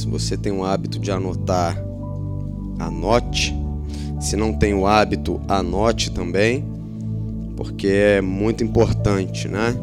Se 0.00 0.06
você 0.06 0.34
tem 0.34 0.50
o 0.50 0.64
hábito 0.64 0.98
de 0.98 1.10
anotar, 1.10 1.76
anote. 2.78 3.54
Se 4.18 4.34
não 4.34 4.50
tem 4.50 4.72
o 4.72 4.86
hábito, 4.86 5.38
anote 5.46 6.10
também, 6.10 6.64
porque 7.54 7.86
é 7.86 8.20
muito 8.22 8.64
importante, 8.64 9.46
né? 9.46 9.76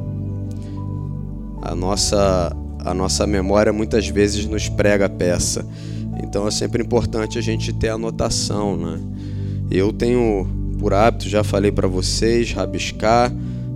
A 1.61 1.75
nossa 1.75 2.51
a 2.79 2.95
nossa 2.95 3.27
memória 3.27 3.71
muitas 3.71 4.07
vezes 4.07 4.47
nos 4.47 4.67
prega 4.67 5.05
a 5.05 5.09
peça. 5.09 5.63
Então 6.23 6.47
é 6.47 6.51
sempre 6.51 6.81
importante 6.81 7.37
a 7.37 7.41
gente 7.41 7.71
ter 7.71 7.89
anotação, 7.89 8.75
né? 8.75 8.99
Eu 9.69 9.93
tenho 9.93 10.47
por 10.79 10.95
hábito, 10.95 11.29
já 11.29 11.43
falei 11.43 11.71
para 11.71 11.87
vocês, 11.87 12.51
rabiscar, 12.53 13.31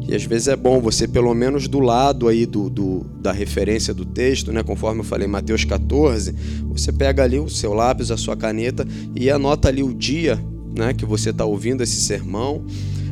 e 0.07 0.15
às 0.15 0.23
vezes 0.23 0.47
é 0.47 0.55
bom 0.55 0.81
você 0.81 1.07
pelo 1.07 1.34
menos 1.34 1.67
do 1.67 1.79
lado 1.79 2.27
aí 2.27 2.45
do, 2.45 2.70
do, 2.70 3.05
da 3.20 3.31
referência 3.31 3.93
do 3.93 4.05
texto, 4.05 4.52
né, 4.52 4.63
conforme 4.63 5.02
eu 5.02 5.05
falei 5.05 5.27
Mateus 5.27 5.63
14, 5.63 6.34
você 6.66 6.91
pega 6.91 7.23
ali 7.23 7.39
o 7.39 7.49
seu 7.49 7.73
lápis, 7.73 8.11
a 8.11 8.17
sua 8.17 8.35
caneta 8.35 8.85
e 9.16 9.30
anota 9.30 9.67
ali 9.67 9.84
o 9.84 9.94
dia, 9.94 10.39
né, 10.75 10.94
que 10.94 11.05
você 11.05 11.30
está 11.30 11.45
ouvindo 11.45 11.81
esse 11.81 12.02
sermão, 12.02 12.66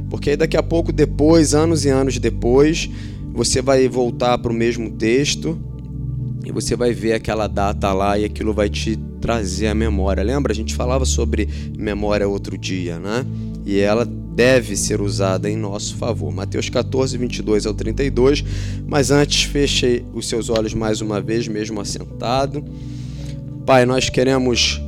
porque 0.10 0.32
aí 0.32 0.38
daqui 0.38 0.58
a 0.58 0.63
pouco 0.63 0.91
depois, 0.91 1.54
anos 1.54 1.86
e 1.86 1.90
anos 1.90 2.18
depois, 2.18 2.90
você 3.34 3.62
vai 3.62 3.88
voltar 3.88 4.38
para 4.38 4.52
o 4.52 4.55
mesmo 4.55 4.90
texto 4.91 5.58
e 6.44 6.52
você 6.52 6.76
vai 6.76 6.91
ver 6.91 7.13
aquela 7.13 7.48
data 7.48 7.94
lá 7.94 8.18
e 8.18 8.26
aquilo 8.26 8.54
vai 8.54 8.70
te 8.70 8.98
trazer 9.21 9.68
a 9.68 9.76
memória. 9.76 10.24
Lembra? 10.24 10.52
A 10.52 10.55
gente 10.55 10.74
falava 10.74 11.05
sobre 11.05 11.48
memória 11.77 12.27
outro 12.27 12.58
dia, 12.58 12.98
né? 12.98 13.26
E 13.66 13.80
ela 13.80 14.08
deve 14.39 14.77
ser 14.77 15.02
usada 15.02 15.49
em 15.49 15.57
nosso 15.57 15.98
favor. 15.98 16.31
Mateus 16.31 16.70
14, 16.70 17.17
22 17.17 17.66
ao 17.66 17.73
32. 17.73 18.41
Mas 18.88 19.12
antes, 19.12 19.43
feche 19.43 20.05
os 20.13 20.29
seus 20.29 20.48
olhos 20.48 20.73
mais 20.73 21.02
uma 21.02 21.20
vez, 21.20 21.45
mesmo 21.45 21.81
assentado. 21.81 22.63
Pai, 23.65 23.85
nós 23.85 24.09
queremos 24.09 24.81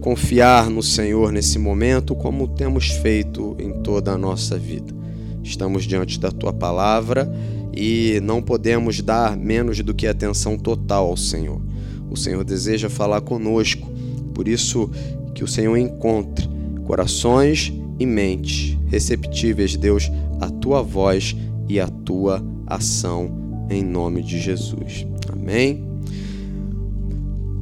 confiar 0.00 0.70
no 0.70 0.84
Senhor 0.84 1.32
nesse 1.32 1.58
momento, 1.58 2.14
como 2.14 2.46
temos 2.46 2.90
feito 2.90 3.56
em 3.58 3.72
toda 3.82 4.12
a 4.12 4.16
nossa 4.16 4.56
vida. 4.56 4.94
Estamos 5.42 5.82
diante 5.82 6.20
da 6.20 6.30
tua 6.30 6.52
palavra 6.52 7.28
e 7.76 8.20
não 8.22 8.40
podemos 8.40 9.00
dar 9.00 9.36
menos 9.36 9.80
do 9.80 9.92
que 9.92 10.06
atenção 10.06 10.56
total 10.56 11.08
ao 11.08 11.16
Senhor. 11.16 11.60
O 12.08 12.16
Senhor 12.16 12.44
deseja 12.44 12.88
falar 12.88 13.20
conosco, 13.22 13.90
por 14.32 14.46
isso 14.46 14.88
que 15.34 15.42
o 15.42 15.48
Senhor 15.48 15.76
encontre 15.76 16.48
corações 16.86 17.81
e 18.02 18.06
mentes 18.06 18.76
receptíveis, 18.86 19.76
Deus, 19.76 20.10
à 20.40 20.50
tua 20.50 20.82
voz 20.82 21.36
e 21.68 21.80
à 21.80 21.88
tua 21.88 22.44
ação, 22.66 23.66
em 23.70 23.82
nome 23.82 24.22
de 24.22 24.40
Jesus. 24.40 25.06
Amém. 25.30 25.84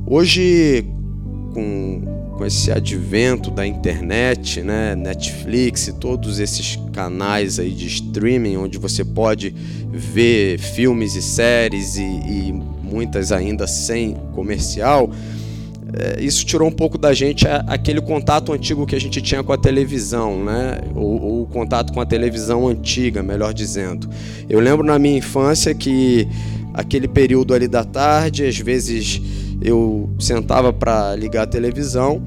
Hoje, 0.06 0.84
com 1.52 2.20
com 2.41 2.47
esse 2.47 2.72
advento 2.72 3.50
da 3.50 3.66
internet, 3.66 4.62
né, 4.62 4.97
Netflix 4.97 5.88
e 5.88 5.92
todos 5.92 6.41
esses 6.41 6.78
canais 6.91 7.58
aí 7.58 7.70
de 7.70 7.86
streaming 7.86 8.56
onde 8.56 8.78
você 8.78 9.04
pode 9.04 9.54
ver 9.91 10.58
filmes 10.58 11.16
e 11.16 11.20
séries 11.20 11.97
e, 11.97 12.02
e 12.02 12.62
muitas 12.82 13.30
ainda 13.30 13.66
sem 13.66 14.14
comercial, 14.32 15.10
isso 16.19 16.44
tirou 16.44 16.69
um 16.69 16.72
pouco 16.72 16.96
da 16.96 17.12
gente 17.12 17.46
aquele 17.66 18.00
contato 18.00 18.52
antigo 18.52 18.86
que 18.86 18.94
a 18.94 19.00
gente 19.00 19.20
tinha 19.20 19.42
com 19.42 19.52
a 19.52 19.58
televisão, 19.58 20.44
né? 20.44 20.78
Ou, 20.94 21.42
o 21.42 21.47
contato 21.47 21.92
com 21.92 22.00
a 22.00 22.06
televisão 22.06 22.69
antiga, 22.69 23.22
melhor 23.22 23.52
dizendo. 23.52 24.08
Eu 24.48 24.60
lembro 24.60 24.84
na 24.84 24.98
minha 24.98 25.19
infância 25.19 25.74
que 25.74 26.28
aquele 26.74 27.08
período 27.08 27.55
ali 27.55 27.66
da 27.66 27.84
tarde, 27.84 28.44
às 28.44 28.58
vezes 28.58 29.20
eu 29.60 30.08
sentava 30.19 30.72
para 30.72 31.14
ligar 31.16 31.42
a 31.42 31.47
televisão 31.47 32.22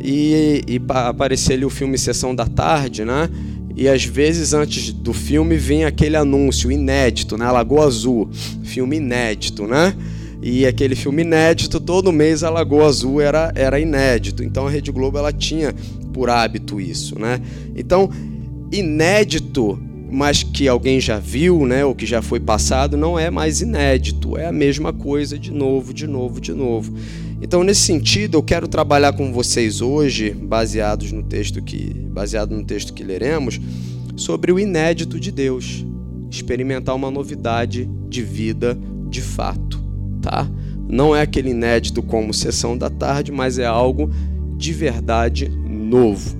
e, 0.00 0.62
e 0.68 0.80
aparecia 0.88 1.54
ali 1.54 1.64
o 1.64 1.70
filme 1.70 1.96
Sessão 1.96 2.34
da 2.34 2.46
Tarde, 2.46 3.04
né? 3.04 3.28
E 3.76 3.88
às 3.88 4.04
vezes 4.04 4.52
antes 4.52 4.92
do 4.92 5.12
filme 5.12 5.56
vinha 5.56 5.88
aquele 5.88 6.16
anúncio 6.16 6.70
inédito, 6.70 7.36
né? 7.36 7.50
Lagoa 7.50 7.86
Azul, 7.86 8.28
filme 8.62 8.96
inédito, 8.96 9.66
né? 9.66 9.94
E 10.46 10.66
aquele 10.66 10.94
filme 10.94 11.22
inédito, 11.22 11.80
todo 11.80 12.12
mês 12.12 12.42
a 12.42 12.50
Lagoa 12.50 12.84
Azul 12.84 13.18
era, 13.18 13.50
era 13.54 13.80
inédito. 13.80 14.44
Então 14.44 14.66
a 14.66 14.70
Rede 14.70 14.92
Globo 14.92 15.16
ela 15.16 15.32
tinha 15.32 15.74
por 16.12 16.28
hábito 16.28 16.78
isso, 16.78 17.18
né? 17.18 17.40
Então, 17.74 18.10
inédito 18.70 19.80
mas 20.12 20.44
que 20.44 20.68
alguém 20.68 21.00
já 21.00 21.18
viu, 21.18 21.66
né, 21.66 21.84
ou 21.84 21.92
que 21.92 22.06
já 22.06 22.22
foi 22.22 22.38
passado, 22.38 22.96
não 22.96 23.18
é 23.18 23.30
mais 23.30 23.60
inédito, 23.60 24.36
é 24.36 24.46
a 24.46 24.52
mesma 24.52 24.92
coisa 24.92 25.36
de 25.36 25.50
novo, 25.50 25.92
de 25.92 26.06
novo, 26.06 26.40
de 26.40 26.52
novo. 26.52 26.94
Então, 27.42 27.64
nesse 27.64 27.80
sentido, 27.80 28.38
eu 28.38 28.42
quero 28.42 28.68
trabalhar 28.68 29.12
com 29.14 29.32
vocês 29.32 29.80
hoje, 29.80 30.30
baseados 30.30 31.10
no 31.10 31.24
texto 31.24 31.60
que, 31.60 31.92
baseado 32.12 32.54
no 32.54 32.64
texto 32.64 32.94
que 32.94 33.02
leremos, 33.02 33.60
sobre 34.14 34.52
o 34.52 34.60
inédito 34.60 35.18
de 35.18 35.32
Deus, 35.32 35.84
experimentar 36.30 36.94
uma 36.94 37.10
novidade 37.10 37.90
de 38.08 38.22
vida 38.22 38.78
de 39.08 39.20
fato, 39.20 39.83
tá? 40.24 40.48
Não 40.88 41.14
é 41.14 41.20
aquele 41.20 41.50
inédito 41.50 42.02
como 42.02 42.32
sessão 42.32 42.76
da 42.76 42.88
tarde, 42.88 43.30
mas 43.30 43.58
é 43.58 43.66
algo 43.66 44.10
de 44.56 44.72
verdade 44.72 45.48
novo. 45.48 46.36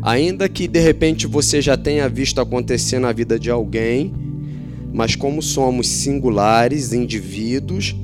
Ainda 0.00 0.48
que 0.48 0.66
de 0.66 0.80
repente 0.80 1.26
você 1.26 1.60
já 1.60 1.76
tenha 1.76 2.08
visto 2.08 2.40
acontecer 2.40 2.98
na 2.98 3.12
vida 3.12 3.38
de 3.38 3.50
alguém, 3.50 4.12
mas 4.92 5.14
como 5.14 5.42
somos 5.42 5.88
singulares, 5.88 6.92
indivíduos, 6.92 7.94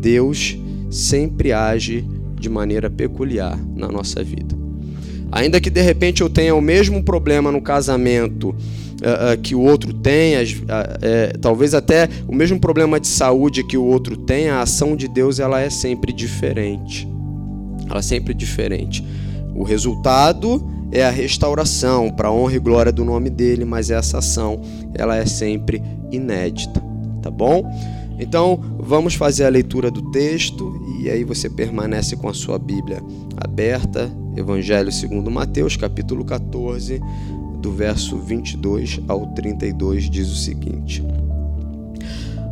Deus 0.00 0.58
sempre 0.90 1.52
age 1.52 2.04
de 2.38 2.48
maneira 2.48 2.90
peculiar 2.90 3.58
na 3.76 3.88
nossa 3.88 4.24
vida. 4.24 4.56
Ainda 5.30 5.60
que 5.60 5.70
de 5.70 5.82
repente 5.82 6.20
eu 6.20 6.28
tenha 6.28 6.54
o 6.54 6.60
mesmo 6.60 7.02
problema 7.02 7.52
no 7.52 7.60
casamento 7.60 8.54
uh, 8.96 9.40
que 9.40 9.54
o 9.54 9.60
outro 9.60 9.92
tem, 9.92 10.34
uh, 10.36 11.38
talvez 11.40 11.74
até 11.74 12.08
o 12.26 12.34
mesmo 12.34 12.58
problema 12.58 12.98
de 13.00 13.06
saúde 13.06 13.64
que 13.64 13.76
o 13.76 13.84
outro 13.84 14.16
tem, 14.16 14.48
a 14.48 14.62
ação 14.62 14.96
de 14.96 15.08
Deus 15.08 15.38
ela 15.38 15.60
é 15.60 15.70
sempre 15.70 16.12
diferente. 16.12 17.08
Ela 17.88 17.98
é 17.98 18.02
sempre 18.02 18.34
diferente. 18.34 19.04
O 19.54 19.62
resultado 19.62 20.64
é 20.90 21.04
a 21.04 21.10
restauração 21.10 22.10
para 22.10 22.30
honra 22.30 22.54
e 22.54 22.58
glória 22.58 22.92
do 22.92 23.04
nome 23.04 23.30
dele, 23.30 23.64
mas 23.64 23.90
essa 23.90 24.18
ação 24.18 24.60
ela 24.94 25.16
é 25.16 25.26
sempre 25.26 25.82
inédita, 26.10 26.82
tá 27.20 27.30
bom? 27.30 27.64
Então, 28.18 28.60
vamos 28.78 29.14
fazer 29.14 29.44
a 29.44 29.48
leitura 29.48 29.90
do 29.90 30.10
texto 30.10 30.80
e 31.00 31.10
aí 31.10 31.24
você 31.24 31.50
permanece 31.50 32.16
com 32.16 32.28
a 32.28 32.34
sua 32.34 32.58
Bíblia 32.58 33.02
aberta, 33.36 34.10
Evangelho 34.36 34.92
segundo 34.92 35.30
Mateus, 35.30 35.76
capítulo 35.76 36.24
14, 36.24 37.00
do 37.64 37.72
verso 37.72 38.18
22 38.18 39.00
ao 39.08 39.26
32 39.28 40.10
diz 40.10 40.30
o 40.30 40.36
seguinte: 40.36 41.02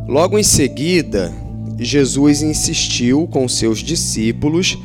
Logo 0.07 0.39
em 0.39 0.43
seguida, 0.43 1.31
Jesus 1.77 2.41
insistiu 2.41 3.27
com 3.27 3.47
seus 3.47 3.79
discípulos 3.79 4.75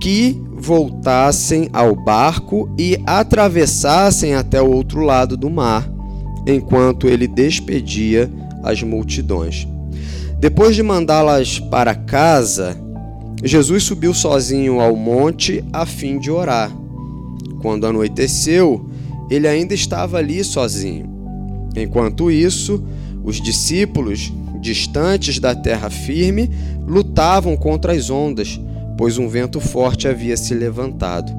que 0.00 0.40
voltassem 0.52 1.68
ao 1.72 1.96
barco 1.96 2.72
e 2.78 2.96
atravessassem 3.04 4.34
até 4.34 4.62
o 4.62 4.70
outro 4.70 5.00
lado 5.00 5.36
do 5.36 5.50
mar, 5.50 5.90
enquanto 6.46 7.08
ele 7.08 7.26
despedia 7.26 8.30
as 8.62 8.80
multidões. 8.80 9.66
Depois 10.38 10.76
de 10.76 10.84
mandá-las 10.84 11.58
para 11.58 11.96
casa, 11.96 12.76
Jesus 13.42 13.82
subiu 13.82 14.14
sozinho 14.14 14.80
ao 14.80 14.94
monte 14.94 15.64
a 15.72 15.84
fim 15.84 16.20
de 16.20 16.30
orar. 16.30 16.70
Quando 17.60 17.86
anoiteceu, 17.86 18.93
ele 19.30 19.48
ainda 19.48 19.74
estava 19.74 20.18
ali 20.18 20.42
sozinho. 20.44 21.08
Enquanto 21.76 22.30
isso, 22.30 22.84
os 23.22 23.40
discípulos, 23.40 24.32
distantes 24.60 25.38
da 25.38 25.54
terra 25.54 25.90
firme, 25.90 26.50
lutavam 26.86 27.56
contra 27.56 27.92
as 27.92 28.10
ondas 28.10 28.60
pois 28.96 29.18
um 29.18 29.28
vento 29.28 29.60
forte 29.60 30.08
havia 30.08 30.36
se 30.36 30.54
levantado. 30.54 31.32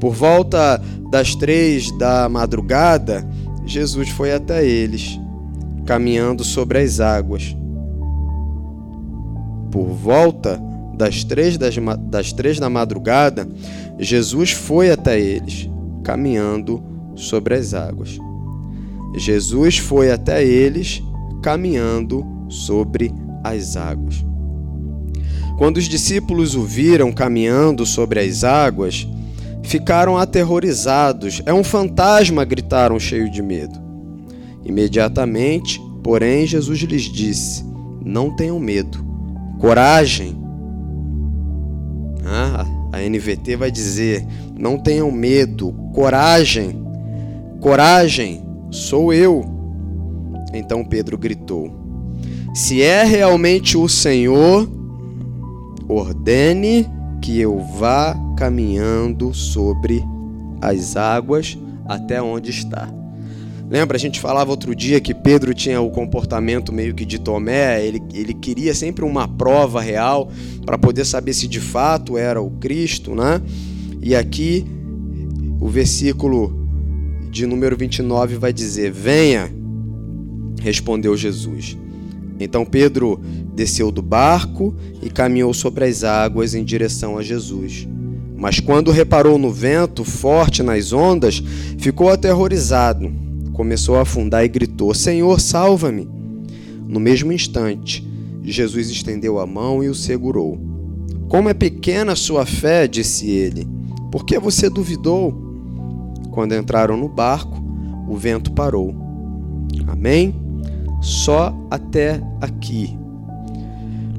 Por 0.00 0.12
volta 0.12 0.80
das 1.10 1.34
três 1.34 1.90
da 1.98 2.28
madrugada, 2.28 3.26
Jesus 3.66 4.08
foi 4.10 4.32
até 4.32 4.64
eles, 4.64 5.18
caminhando 5.86 6.44
sobre 6.44 6.78
as 6.78 7.00
águas. 7.00 7.56
Por 9.70 9.86
volta 9.88 10.60
das 10.94 11.24
três, 11.24 11.56
das, 11.56 11.74
das 12.02 12.32
três 12.32 12.58
da 12.58 12.68
madrugada, 12.70 13.48
Jesus 13.98 14.52
foi 14.52 14.90
até 14.90 15.18
eles, 15.18 15.68
caminhando 16.08 16.82
sobre 17.14 17.54
as 17.54 17.74
águas. 17.74 18.18
Jesus 19.14 19.76
foi 19.76 20.10
até 20.10 20.42
eles, 20.42 21.02
caminhando 21.42 22.26
sobre 22.48 23.12
as 23.44 23.76
águas. 23.76 24.24
Quando 25.58 25.76
os 25.76 25.84
discípulos 25.84 26.54
o 26.54 26.62
viram 26.62 27.12
caminhando 27.12 27.84
sobre 27.84 28.20
as 28.20 28.42
águas, 28.42 29.06
ficaram 29.62 30.16
aterrorizados. 30.16 31.42
É 31.44 31.52
um 31.52 31.62
fantasma! 31.62 32.42
gritaram, 32.42 32.98
cheios 32.98 33.30
de 33.30 33.42
medo. 33.42 33.78
Imediatamente, 34.64 35.78
porém, 36.02 36.46
Jesus 36.46 36.78
lhes 36.80 37.02
disse: 37.02 37.62
Não 38.02 38.34
tenham 38.34 38.58
medo. 38.58 39.04
Coragem! 39.58 40.38
A 42.92 42.98
NVT 43.00 43.56
vai 43.56 43.70
dizer: 43.70 44.26
não 44.56 44.78
tenham 44.78 45.10
medo, 45.10 45.72
coragem, 45.94 46.82
coragem, 47.60 48.42
sou 48.70 49.12
eu. 49.12 49.44
Então 50.52 50.84
Pedro 50.84 51.18
gritou: 51.18 51.70
Se 52.54 52.82
é 52.82 53.04
realmente 53.04 53.76
o 53.76 53.88
Senhor, 53.88 54.68
ordene 55.88 56.86
que 57.20 57.38
eu 57.38 57.58
vá 57.58 58.16
caminhando 58.36 59.34
sobre 59.34 60.04
as 60.60 60.96
águas 60.96 61.58
até 61.86 62.22
onde 62.22 62.50
está. 62.50 62.97
Lembra, 63.70 63.96
a 63.96 64.00
gente 64.00 64.18
falava 64.18 64.50
outro 64.50 64.74
dia 64.74 64.98
que 64.98 65.12
Pedro 65.12 65.52
tinha 65.52 65.78
o 65.78 65.90
comportamento 65.90 66.72
meio 66.72 66.94
que 66.94 67.04
de 67.04 67.18
Tomé, 67.18 67.84
ele, 67.84 68.02
ele 68.14 68.32
queria 68.32 68.74
sempre 68.74 69.04
uma 69.04 69.28
prova 69.28 69.80
real 69.80 70.30
para 70.64 70.78
poder 70.78 71.04
saber 71.04 71.34
se 71.34 71.46
de 71.46 71.60
fato 71.60 72.16
era 72.16 72.40
o 72.40 72.50
Cristo, 72.52 73.14
né? 73.14 73.42
E 74.00 74.16
aqui 74.16 74.64
o 75.60 75.68
versículo 75.68 76.66
de 77.30 77.44
número 77.44 77.76
29 77.76 78.36
vai 78.36 78.54
dizer: 78.54 78.90
Venha, 78.90 79.52
respondeu 80.62 81.14
Jesus. 81.14 81.76
Então 82.40 82.64
Pedro 82.64 83.20
desceu 83.54 83.90
do 83.90 84.00
barco 84.00 84.74
e 85.02 85.10
caminhou 85.10 85.52
sobre 85.52 85.84
as 85.84 86.04
águas 86.04 86.54
em 86.54 86.64
direção 86.64 87.18
a 87.18 87.22
Jesus. 87.22 87.86
Mas 88.34 88.60
quando 88.60 88.92
reparou 88.92 89.36
no 89.36 89.50
vento 89.50 90.04
forte 90.04 90.62
nas 90.62 90.92
ondas, 90.92 91.42
ficou 91.76 92.08
aterrorizado. 92.08 93.27
Começou 93.58 93.96
a 93.96 94.02
afundar 94.02 94.44
e 94.44 94.48
gritou: 94.48 94.94
Senhor, 94.94 95.40
salva-me! 95.40 96.08
No 96.86 97.00
mesmo 97.00 97.32
instante, 97.32 98.08
Jesus 98.40 98.88
estendeu 98.88 99.40
a 99.40 99.46
mão 99.48 99.82
e 99.82 99.88
o 99.88 99.94
segurou. 99.96 100.56
Como 101.28 101.48
é 101.48 101.54
pequena 101.54 102.12
a 102.12 102.16
sua 102.16 102.46
fé, 102.46 102.86
disse 102.86 103.28
ele. 103.28 103.66
Por 104.12 104.24
que 104.24 104.38
você 104.38 104.70
duvidou? 104.70 105.34
Quando 106.30 106.54
entraram 106.54 106.96
no 106.96 107.08
barco, 107.08 107.60
o 108.08 108.14
vento 108.14 108.52
parou. 108.52 108.94
Amém? 109.88 110.36
Só 111.02 111.52
até 111.68 112.22
aqui. 112.40 112.96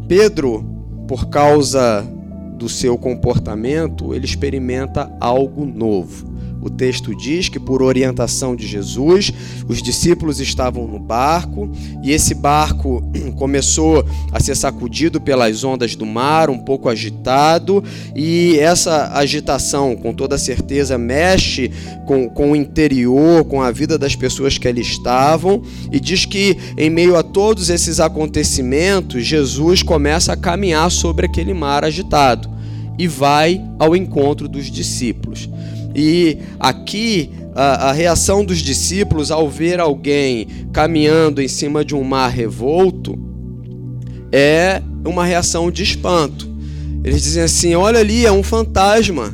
Pedro, 0.06 0.66
por 1.08 1.30
causa 1.30 2.06
do 2.58 2.68
seu 2.68 2.98
comportamento, 2.98 4.14
ele 4.14 4.26
experimenta 4.26 5.10
algo 5.22 5.66
novo. 5.66 6.28
O 6.62 6.70
texto 6.70 7.16
diz 7.16 7.48
que, 7.48 7.60
por 7.60 7.82
orientação 7.82 8.56
de 8.56 8.68
Jesus, 8.68 9.32
os 9.68 9.82
discípulos 9.82 10.40
estavam 10.40 10.88
no 10.88 11.00
barco 11.00 11.70
e 12.04 12.12
esse 12.12 12.34
barco 12.34 13.02
começou 13.38 14.06
a 14.32 14.40
ser 14.40 14.56
sacudido 14.56 15.22
pelas 15.22 15.64
ondas 15.64 15.96
do 15.96 16.06
mar, 16.06 16.50
um 16.50 16.60
pouco 16.60 16.90
agitado, 16.90 17.84
e 18.16 18.58
essa 18.60 19.12
agitação, 19.14 19.96
com 19.96 20.14
toda 20.14 20.38
certeza, 20.38 20.98
mexe 20.98 21.72
com, 22.06 22.30
com 22.30 22.52
o 22.52 22.56
interior, 22.56 23.46
com 23.46 23.62
a 23.62 23.72
vida 23.72 23.98
das 23.98 24.16
pessoas 24.16 24.58
que 24.58 24.68
ali 24.68 24.82
estavam, 24.82 25.62
e 25.92 26.00
diz 26.00 26.26
que, 26.26 26.58
em 26.78 26.90
meio 26.90 27.16
a 27.16 27.24
todos 27.24 27.70
esses 27.70 28.00
acontecimentos, 28.00 29.26
Jesus 29.26 29.82
começa 29.82 30.34
a 30.34 30.38
caminhar 30.38 30.92
sobre 30.92 31.26
aquele 31.26 31.54
mar 31.54 31.84
agitado 31.84 32.50
e 32.98 33.08
vai 33.08 33.64
ao 33.80 33.96
encontro 33.96 34.48
dos 34.48 34.70
discípulos. 34.70 35.50
E 35.96 36.38
aqui 36.60 37.32
a, 37.56 37.90
a, 37.90 37.92
reação 37.92 38.46
dos 38.46 38.60
discípulos 38.60 39.32
ao 39.32 39.50
ver 39.50 39.80
alguém 39.80 40.48
caminhando 40.72 41.42
em 41.42 41.48
cima 41.48 41.84
de 41.84 41.96
um 41.96 42.04
mar 42.04 42.30
revolto 42.30 43.18
é 44.32 44.82
uma 45.06 45.26
reação 45.26 45.72
de 45.72 45.84
espanto. 45.84 46.48
Eles 47.04 47.24
dizem 47.24 47.44
assim: 47.44 47.76
olha 47.76 48.00
ali, 48.00 48.26
é 48.26 48.32
um 48.32 48.44
fantasma. 48.44 49.34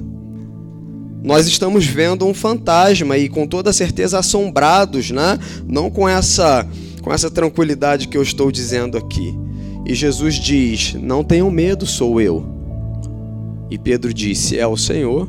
Nós 1.23 1.47
estamos 1.47 1.85
vendo 1.85 2.25
um 2.25 2.33
fantasma 2.33 3.17
e 3.17 3.27
com 3.27 3.47
toda 3.47 3.73
certeza 3.73 4.19
assombrados, 4.19 5.09
né? 5.11 5.39
Não 5.67 5.89
com 5.89 6.07
essa 6.07 6.67
com 7.01 7.13
essa 7.13 7.29
tranquilidade 7.29 8.07
que 8.07 8.17
eu 8.17 8.23
estou 8.23 8.51
dizendo 8.51 8.97
aqui. 8.97 9.35
E 9.85 9.93
Jesus 9.93 10.35
diz: 10.35 10.93
Não 10.93 11.23
tenham 11.23 11.51
medo, 11.51 11.85
sou 11.85 12.21
eu. 12.21 12.45
E 13.69 13.77
Pedro 13.77 14.13
disse: 14.13 14.57
É 14.57 14.65
o 14.65 14.77
Senhor 14.77 15.27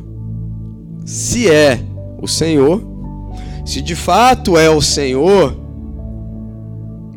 se 1.06 1.48
é 1.48 1.78
o 2.20 2.26
Senhor, 2.26 2.82
se 3.64 3.80
de 3.80 3.94
fato 3.94 4.58
é 4.58 4.68
o 4.68 4.82
Senhor, 4.82 5.56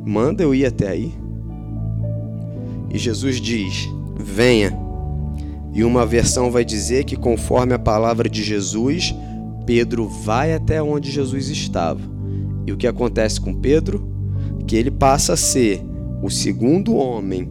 manda 0.06 0.44
eu 0.44 0.53
ir 0.53 0.68
até 0.68 0.89
aí. 0.89 1.12
E 2.91 2.97
Jesus 3.00 3.41
diz: 3.41 3.89
venha. 4.15 4.77
E 5.74 5.83
uma 5.83 6.06
versão 6.06 6.51
vai 6.51 6.63
dizer 6.63 7.03
que, 7.03 7.15
conforme 7.15 7.74
a 7.74 7.80
palavra 7.80 8.30
de 8.30 8.44
Jesus, 8.44 9.13
Pedro 9.65 10.07
vai 10.07 10.53
até 10.53 10.81
onde 10.81 11.12
Jesus 11.12 11.50
estava. 11.50 12.01
E 12.65 12.71
o 12.71 12.77
que 12.77 12.88
acontece 12.88 13.39
com 13.39 13.53
Pedro? 13.53 14.07
Que 14.68 14.75
ele 14.75 14.92
passa 14.92 15.33
a 15.33 15.38
ser 15.38 15.83
o 16.21 16.30
segundo 16.30 16.95
homem 16.95 17.50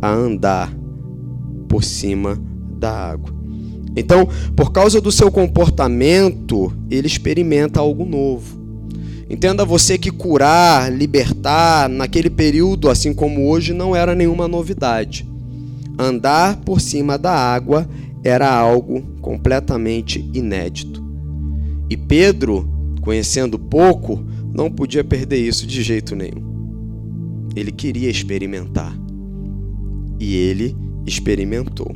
a 0.00 0.10
andar 0.10 0.72
por 1.68 1.82
cima 1.82 2.36
da 2.78 2.90
água. 2.90 3.39
Então, 3.96 4.28
por 4.54 4.72
causa 4.72 5.00
do 5.00 5.10
seu 5.10 5.30
comportamento, 5.30 6.72
ele 6.90 7.06
experimenta 7.06 7.80
algo 7.80 8.04
novo. 8.04 8.58
Entenda 9.28 9.64
você 9.64 9.96
que 9.96 10.10
curar, 10.10 10.92
libertar, 10.92 11.88
naquele 11.88 12.28
período, 12.28 12.88
assim 12.88 13.12
como 13.12 13.48
hoje, 13.48 13.72
não 13.72 13.94
era 13.94 14.14
nenhuma 14.14 14.48
novidade. 14.48 15.28
Andar 15.98 16.56
por 16.56 16.80
cima 16.80 17.16
da 17.16 17.32
água 17.32 17.88
era 18.24 18.52
algo 18.52 19.02
completamente 19.20 20.28
inédito. 20.34 21.02
E 21.88 21.96
Pedro, 21.96 22.68
conhecendo 23.00 23.58
pouco, 23.58 24.22
não 24.52 24.70
podia 24.70 25.04
perder 25.04 25.38
isso 25.38 25.66
de 25.66 25.82
jeito 25.82 26.16
nenhum. 26.16 27.48
Ele 27.54 27.70
queria 27.70 28.10
experimentar. 28.10 28.96
E 30.18 30.34
ele 30.36 30.76
experimentou. 31.06 31.92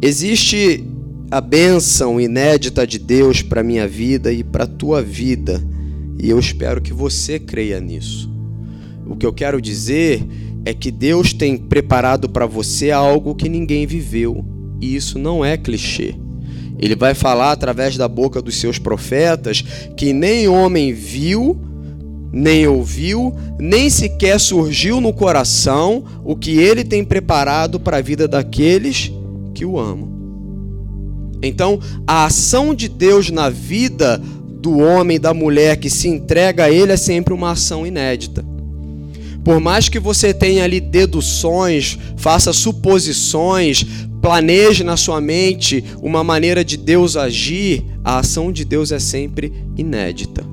Existe 0.00 0.84
a 1.30 1.40
bênção 1.40 2.20
inédita 2.20 2.86
de 2.86 2.98
Deus 2.98 3.40
para 3.40 3.62
minha 3.62 3.88
vida 3.88 4.32
e 4.32 4.44
para 4.44 4.66
tua 4.66 5.02
vida, 5.02 5.62
e 6.18 6.28
eu 6.28 6.38
espero 6.38 6.82
que 6.82 6.92
você 6.92 7.38
creia 7.38 7.80
nisso. 7.80 8.30
O 9.06 9.16
que 9.16 9.24
eu 9.24 9.32
quero 9.32 9.60
dizer 9.60 10.22
é 10.64 10.74
que 10.74 10.90
Deus 10.90 11.32
tem 11.32 11.56
preparado 11.56 12.28
para 12.28 12.44
você 12.44 12.90
algo 12.90 13.34
que 13.34 13.48
ninguém 13.48 13.86
viveu, 13.86 14.44
e 14.78 14.94
isso 14.94 15.18
não 15.18 15.42
é 15.42 15.56
clichê. 15.56 16.14
Ele 16.78 16.94
vai 16.94 17.14
falar 17.14 17.52
através 17.52 17.96
da 17.96 18.08
boca 18.08 18.42
dos 18.42 18.56
seus 18.56 18.78
profetas 18.78 19.64
que 19.96 20.12
nem 20.12 20.48
homem 20.48 20.92
viu, 20.92 21.58
nem 22.32 22.66
ouviu, 22.66 23.34
nem 23.58 23.88
sequer 23.88 24.38
surgiu 24.38 25.00
no 25.00 25.12
coração 25.12 26.04
o 26.24 26.34
que 26.34 26.58
ele 26.58 26.84
tem 26.84 27.04
preparado 27.04 27.80
para 27.80 27.98
a 27.98 28.02
vida 28.02 28.26
daqueles 28.26 29.12
que 29.52 29.64
o 29.64 29.78
amam. 29.78 30.10
Então, 31.42 31.80
a 32.06 32.26
ação 32.26 32.74
de 32.74 32.88
Deus 32.88 33.30
na 33.30 33.50
vida 33.50 34.20
do 34.60 34.78
homem 34.78 35.18
da 35.18 35.34
mulher 35.34 35.76
que 35.76 35.90
se 35.90 36.08
entrega 36.08 36.64
a 36.64 36.70
Ele 36.70 36.92
é 36.92 36.96
sempre 36.96 37.34
uma 37.34 37.50
ação 37.50 37.86
inédita. 37.86 38.44
Por 39.44 39.58
mais 39.58 39.88
que 39.88 39.98
você 39.98 40.32
tenha 40.32 40.62
ali 40.62 40.80
deduções, 40.80 41.98
faça 42.16 42.52
suposições, 42.52 43.84
planeje 44.20 44.84
na 44.84 44.96
sua 44.96 45.20
mente 45.20 45.82
uma 46.00 46.22
maneira 46.22 46.64
de 46.64 46.76
Deus 46.76 47.16
agir, 47.16 47.84
a 48.04 48.20
ação 48.20 48.52
de 48.52 48.64
Deus 48.64 48.92
é 48.92 49.00
sempre 49.00 49.52
inédita. 49.76 50.51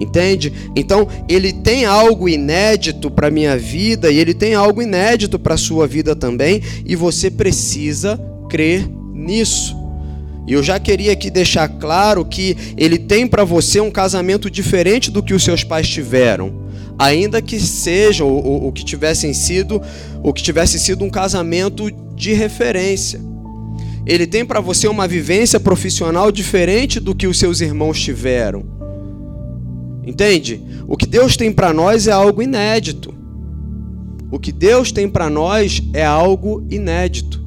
Entende? 0.00 0.52
Então, 0.74 1.08
ele 1.28 1.52
tem 1.52 1.86
algo 1.86 2.28
inédito 2.28 3.10
para 3.10 3.30
minha 3.30 3.56
vida 3.56 4.10
e 4.10 4.18
ele 4.18 4.34
tem 4.34 4.54
algo 4.54 4.82
inédito 4.82 5.38
para 5.38 5.56
sua 5.56 5.86
vida 5.86 6.14
também, 6.14 6.62
e 6.84 6.94
você 6.94 7.30
precisa 7.30 8.20
crer 8.48 8.86
nisso. 9.14 9.76
E 10.46 10.52
eu 10.52 10.62
já 10.62 10.78
queria 10.78 11.12
aqui 11.12 11.28
deixar 11.28 11.68
claro 11.68 12.24
que 12.24 12.56
ele 12.76 12.98
tem 12.98 13.26
para 13.26 13.42
você 13.42 13.80
um 13.80 13.90
casamento 13.90 14.48
diferente 14.48 15.10
do 15.10 15.22
que 15.22 15.34
os 15.34 15.42
seus 15.42 15.64
pais 15.64 15.88
tiveram, 15.88 16.66
ainda 16.98 17.42
que 17.42 17.58
seja 17.58 18.24
o, 18.24 18.68
o 18.68 18.72
que 18.72 18.84
tivessem 18.84 19.34
sido, 19.34 19.82
o 20.22 20.32
que 20.32 20.42
tivesse 20.42 20.78
sido 20.78 21.04
um 21.04 21.10
casamento 21.10 21.90
de 22.14 22.32
referência. 22.32 23.20
Ele 24.06 24.24
tem 24.24 24.44
para 24.44 24.60
você 24.60 24.86
uma 24.86 25.08
vivência 25.08 25.58
profissional 25.58 26.30
diferente 26.30 27.00
do 27.00 27.12
que 27.12 27.26
os 27.26 27.38
seus 27.38 27.60
irmãos 27.60 28.00
tiveram. 28.00 28.76
Entende? 30.06 30.62
O 30.86 30.96
que 30.96 31.06
Deus 31.06 31.36
tem 31.36 31.52
para 31.52 31.72
nós 31.72 32.06
é 32.06 32.12
algo 32.12 32.40
inédito. 32.40 33.12
O 34.30 34.38
que 34.38 34.52
Deus 34.52 34.92
tem 34.92 35.08
para 35.08 35.28
nós 35.28 35.82
é 35.92 36.04
algo 36.04 36.64
inédito. 36.70 37.44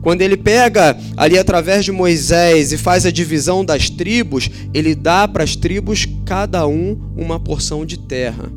Quando 0.00 0.22
ele 0.22 0.36
pega 0.36 0.98
ali 1.16 1.38
através 1.38 1.84
de 1.84 1.92
Moisés 1.92 2.72
e 2.72 2.78
faz 2.78 3.06
a 3.06 3.10
divisão 3.12 3.64
das 3.64 3.88
tribos, 3.88 4.50
ele 4.74 4.94
dá 4.94 5.28
para 5.28 5.44
as 5.44 5.54
tribos 5.54 6.08
cada 6.24 6.66
um 6.66 6.98
uma 7.16 7.38
porção 7.38 7.86
de 7.86 7.98
terra. 7.98 8.50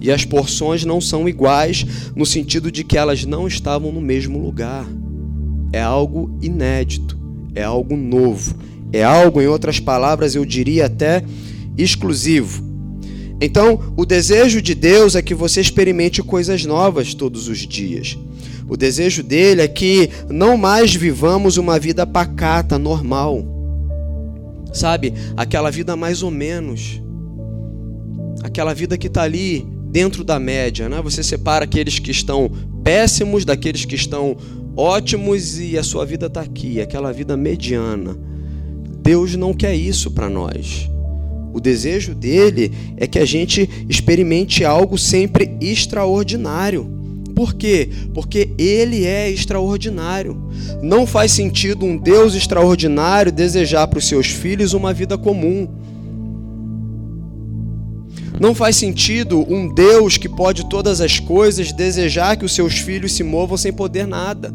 E 0.00 0.10
as 0.10 0.24
porções 0.24 0.84
não 0.84 1.00
são 1.00 1.28
iguais 1.28 1.86
no 2.16 2.26
sentido 2.26 2.70
de 2.70 2.82
que 2.82 2.98
elas 2.98 3.24
não 3.24 3.46
estavam 3.46 3.92
no 3.92 4.00
mesmo 4.00 4.38
lugar. 4.38 4.86
é 5.72 5.80
algo 5.82 6.36
inédito, 6.40 7.18
é 7.54 7.62
algo 7.62 7.96
novo, 7.96 8.54
é 8.92 9.02
algo, 9.02 9.42
em 9.42 9.46
outras 9.46 9.78
palavras, 9.78 10.34
eu 10.34 10.44
diria 10.44 10.86
até 10.86 11.22
exclusivo. 11.76 12.64
Então, 13.40 13.92
o 13.96 14.06
desejo 14.06 14.62
de 14.62 14.74
Deus 14.74 15.14
é 15.14 15.22
que 15.22 15.34
você 15.34 15.60
experimente 15.60 16.22
coisas 16.22 16.64
novas 16.64 17.12
todos 17.14 17.48
os 17.48 17.58
dias. 17.58 18.16
O 18.68 18.76
desejo 18.76 19.22
dele 19.22 19.62
é 19.62 19.68
que 19.68 20.10
não 20.28 20.56
mais 20.56 20.94
vivamos 20.94 21.56
uma 21.56 21.78
vida 21.78 22.06
pacata, 22.06 22.78
normal. 22.78 23.44
Sabe? 24.72 25.12
Aquela 25.36 25.70
vida 25.70 25.94
mais 25.94 26.22
ou 26.22 26.30
menos. 26.30 27.00
Aquela 28.42 28.74
vida 28.74 28.96
que 28.96 29.06
está 29.06 29.22
ali 29.22 29.66
dentro 29.90 30.24
da 30.24 30.40
média, 30.40 30.88
né? 30.88 31.00
Você 31.02 31.22
separa 31.22 31.64
aqueles 31.64 31.98
que 31.98 32.10
estão 32.10 32.50
péssimos 32.82 33.44
daqueles 33.44 33.84
que 33.84 33.94
estão 33.94 34.36
ótimos 34.76 35.58
e 35.58 35.78
a 35.78 35.82
sua 35.82 36.04
vida 36.04 36.26
está 36.26 36.40
aqui, 36.40 36.80
aquela 36.80 37.12
vida 37.12 37.36
mediana. 37.36 38.16
Deus 39.02 39.36
não 39.36 39.54
quer 39.54 39.74
isso 39.74 40.10
para 40.10 40.28
nós. 40.28 40.90
O 41.56 41.60
desejo 41.60 42.14
dele 42.14 42.70
é 42.98 43.06
que 43.06 43.18
a 43.18 43.24
gente 43.24 43.86
experimente 43.88 44.62
algo 44.62 44.98
sempre 44.98 45.56
extraordinário. 45.58 46.86
Por 47.34 47.54
quê? 47.54 47.88
Porque 48.12 48.50
ele 48.58 49.06
é 49.06 49.30
extraordinário. 49.30 50.36
Não 50.82 51.06
faz 51.06 51.32
sentido 51.32 51.86
um 51.86 51.96
Deus 51.96 52.34
extraordinário 52.34 53.32
desejar 53.32 53.86
para 53.86 53.98
os 53.98 54.06
seus 54.06 54.26
filhos 54.26 54.74
uma 54.74 54.92
vida 54.92 55.16
comum. 55.16 55.66
Não 58.38 58.54
faz 58.54 58.76
sentido 58.76 59.42
um 59.50 59.72
Deus 59.72 60.18
que 60.18 60.28
pode 60.28 60.68
todas 60.68 61.00
as 61.00 61.18
coisas 61.18 61.72
desejar 61.72 62.36
que 62.36 62.44
os 62.44 62.52
seus 62.52 62.74
filhos 62.74 63.12
se 63.12 63.22
movam 63.22 63.56
sem 63.56 63.72
poder 63.72 64.06
nada. 64.06 64.52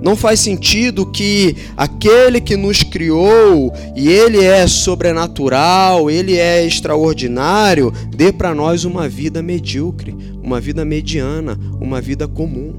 Não 0.00 0.14
faz 0.14 0.38
sentido 0.38 1.04
que 1.04 1.56
aquele 1.76 2.40
que 2.40 2.56
nos 2.56 2.82
criou 2.84 3.72
e 3.96 4.08
ele 4.08 4.44
é 4.44 4.66
sobrenatural, 4.66 6.08
ele 6.08 6.36
é 6.36 6.64
extraordinário, 6.64 7.92
dê 8.14 8.32
para 8.32 8.54
nós 8.54 8.84
uma 8.84 9.08
vida 9.08 9.42
medíocre, 9.42 10.16
uma 10.40 10.60
vida 10.60 10.84
mediana, 10.84 11.58
uma 11.80 12.00
vida 12.00 12.28
comum. 12.28 12.74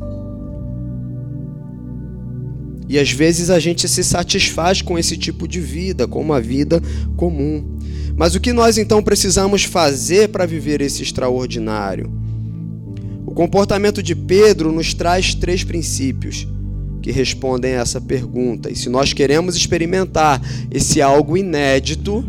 E 2.88 2.98
às 2.98 3.12
vezes 3.12 3.50
a 3.50 3.60
gente 3.60 3.88
se 3.88 4.04
satisfaz 4.04 4.82
com 4.82 4.98
esse 4.98 5.18
tipo 5.18 5.48
de 5.48 5.60
vida, 5.60 6.08
com 6.08 6.22
uma 6.22 6.40
vida 6.40 6.82
comum. 7.18 7.78
Mas 8.16 8.34
o 8.34 8.40
que 8.40 8.54
nós 8.54 8.78
então 8.78 9.04
precisamos 9.04 9.64
fazer 9.64 10.30
para 10.30 10.46
viver 10.46 10.82
esse 10.82 11.04
extraordinário? 11.04 12.12
O 13.26 13.32
comportamento 13.32 14.02
de 14.02 14.16
Pedro 14.16 14.72
nos 14.72 14.94
traz 14.94 15.36
três 15.36 15.64
princípios 15.64 16.48
que 17.02 17.12
respondem 17.12 17.76
a 17.76 17.82
essa 17.82 18.00
pergunta. 18.00 18.70
E 18.72 18.76
se 18.76 18.90
nós 18.90 19.14
queremos 19.14 19.56
experimentar 19.56 20.42
esse 20.72 21.02
algo 21.02 21.38
inédito, 21.38 22.26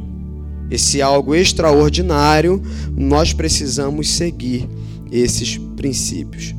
esse 0.71 1.03
algo 1.03 1.35
extraordinário, 1.35 2.62
nós 2.97 3.33
precisamos 3.33 4.11
seguir 4.11 4.69
esses 5.11 5.59
princípios. 5.77 6.55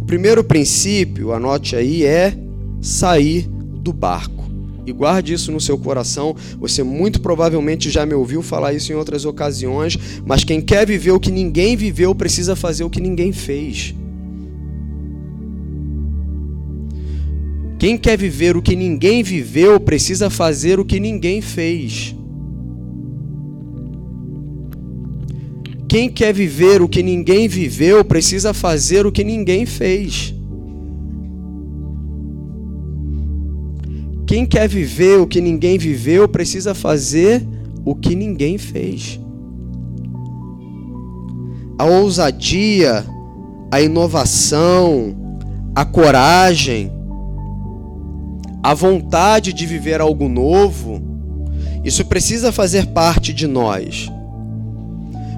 O 0.00 0.04
primeiro 0.04 0.44
princípio, 0.44 1.32
anote 1.32 1.74
aí, 1.74 2.04
é 2.04 2.36
sair 2.80 3.48
do 3.82 3.92
barco. 3.92 4.38
E 4.86 4.92
guarde 4.92 5.34
isso 5.34 5.52
no 5.52 5.60
seu 5.60 5.76
coração. 5.76 6.34
Você 6.58 6.82
muito 6.82 7.20
provavelmente 7.20 7.90
já 7.90 8.06
me 8.06 8.14
ouviu 8.14 8.42
falar 8.42 8.72
isso 8.72 8.90
em 8.90 8.94
outras 8.94 9.24
ocasiões, 9.26 9.98
mas 10.24 10.44
quem 10.44 10.62
quer 10.62 10.86
viver 10.86 11.10
o 11.10 11.20
que 11.20 11.30
ninguém 11.30 11.76
viveu 11.76 12.14
precisa 12.14 12.56
fazer 12.56 12.84
o 12.84 12.90
que 12.90 13.00
ninguém 13.00 13.32
fez. 13.32 13.94
Quem 17.78 17.96
quer 17.96 18.18
viver 18.18 18.56
o 18.56 18.62
que 18.62 18.74
ninguém 18.74 19.22
viveu 19.22 19.78
precisa 19.78 20.28
fazer 20.28 20.80
o 20.80 20.84
que 20.84 20.98
ninguém 20.98 21.40
fez. 21.40 22.14
Quem 25.88 26.10
quer 26.10 26.34
viver 26.34 26.82
o 26.82 26.88
que 26.88 27.02
ninguém 27.02 27.46
viveu 27.46 28.04
precisa 28.04 28.52
fazer 28.52 29.06
o 29.06 29.12
que 29.12 29.22
ninguém 29.22 29.64
fez. 29.64 30.34
Quem 34.26 34.44
quer 34.44 34.68
viver 34.68 35.20
o 35.20 35.26
que 35.26 35.40
ninguém 35.40 35.78
viveu 35.78 36.28
precisa 36.28 36.74
fazer 36.74 37.46
o 37.84 37.94
que 37.94 38.14
ninguém 38.14 38.58
fez. 38.58 39.20
A 41.78 41.84
ousadia, 41.84 43.06
a 43.70 43.80
inovação, 43.80 45.16
a 45.74 45.84
coragem, 45.84 46.97
a 48.62 48.74
vontade 48.74 49.52
de 49.52 49.66
viver 49.66 50.00
algo 50.00 50.28
novo, 50.28 51.00
isso 51.84 52.04
precisa 52.04 52.50
fazer 52.50 52.86
parte 52.86 53.32
de 53.32 53.46
nós. 53.46 54.10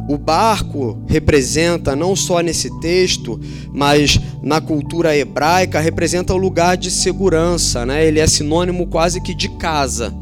O 0.08 0.18
barco 0.18 0.98
representa, 1.06 1.94
não 1.94 2.16
só 2.16 2.40
nesse 2.40 2.68
texto, 2.80 3.38
mas 3.72 4.18
na 4.42 4.60
cultura 4.60 5.16
hebraica, 5.16 5.78
representa 5.78 6.34
o 6.34 6.38
lugar 6.38 6.76
de 6.76 6.90
segurança, 6.90 7.86
né? 7.86 8.04
ele 8.04 8.18
é 8.18 8.26
sinônimo 8.26 8.86
quase 8.86 9.20
que 9.20 9.34
de 9.34 9.48
casa. 9.50 10.12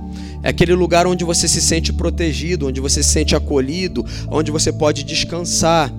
É 0.42 0.50
aquele 0.50 0.74
lugar 0.74 1.06
onde 1.06 1.24
você 1.24 1.48
se 1.48 1.62
sente 1.62 1.92
protegido, 1.92 2.66
onde 2.66 2.80
você 2.80 3.02
se 3.02 3.08
sente 3.10 3.34
acolhido, 3.34 4.04
onde 4.30 4.50
você 4.50 4.70
pode 4.72 5.04
descansar. 5.04 5.92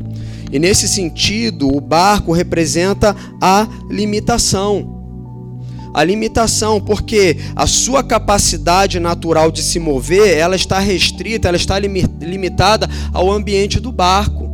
E 0.52 0.60
nesse 0.60 0.88
sentido, 0.88 1.68
o 1.68 1.82
barco 1.82 2.32
representa 2.32 3.16
a 3.42 3.68
limitação 3.90 4.99
a 5.94 6.04
limitação, 6.04 6.80
porque 6.80 7.38
a 7.56 7.66
sua 7.66 8.04
capacidade 8.04 9.00
natural 9.00 9.52
de 9.52 9.62
se 9.62 9.80
mover, 9.80 10.38
ela 10.38 10.56
está 10.56 10.80
restrita, 10.80 11.48
ela 11.48 11.58
está 11.58 11.78
limitada 11.80 12.90
ao 13.14 13.32
ambiente 13.32 13.80
do 13.80 13.92
barco. 13.92 14.50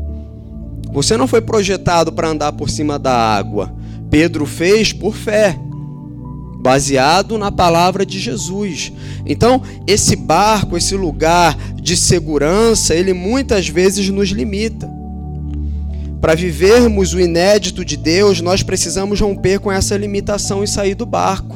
Você 0.92 1.18
não 1.18 1.28
foi 1.28 1.42
projetado 1.42 2.12
para 2.14 2.30
andar 2.30 2.54
por 2.54 2.70
cima 2.70 2.98
da 2.98 3.14
água. 3.14 3.74
Pedro 4.10 4.46
fez 4.46 4.94
por 4.94 5.14
fé, 5.14 5.60
baseado 6.62 7.38
na 7.38 7.52
palavra 7.52 8.06
de 8.06 8.20
Jesus. 8.20 8.94
Então, 9.26 9.62
esse 9.86 10.16
barco, 10.16 10.78
esse 10.78 10.96
lugar 10.96 11.58
de 11.76 11.98
segurança, 11.98 12.96
ele 12.96 13.14
muitas 13.14 13.68
vezes 13.68 14.10
nos 14.10 14.30
limita. 14.30 14.90
Para 16.26 16.34
vivermos 16.34 17.14
o 17.14 17.20
inédito 17.20 17.86
de 17.86 17.96
Deus, 17.96 18.42
nós 18.42 18.64
precisamos 18.64 19.22
romper 19.22 19.60
com 19.60 19.72
essa 19.72 19.96
limitação 19.96 20.64
e 20.64 20.68
sair 20.68 20.96
do 20.96 21.06
barco. 21.06 21.56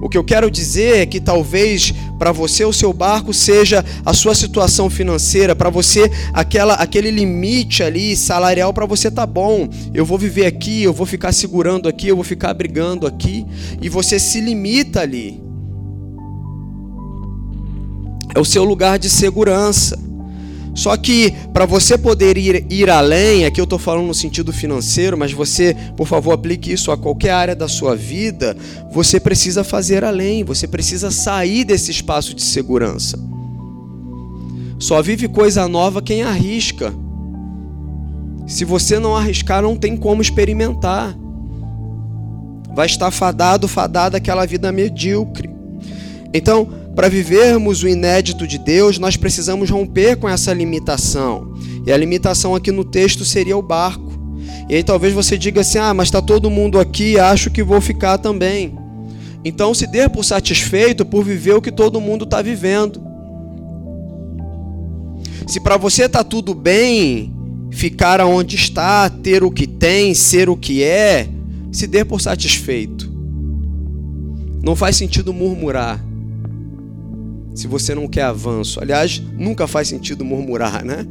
O 0.00 0.08
que 0.08 0.16
eu 0.16 0.22
quero 0.22 0.48
dizer 0.48 0.98
é 0.98 1.04
que 1.04 1.18
talvez 1.18 1.92
para 2.16 2.30
você 2.30 2.64
o 2.64 2.72
seu 2.72 2.92
barco 2.92 3.34
seja 3.34 3.84
a 4.06 4.14
sua 4.14 4.36
situação 4.36 4.88
financeira, 4.88 5.56
para 5.56 5.68
você 5.68 6.08
aquela 6.32 6.74
aquele 6.74 7.10
limite 7.10 7.82
ali 7.82 8.16
salarial 8.16 8.72
para 8.72 8.86
você 8.86 9.10
tá 9.10 9.26
bom. 9.26 9.68
Eu 9.92 10.06
vou 10.06 10.16
viver 10.16 10.46
aqui, 10.46 10.84
eu 10.84 10.92
vou 10.92 11.06
ficar 11.06 11.32
segurando 11.32 11.88
aqui, 11.88 12.06
eu 12.06 12.14
vou 12.14 12.24
ficar 12.24 12.54
brigando 12.54 13.04
aqui 13.04 13.44
e 13.82 13.88
você 13.88 14.16
se 14.16 14.40
limita 14.40 15.00
ali. 15.00 15.42
É 18.32 18.38
o 18.38 18.44
seu 18.44 18.62
lugar 18.62 18.96
de 18.96 19.10
segurança. 19.10 20.09
Só 20.80 20.96
que 20.96 21.32
para 21.52 21.66
você 21.66 21.98
poder 21.98 22.38
ir, 22.38 22.64
ir 22.70 22.88
além, 22.88 23.44
aqui 23.44 23.60
eu 23.60 23.64
estou 23.64 23.78
falando 23.78 24.06
no 24.06 24.14
sentido 24.14 24.50
financeiro, 24.50 25.14
mas 25.14 25.30
você, 25.30 25.76
por 25.94 26.06
favor, 26.06 26.32
aplique 26.32 26.72
isso 26.72 26.90
a 26.90 26.96
qualquer 26.96 27.32
área 27.32 27.54
da 27.54 27.68
sua 27.68 27.94
vida, 27.94 28.56
você 28.90 29.20
precisa 29.20 29.62
fazer 29.62 30.04
além, 30.04 30.42
você 30.42 30.66
precisa 30.66 31.10
sair 31.10 31.64
desse 31.64 31.90
espaço 31.90 32.32
de 32.32 32.40
segurança. 32.40 33.18
Só 34.78 35.02
vive 35.02 35.28
coisa 35.28 35.68
nova 35.68 36.00
quem 36.00 36.22
arrisca. 36.22 36.94
Se 38.46 38.64
você 38.64 38.98
não 38.98 39.14
arriscar, 39.14 39.60
não 39.60 39.76
tem 39.76 39.94
como 39.98 40.22
experimentar. 40.22 41.14
Vai 42.74 42.86
estar 42.86 43.10
fadado, 43.10 43.68
fadada 43.68 44.16
aquela 44.16 44.46
vida 44.46 44.72
medíocre. 44.72 45.59
Então, 46.32 46.68
para 46.94 47.08
vivermos 47.08 47.82
o 47.82 47.88
inédito 47.88 48.46
de 48.46 48.58
Deus, 48.58 48.98
nós 48.98 49.16
precisamos 49.16 49.70
romper 49.70 50.16
com 50.16 50.28
essa 50.28 50.52
limitação. 50.52 51.54
E 51.86 51.92
a 51.92 51.96
limitação 51.96 52.54
aqui 52.54 52.70
no 52.70 52.84
texto 52.84 53.24
seria 53.24 53.56
o 53.56 53.62
barco. 53.62 54.10
E 54.68 54.74
aí 54.74 54.84
talvez 54.84 55.12
você 55.12 55.36
diga 55.36 55.60
assim: 55.62 55.78
ah, 55.78 55.94
mas 55.94 56.08
está 56.08 56.20
todo 56.22 56.50
mundo 56.50 56.78
aqui, 56.78 57.18
acho 57.18 57.50
que 57.50 57.62
vou 57.62 57.80
ficar 57.80 58.18
também. 58.18 58.76
Então 59.44 59.72
se 59.72 59.86
dê 59.86 60.08
por 60.08 60.24
satisfeito 60.24 61.04
por 61.04 61.24
viver 61.24 61.54
o 61.54 61.62
que 61.62 61.72
todo 61.72 62.00
mundo 62.00 62.24
está 62.24 62.42
vivendo. 62.42 63.00
Se 65.46 65.58
para 65.58 65.76
você 65.76 66.04
está 66.04 66.22
tudo 66.22 66.54
bem, 66.54 67.34
ficar 67.72 68.20
onde 68.20 68.54
está, 68.54 69.08
ter 69.08 69.42
o 69.42 69.50
que 69.50 69.66
tem, 69.66 70.14
ser 70.14 70.48
o 70.48 70.56
que 70.56 70.82
é, 70.82 71.28
se 71.72 71.86
dê 71.86 72.04
por 72.04 72.20
satisfeito. 72.20 73.10
Não 74.62 74.76
faz 74.76 74.96
sentido 74.96 75.32
murmurar 75.32 76.09
se 77.60 77.66
você 77.66 77.94
não 77.94 78.08
quer 78.08 78.22
avanço. 78.22 78.80
Aliás, 78.80 79.22
nunca 79.36 79.66
faz 79.66 79.86
sentido 79.86 80.24
murmurar, 80.24 80.82
né? 80.82 81.06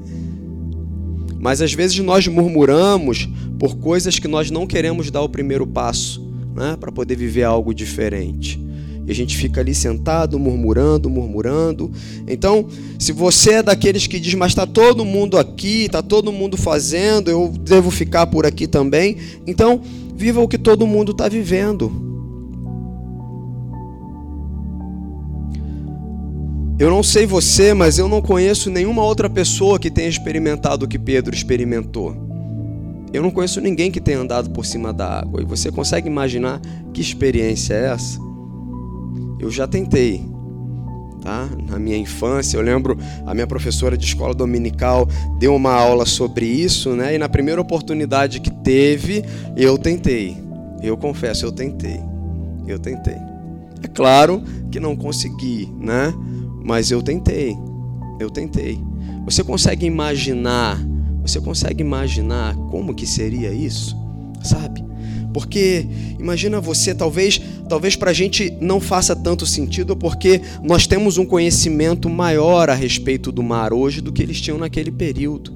Mas 1.39 1.61
às 1.61 1.71
vezes 1.73 1.99
nós 1.99 2.27
murmuramos 2.27 3.29
por 3.59 3.75
coisas 3.77 4.17
que 4.17 4.27
nós 4.27 4.49
não 4.49 4.65
queremos 4.65 5.11
dar 5.11 5.21
o 5.21 5.29
primeiro 5.29 5.67
passo, 5.67 6.27
né, 6.55 6.75
para 6.79 6.91
poder 6.91 7.15
viver 7.15 7.43
algo 7.43 7.71
diferente. 7.71 8.59
E 9.05 9.11
a 9.11 9.13
gente 9.13 9.37
fica 9.37 9.61
ali 9.61 9.75
sentado, 9.75 10.39
murmurando, 10.39 11.07
murmurando. 11.07 11.91
Então, 12.27 12.67
se 12.97 13.11
você 13.11 13.53
é 13.53 13.63
daqueles 13.63 14.07
que 14.07 14.19
diz, 14.19 14.33
mas 14.33 14.51
está 14.51 14.65
todo 14.65 15.05
mundo 15.05 15.37
aqui, 15.37 15.85
está 15.85 16.01
todo 16.01 16.31
mundo 16.31 16.57
fazendo, 16.57 17.29
eu 17.29 17.53
devo 17.61 17.91
ficar 17.91 18.25
por 18.25 18.45
aqui 18.45 18.65
também. 18.65 19.17
Então, 19.45 19.81
viva 20.15 20.41
o 20.41 20.47
que 20.47 20.57
todo 20.57 20.87
mundo 20.87 21.11
está 21.11 21.29
vivendo. 21.29 22.08
Eu 26.79 26.89
não 26.89 27.03
sei 27.03 27.25
você, 27.25 27.73
mas 27.73 27.99
eu 27.99 28.07
não 28.07 28.21
conheço 28.21 28.69
nenhuma 28.69 29.03
outra 29.03 29.29
pessoa 29.29 29.77
que 29.77 29.91
tenha 29.91 30.07
experimentado 30.07 30.85
o 30.85 30.87
que 30.87 30.97
Pedro 30.97 31.35
experimentou. 31.35 32.15
Eu 33.11 33.21
não 33.21 33.31
conheço 33.31 33.59
ninguém 33.59 33.91
que 33.91 33.99
tenha 33.99 34.19
andado 34.19 34.49
por 34.51 34.65
cima 34.65 34.93
da 34.93 35.19
água. 35.19 35.41
E 35.41 35.45
você 35.45 35.69
consegue 35.73 36.07
imaginar 36.07 36.61
que 36.93 37.01
experiência 37.01 37.73
é 37.73 37.87
essa? 37.87 38.17
Eu 39.37 39.51
já 39.51 39.67
tentei, 39.67 40.23
tá? 41.21 41.49
Na 41.67 41.77
minha 41.77 41.97
infância, 41.97 42.55
eu 42.55 42.61
lembro 42.61 42.97
a 43.25 43.33
minha 43.33 43.47
professora 43.47 43.97
de 43.97 44.05
escola 44.05 44.33
dominical 44.33 45.05
deu 45.37 45.53
uma 45.53 45.73
aula 45.73 46.05
sobre 46.05 46.45
isso, 46.45 46.91
né? 46.91 47.13
E 47.13 47.17
na 47.17 47.27
primeira 47.27 47.59
oportunidade 47.59 48.39
que 48.39 48.51
teve, 48.51 49.25
eu 49.57 49.77
tentei. 49.77 50.37
Eu 50.81 50.95
confesso, 50.95 51.45
eu 51.45 51.51
tentei. 51.51 51.99
Eu 52.65 52.79
tentei. 52.79 53.17
É 53.83 53.87
claro 53.87 54.41
que 54.71 54.79
não 54.79 54.95
consegui, 54.95 55.69
né? 55.77 56.13
Mas 56.63 56.91
eu 56.91 57.01
tentei. 57.01 57.57
Eu 58.19 58.29
tentei. 58.29 58.79
Você 59.25 59.43
consegue 59.43 59.85
imaginar? 59.85 60.79
Você 61.21 61.39
consegue 61.39 61.81
imaginar 61.81 62.55
como 62.69 62.93
que 62.93 63.05
seria 63.05 63.51
isso? 63.51 63.95
Sabe? 64.43 64.83
Porque 65.33 65.85
imagina 66.19 66.59
você, 66.59 66.93
talvez, 66.93 67.39
talvez 67.67 67.95
para 67.95 68.11
a 68.11 68.13
gente 68.13 68.51
não 68.59 68.79
faça 68.79 69.15
tanto 69.15 69.45
sentido, 69.45 69.95
porque 69.95 70.41
nós 70.63 70.87
temos 70.87 71.17
um 71.17 71.25
conhecimento 71.25 72.09
maior 72.09 72.69
a 72.69 72.73
respeito 72.73 73.31
do 73.31 73.43
mar 73.43 73.71
hoje 73.73 74.01
do 74.01 74.11
que 74.11 74.23
eles 74.23 74.41
tinham 74.41 74.57
naquele 74.57 74.91
período. 74.91 75.53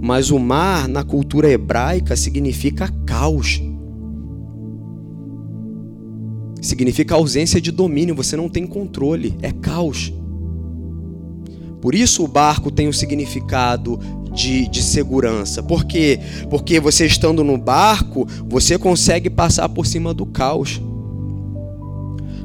Mas 0.00 0.30
o 0.30 0.38
mar, 0.38 0.88
na 0.88 1.02
cultura 1.02 1.50
hebraica, 1.50 2.14
significa 2.14 2.88
caos. 3.04 3.60
Significa 6.60 7.14
ausência 7.14 7.60
de 7.60 7.72
domínio, 7.72 8.14
você 8.14 8.36
não 8.36 8.48
tem 8.48 8.66
controle, 8.66 9.36
é 9.42 9.50
caos. 9.50 10.12
Por 11.80 11.94
isso 11.94 12.24
o 12.24 12.28
barco 12.28 12.70
tem 12.70 12.86
o 12.86 12.90
um 12.90 12.92
significado 12.92 13.98
de, 14.32 14.68
de 14.68 14.82
segurança. 14.82 15.62
Por 15.62 15.84
quê? 15.84 16.20
Porque 16.50 16.80
você 16.80 17.06
estando 17.06 17.42
no 17.42 17.58
barco, 17.58 18.26
você 18.48 18.78
consegue 18.78 19.30
passar 19.30 19.68
por 19.68 19.86
cima 19.86 20.12
do 20.12 20.26
caos. 20.26 20.80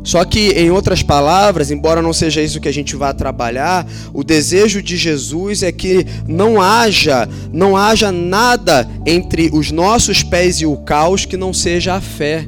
Só 0.03 0.25
que, 0.25 0.49
em 0.49 0.69
outras 0.69 1.01
palavras, 1.01 1.71
embora 1.71 2.01
não 2.01 2.11
seja 2.11 2.41
isso 2.41 2.59
que 2.59 2.67
a 2.67 2.73
gente 2.73 2.93
vá 2.95 3.13
trabalhar, 3.13 3.87
o 4.13 4.21
desejo 4.21 4.83
de 4.83 4.97
Jesus 4.97 5.63
é 5.63 5.71
que 5.71 6.05
não 6.27 6.61
haja, 6.61 7.27
não 7.53 7.77
haja 7.77 8.11
nada 8.11 8.89
entre 9.05 9.49
os 9.53 9.71
nossos 9.71 10.21
pés 10.21 10.59
e 10.59 10.65
o 10.65 10.75
caos 10.77 11.23
que 11.25 11.37
não 11.37 11.53
seja 11.53 11.93
a 11.93 12.01
fé. 12.01 12.45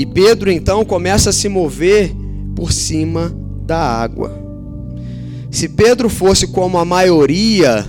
E 0.00 0.04
Pedro 0.04 0.50
então 0.50 0.84
começa 0.84 1.30
a 1.30 1.32
se 1.32 1.48
mover 1.48 2.12
por 2.56 2.72
cima 2.72 3.32
da 3.70 3.78
água. 3.78 4.36
Se 5.48 5.68
Pedro 5.68 6.08
fosse 6.08 6.48
como 6.48 6.76
a 6.76 6.84
maioria, 6.84 7.86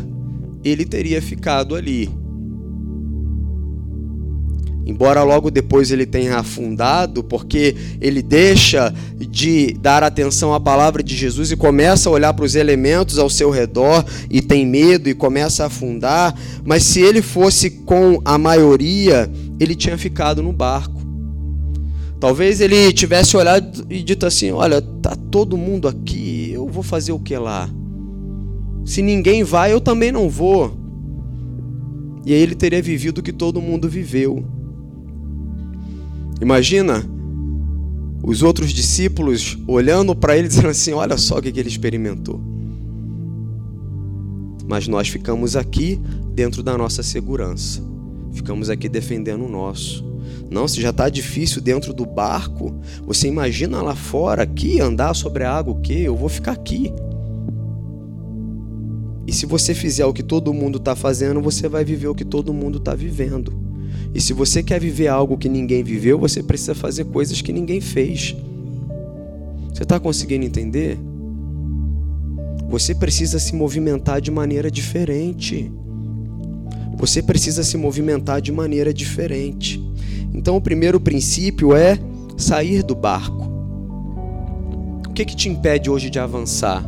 ele 0.64 0.86
teria 0.86 1.20
ficado 1.20 1.76
ali. 1.76 2.08
Embora 4.86 5.24
logo 5.24 5.50
depois 5.50 5.90
ele 5.90 6.05
tenha 6.05 6.38
afundado, 6.38 7.24
porque 7.24 7.75
ele 8.00 8.22
deixa 8.22 8.94
de 9.18 9.74
dar 9.74 10.03
atenção 10.03 10.53
à 10.53 10.60
palavra 10.60 11.01
de 11.01 11.16
Jesus 11.16 11.51
e 11.51 11.58
começa 11.58 12.10
a 12.10 12.12
olhar 12.12 12.34
para 12.36 12.46
os 12.46 12.53
elementos 12.53 13.18
ao 13.18 13.29
seu 13.29 13.50
redor 13.50 14.05
e 14.29 14.40
tem 14.40 14.68
medo 14.68 15.10
e 15.10 15.16
começa 15.16 15.64
a 15.64 15.68
afundar, 15.68 16.36
mas 16.64 16.84
se 16.84 17.01
ele 17.01 17.24
fosse 17.24 17.72
com 17.72 18.22
a 18.24 18.38
maioria, 18.38 19.32
ele 19.60 19.74
tinha 19.74 19.98
ficado 19.98 20.44
no 20.44 20.53
barco. 20.53 21.00
Talvez 22.22 22.62
ele 22.62 22.94
tivesse 22.94 23.36
olhado 23.36 23.84
e 23.90 24.03
dito 24.03 24.27
assim: 24.27 24.51
Olha, 24.51 24.79
tá 24.79 25.16
todo 25.16 25.57
mundo 25.57 25.88
aqui, 25.88 26.51
eu 26.53 26.68
vou 26.68 26.84
fazer 26.84 27.12
o 27.12 27.20
que 27.20 27.36
lá? 27.36 27.68
Se 28.86 29.01
ninguém 29.01 29.44
vai, 29.44 29.74
eu 29.74 29.81
também 29.81 30.12
não 30.12 30.29
vou. 30.29 30.77
E 32.24 32.31
aí 32.31 32.40
ele 32.40 32.53
teria 32.53 32.79
vivido 32.79 33.18
o 33.18 33.24
que 33.24 33.34
todo 33.34 33.60
mundo 33.60 33.90
viveu. 33.90 34.46
Imagina 36.40 37.03
os 38.24 38.44
outros 38.44 38.72
discípulos 38.72 39.57
olhando 39.68 40.16
para 40.16 40.38
ele 40.38 40.48
dizendo 40.48 40.68
assim: 40.68 40.94
Olha 40.94 41.18
só 41.18 41.40
o 41.40 41.42
que 41.42 41.48
ele 41.48 41.70
experimentou. 41.70 42.40
Mas 44.68 44.88
nós 44.88 45.10
ficamos 45.10 45.55
aqui 45.55 46.00
dentro 46.36 46.62
da 46.62 46.77
nossa 46.77 47.01
segurança, 47.01 47.81
ficamos 48.31 48.70
aqui 48.70 48.88
defendendo 48.88 49.44
o 49.44 49.50
nosso. 49.50 50.11
Não, 50.51 50.68
se 50.68 50.81
já 50.81 50.90
está 50.90 51.07
difícil 51.07 51.61
dentro 51.61 51.94
do 51.94 52.05
barco, 52.05 52.75
você 53.07 53.25
imagina 53.25 53.81
lá 53.81 53.96
fora, 53.96 54.44
aqui, 54.44 54.81
andar 54.81 55.14
sobre 55.14 55.46
a 55.46 55.53
água, 55.53 55.74
o 55.74 55.79
quê? 55.79 56.01
Eu 56.03 56.18
vou 56.18 56.27
ficar 56.27 56.51
aqui. 56.51 56.92
E 59.25 59.31
se 59.31 59.46
você 59.46 59.74
fizer 59.74 60.05
o 60.05 60.11
que 60.11 60.22
todo 60.22 60.53
mundo 60.53 60.77
está 60.77 60.94
fazendo, 60.94 61.40
você 61.40 61.70
vai 61.70 61.85
viver 61.85 62.09
o 62.09 62.16
que 62.16 62.25
todo 62.25 62.53
mundo 62.53 62.79
está 62.79 62.94
vivendo. 62.94 63.53
E 64.14 64.20
se 64.20 64.33
você 64.33 64.61
quer 64.61 64.81
viver 64.81 65.07
algo 65.07 65.37
que 65.37 65.48
ninguém 65.48 65.85
viveu, 65.85 66.20
você 66.20 66.44
precisa 66.44 66.75
fazer 66.75 67.05
coisas 67.05 67.42
que 67.42 67.53
ninguém 67.53 67.79
fez. 67.79 68.35
Você 69.74 69.83
está 69.83 70.01
conseguindo 70.01 70.44
entender? 70.44 71.00
Você 72.68 72.94
precisa 72.94 73.40
se 73.40 73.55
movimentar 73.55 74.20
de 74.20 74.29
maneira 74.29 74.70
diferente. 74.70 75.72
Você 76.98 77.22
precisa 77.22 77.64
se 77.64 77.77
movimentar 77.77 78.42
de 78.42 78.51
maneira 78.51 78.94
diferente. 78.94 79.81
Então, 80.33 80.55
o 80.55 80.61
primeiro 80.61 81.00
princípio 81.00 81.75
é 81.75 82.00
sair 82.37 82.83
do 82.83 82.96
barco. 82.96 83.50
O 85.07 85.13
que, 85.13 85.25
que 85.25 85.35
te 85.35 85.50
impede 85.50 85.89
hoje 85.89 86.09
de 86.09 86.20
avançar 86.20 86.83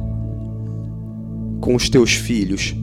com 1.59 1.75
os 1.75 1.89
teus 1.89 2.13
filhos? 2.13 2.73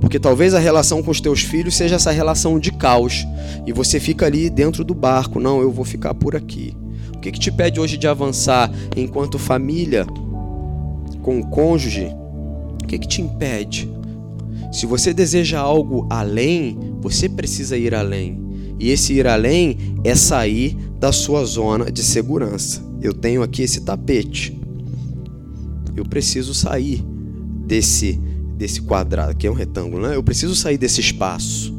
Porque 0.00 0.18
talvez 0.18 0.54
a 0.54 0.58
relação 0.58 1.02
com 1.02 1.10
os 1.10 1.20
teus 1.20 1.40
filhos 1.40 1.74
seja 1.74 1.96
essa 1.96 2.10
relação 2.10 2.58
de 2.58 2.70
caos 2.70 3.26
e 3.66 3.72
você 3.72 3.98
fica 3.98 4.26
ali 4.26 4.50
dentro 4.50 4.84
do 4.84 4.94
barco. 4.94 5.40
Não, 5.40 5.60
eu 5.60 5.72
vou 5.72 5.84
ficar 5.84 6.14
por 6.14 6.36
aqui. 6.36 6.76
O 7.14 7.18
que, 7.18 7.32
que 7.32 7.40
te 7.40 7.50
impede 7.50 7.80
hoje 7.80 7.96
de 7.96 8.06
avançar 8.06 8.70
enquanto 8.94 9.38
família, 9.38 10.04
com 11.22 11.40
o 11.40 11.46
cônjuge? 11.46 12.08
O 12.82 12.86
que, 12.86 12.98
que 12.98 13.08
te 13.08 13.22
impede? 13.22 13.90
Se 14.70 14.84
você 14.84 15.14
deseja 15.14 15.58
algo 15.58 16.06
além, 16.10 16.78
você 17.00 17.28
precisa 17.28 17.76
ir 17.76 17.94
além. 17.94 18.43
E 18.78 18.90
esse 18.90 19.12
ir 19.12 19.26
além 19.26 19.78
é 20.02 20.14
sair 20.14 20.76
da 20.98 21.12
sua 21.12 21.44
zona 21.44 21.90
de 21.90 22.02
segurança. 22.02 22.82
Eu 23.00 23.12
tenho 23.12 23.42
aqui 23.42 23.62
esse 23.62 23.82
tapete. 23.82 24.58
Eu 25.96 26.04
preciso 26.04 26.54
sair 26.54 27.04
desse 27.66 28.20
desse 28.56 28.82
quadrado, 28.82 29.36
que 29.36 29.46
é 29.46 29.50
um 29.50 29.54
retângulo, 29.54 30.06
né? 30.06 30.14
Eu 30.14 30.22
preciso 30.22 30.54
sair 30.54 30.78
desse 30.78 31.00
espaço. 31.00 31.74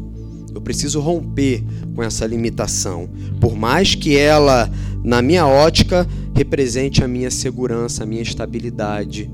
Eu 0.53 0.62
preciso 0.62 0.99
romper 0.99 1.63
com 1.93 2.03
essa 2.03 2.25
limitação. 2.25 3.10
Por 3.39 3.55
mais 3.55 3.95
que 3.95 4.17
ela, 4.17 4.69
na 5.03 5.21
minha 5.21 5.47
ótica, 5.47 6.08
represente 6.34 7.03
a 7.03 7.08
minha 7.08 7.31
segurança, 7.31 8.03
a 8.03 8.05
minha 8.05 8.21
estabilidade, 8.21 9.29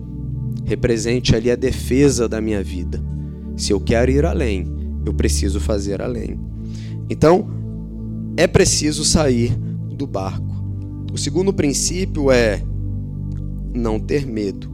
represente 0.65 1.36
ali 1.36 1.52
a 1.52 1.56
defesa 1.56 2.28
da 2.30 2.39
minha 2.39 2.63
vida. 2.63 3.04
Se 3.58 3.71
eu 3.71 3.80
quero 3.80 4.12
ir 4.12 4.26
além, 4.26 4.67
eu 5.06 5.13
preciso 5.13 5.60
fazer 5.60 6.02
além. 6.02 6.39
Então, 7.12 7.45
é 8.38 8.47
preciso 8.47 9.04
sair 9.04 9.54
do 9.54 10.08
barco. 10.08 10.63
O 11.12 11.17
segundo 11.17 11.52
princípio 11.52 12.32
é 12.32 12.63
não 13.74 14.00
ter 14.00 14.26
medo. 14.26 14.71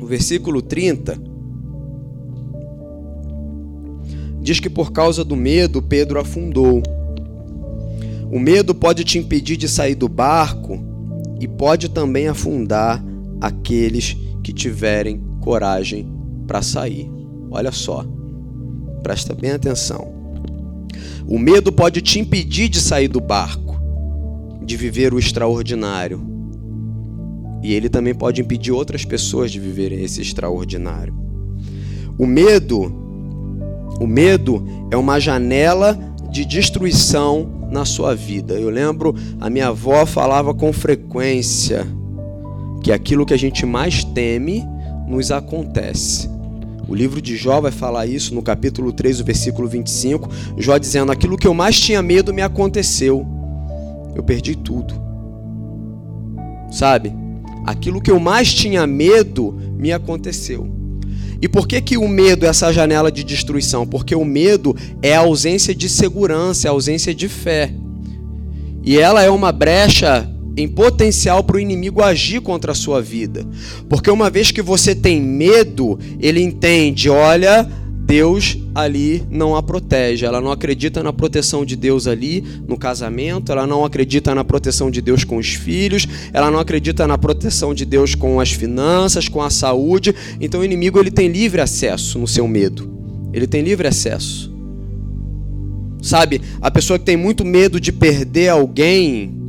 O 0.00 0.06
versículo 0.06 0.62
30 0.62 1.20
diz 4.40 4.60
que 4.60 4.70
por 4.70 4.92
causa 4.92 5.24
do 5.24 5.34
medo 5.34 5.82
Pedro 5.82 6.20
afundou. 6.20 6.80
O 8.30 8.38
medo 8.38 8.72
pode 8.72 9.02
te 9.02 9.18
impedir 9.18 9.56
de 9.56 9.68
sair 9.68 9.96
do 9.96 10.08
barco 10.08 10.78
e 11.40 11.48
pode 11.48 11.88
também 11.88 12.28
afundar 12.28 13.04
aqueles 13.40 14.16
que 14.44 14.52
tiverem 14.52 15.20
coragem 15.40 16.08
para 16.46 16.62
sair. 16.62 17.10
Olha 17.50 17.72
só, 17.72 18.06
presta 19.02 19.34
bem 19.34 19.50
atenção. 19.50 20.21
O 21.26 21.38
medo 21.38 21.72
pode 21.72 22.00
te 22.00 22.18
impedir 22.18 22.68
de 22.68 22.80
sair 22.80 23.08
do 23.08 23.20
barco, 23.20 23.80
de 24.64 24.76
viver 24.76 25.14
o 25.14 25.18
extraordinário. 25.18 26.20
E 27.62 27.72
ele 27.72 27.88
também 27.88 28.14
pode 28.14 28.40
impedir 28.40 28.72
outras 28.72 29.04
pessoas 29.04 29.50
de 29.52 29.60
viverem 29.60 30.02
esse 30.02 30.20
extraordinário. 30.20 31.14
O 32.18 32.26
medo 32.26 32.92
O 34.00 34.06
medo 34.06 34.66
é 34.90 34.96
uma 34.96 35.20
janela 35.20 35.98
de 36.30 36.44
destruição 36.44 37.68
na 37.70 37.84
sua 37.84 38.14
vida. 38.14 38.54
Eu 38.54 38.68
lembro, 38.68 39.14
a 39.40 39.48
minha 39.48 39.68
avó 39.68 40.04
falava 40.04 40.52
com 40.52 40.72
frequência 40.72 41.86
que 42.82 42.90
aquilo 42.90 43.24
que 43.24 43.34
a 43.34 43.38
gente 43.38 43.64
mais 43.64 44.02
teme 44.02 44.64
nos 45.06 45.30
acontece. 45.30 46.28
O 46.88 46.94
livro 46.94 47.22
de 47.22 47.36
Jó 47.36 47.60
vai 47.60 47.70
falar 47.70 48.06
isso 48.06 48.34
no 48.34 48.42
capítulo 48.42 48.92
3, 48.92 49.20
o 49.20 49.24
versículo 49.24 49.68
25. 49.68 50.28
Jó 50.58 50.76
dizendo: 50.78 51.12
Aquilo 51.12 51.38
que 51.38 51.46
eu 51.46 51.54
mais 51.54 51.78
tinha 51.78 52.02
medo 52.02 52.34
me 52.34 52.42
aconteceu. 52.42 53.26
Eu 54.14 54.22
perdi 54.22 54.56
tudo. 54.56 54.94
Sabe? 56.70 57.14
Aquilo 57.64 58.00
que 58.00 58.10
eu 58.10 58.18
mais 58.18 58.52
tinha 58.52 58.86
medo 58.86 59.58
me 59.76 59.92
aconteceu. 59.92 60.68
E 61.40 61.48
por 61.48 61.66
que, 61.66 61.80
que 61.80 61.96
o 61.96 62.06
medo 62.06 62.46
é 62.46 62.48
essa 62.48 62.72
janela 62.72 63.10
de 63.10 63.24
destruição? 63.24 63.86
Porque 63.86 64.14
o 64.14 64.24
medo 64.24 64.76
é 65.02 65.16
a 65.16 65.20
ausência 65.20 65.74
de 65.74 65.88
segurança, 65.88 66.66
é 66.66 66.70
a 66.70 66.72
ausência 66.72 67.14
de 67.14 67.28
fé. 67.28 67.72
E 68.84 68.98
ela 68.98 69.22
é 69.22 69.30
uma 69.30 69.50
brecha 69.50 70.31
em 70.56 70.68
potencial 70.68 71.42
para 71.42 71.56
o 71.56 71.60
inimigo 71.60 72.02
agir 72.02 72.40
contra 72.40 72.72
a 72.72 72.74
sua 72.74 73.00
vida. 73.00 73.46
Porque 73.88 74.10
uma 74.10 74.30
vez 74.30 74.50
que 74.50 74.62
você 74.62 74.94
tem 74.94 75.20
medo, 75.20 75.98
ele 76.20 76.42
entende: 76.42 77.08
olha, 77.08 77.68
Deus 78.12 78.58
ali 78.74 79.22
não 79.30 79.56
a 79.56 79.62
protege. 79.62 80.26
Ela 80.26 80.40
não 80.40 80.50
acredita 80.50 81.02
na 81.02 81.12
proteção 81.12 81.64
de 81.64 81.76
Deus 81.76 82.06
ali 82.06 82.44
no 82.66 82.76
casamento, 82.76 83.52
ela 83.52 83.66
não 83.66 83.84
acredita 83.84 84.34
na 84.34 84.44
proteção 84.44 84.90
de 84.90 85.00
Deus 85.00 85.24
com 85.24 85.36
os 85.36 85.48
filhos, 85.54 86.06
ela 86.32 86.50
não 86.50 86.58
acredita 86.58 87.06
na 87.06 87.16
proteção 87.16 87.72
de 87.72 87.84
Deus 87.84 88.14
com 88.14 88.40
as 88.40 88.52
finanças, 88.52 89.28
com 89.28 89.40
a 89.40 89.50
saúde. 89.50 90.14
Então 90.40 90.60
o 90.60 90.64
inimigo 90.64 90.98
ele 90.98 91.10
tem 91.10 91.28
livre 91.28 91.60
acesso 91.60 92.18
no 92.18 92.26
seu 92.26 92.46
medo. 92.46 92.90
Ele 93.32 93.46
tem 93.46 93.62
livre 93.62 93.88
acesso. 93.88 94.52
Sabe, 96.02 96.42
a 96.60 96.70
pessoa 96.70 96.98
que 96.98 97.04
tem 97.04 97.16
muito 97.16 97.44
medo 97.44 97.80
de 97.80 97.92
perder 97.92 98.48
alguém, 98.48 99.41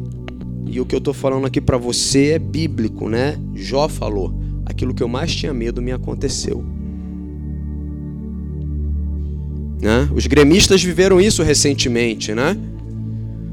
e 0.73 0.81
o 0.81 0.86
que 0.88 0.95
eu 0.95 0.97
estou 0.97 1.13
falando 1.13 1.45
aqui 1.45 1.62
para 1.62 1.77
você 1.77 2.31
é 2.31 2.39
bíblico, 2.39 3.07
né? 3.07 3.39
Jó 3.53 3.88
falou: 3.88 4.33
aquilo 4.65 4.91
que 4.91 5.03
eu 5.03 5.07
mais 5.07 5.36
tinha 5.36 5.53
medo 5.53 5.83
me 5.83 5.91
aconteceu. 5.91 6.65
Né? 9.79 10.09
Os 10.15 10.25
gremistas 10.25 10.83
viveram 10.83 11.21
isso 11.21 11.43
recentemente, 11.43 12.33
né? 12.33 12.57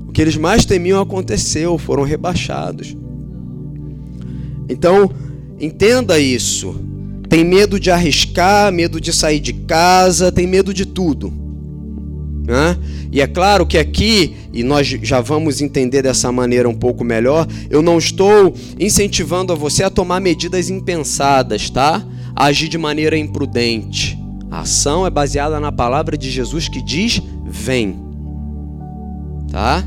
O 0.08 0.12
que 0.12 0.22
eles 0.22 0.36
mais 0.36 0.64
temiam 0.64 0.98
aconteceu, 0.98 1.76
foram 1.76 2.04
rebaixados. 2.04 2.96
Então, 4.66 5.10
entenda 5.60 6.18
isso. 6.18 6.74
Tem 7.28 7.44
medo 7.44 7.78
de 7.78 7.90
arriscar, 7.90 8.72
medo 8.72 8.98
de 8.98 9.12
sair 9.12 9.40
de 9.40 9.52
casa, 9.52 10.32
tem 10.32 10.46
medo 10.46 10.72
de 10.72 10.86
tudo. 10.86 11.30
Né? 12.50 12.76
E 13.12 13.20
é 13.20 13.28
claro 13.28 13.64
que 13.64 13.78
aqui, 13.78 14.34
e 14.52 14.64
nós 14.64 14.84
já 14.84 15.20
vamos 15.20 15.60
entender 15.60 16.02
dessa 16.02 16.32
maneira 16.32 16.68
um 16.68 16.74
pouco 16.74 17.04
melhor, 17.04 17.46
eu 17.70 17.80
não 17.80 17.96
estou 17.96 18.52
incentivando 18.76 19.52
a 19.52 19.56
você 19.56 19.84
a 19.84 19.90
tomar 19.90 20.18
medidas 20.18 20.68
impensadas, 20.68 21.70
tá? 21.70 22.04
A 22.34 22.46
agir 22.46 22.66
de 22.66 22.76
maneira 22.76 23.16
imprudente. 23.16 24.18
A 24.50 24.62
ação 24.62 25.06
é 25.06 25.10
baseada 25.10 25.60
na 25.60 25.70
palavra 25.70 26.18
de 26.18 26.28
Jesus 26.28 26.68
que 26.68 26.82
diz: 26.82 27.22
vem. 27.46 27.96
Tá? 29.48 29.84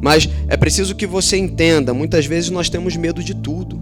Mas 0.00 0.28
é 0.46 0.56
preciso 0.56 0.94
que 0.94 1.08
você 1.08 1.36
entenda, 1.36 1.92
muitas 1.92 2.24
vezes 2.24 2.50
nós 2.50 2.70
temos 2.70 2.94
medo 2.94 3.20
de 3.20 3.34
tudo. 3.34 3.80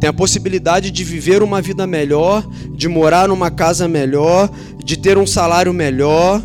Tem 0.00 0.10
a 0.10 0.12
possibilidade 0.12 0.90
de 0.90 1.04
viver 1.04 1.44
uma 1.44 1.62
vida 1.62 1.86
melhor, 1.86 2.44
de 2.74 2.88
morar 2.88 3.28
numa 3.28 3.52
casa 3.52 3.86
melhor, 3.86 4.50
de 4.84 4.96
ter 4.96 5.16
um 5.16 5.26
salário 5.26 5.72
melhor, 5.72 6.42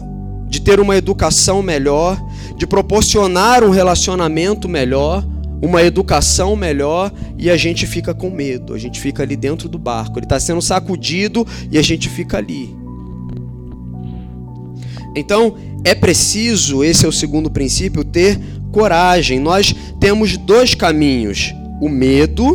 de 0.55 0.61
ter 0.61 0.79
uma 0.79 0.95
educação 0.95 1.61
melhor, 1.61 2.17
de 2.55 2.65
proporcionar 2.65 3.61
um 3.61 3.71
relacionamento 3.71 4.69
melhor, 4.69 5.21
uma 5.61 5.83
educação 5.83 6.55
melhor 6.55 7.11
e 7.37 7.49
a 7.49 7.57
gente 7.57 7.85
fica 7.85 8.13
com 8.13 8.29
medo, 8.29 8.73
a 8.73 8.77
gente 8.77 9.01
fica 9.01 9.21
ali 9.21 9.35
dentro 9.35 9.67
do 9.67 9.77
barco, 9.77 10.17
ele 10.17 10.25
está 10.25 10.39
sendo 10.39 10.61
sacudido 10.61 11.45
e 11.69 11.77
a 11.77 11.81
gente 11.81 12.07
fica 12.07 12.37
ali. 12.37 12.73
Então 15.13 15.57
é 15.83 15.93
preciso, 15.93 16.85
esse 16.85 17.05
é 17.05 17.09
o 17.09 17.11
segundo 17.11 17.51
princípio, 17.51 18.05
ter 18.05 18.39
coragem. 18.71 19.41
Nós 19.41 19.75
temos 19.99 20.37
dois 20.37 20.73
caminhos: 20.73 21.53
o 21.81 21.89
medo 21.89 22.45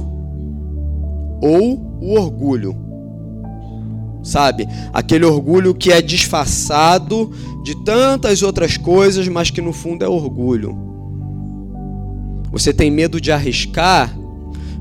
ou 1.42 1.98
o 2.00 2.14
orgulho. 2.14 2.89
Sabe? 4.22 4.68
Aquele 4.92 5.24
orgulho 5.24 5.74
que 5.74 5.90
é 5.90 6.02
disfarçado 6.02 7.30
de 7.62 7.74
tantas 7.84 8.42
outras 8.42 8.76
coisas, 8.76 9.26
mas 9.28 9.50
que 9.50 9.60
no 9.60 9.72
fundo 9.72 10.04
é 10.04 10.08
orgulho. 10.08 10.76
Você 12.50 12.72
tem 12.72 12.90
medo 12.90 13.20
de 13.20 13.30
arriscar, 13.30 14.14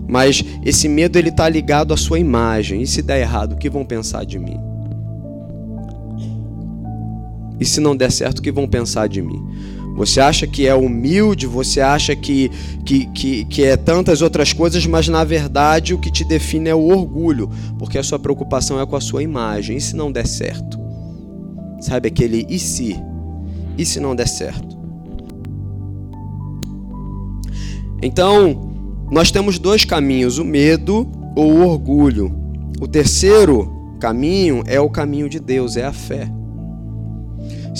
mas 0.08 0.44
esse 0.66 0.90
medo 0.90 1.18
ele 1.18 1.30
está 1.30 1.48
ligado 1.48 1.94
à 1.94 1.98
sua 1.98 2.20
imagem. 2.20 2.82
E 2.82 2.88
se 2.88 3.02
der 3.02 3.22
errado, 3.22 3.54
o 3.54 3.58
que 3.58 3.70
vão 3.70 3.86
pensar 3.86 4.26
de 4.26 4.40
mim? 4.40 4.60
E 7.60 7.66
se 7.66 7.80
não 7.80 7.96
der 7.96 8.12
certo, 8.12 8.40
o 8.40 8.42
que 8.42 8.52
vão 8.52 8.68
pensar 8.68 9.08
de 9.08 9.22
mim? 9.22 9.46
Você 9.96 10.22
acha 10.22 10.48
que 10.48 10.66
é 10.66 10.74
humilde, 10.74 11.46
você 11.46 11.82
acha 11.82 12.16
que, 12.16 12.50
que, 12.86 13.06
que, 13.08 13.46
que, 13.46 13.64
é 13.64 13.76
tantas 13.76 14.22
outras 14.22 14.54
coisas, 14.54 14.86
mas 14.86 15.08
na 15.08 15.24
verdade 15.24 15.94
o 15.94 16.00
que 16.00 16.12
te 16.12 16.24
define 16.24 16.70
é 16.70 16.76
o 16.76 16.88
orgulho, 16.88 17.50
porque 17.78 17.98
a 17.98 18.04
sua 18.04 18.18
preocupação 18.18 18.80
é 18.80 18.86
com 18.86 18.96
a 18.96 19.02
sua 19.02 19.22
imagem. 19.22 19.76
E 19.76 19.82
se 19.82 19.96
não 19.96 20.12
der 20.12 20.26
certo? 20.26 20.80
Sabe 21.82 22.08
aquele 22.08 22.46
e 22.50 22.58
se? 22.58 22.96
E 23.78 23.86
se 23.86 24.00
não 24.00 24.16
der 24.16 24.28
certo? 24.28 24.78
Então, 28.02 28.70
nós 29.12 29.32
temos 29.32 29.60
dois 29.60 29.84
caminhos: 29.84 30.38
o 30.38 30.46
medo 30.46 31.08
ou 31.36 31.52
o 31.52 31.68
orgulho. 31.68 32.34
O 32.80 32.88
terceiro 32.88 33.96
caminho 34.00 34.64
é 34.66 34.80
o 34.80 34.90
caminho 34.90 35.28
de 35.28 35.40
Deus, 35.40 35.76
é 35.76 35.86
a 35.86 35.92
fé. 35.92 36.39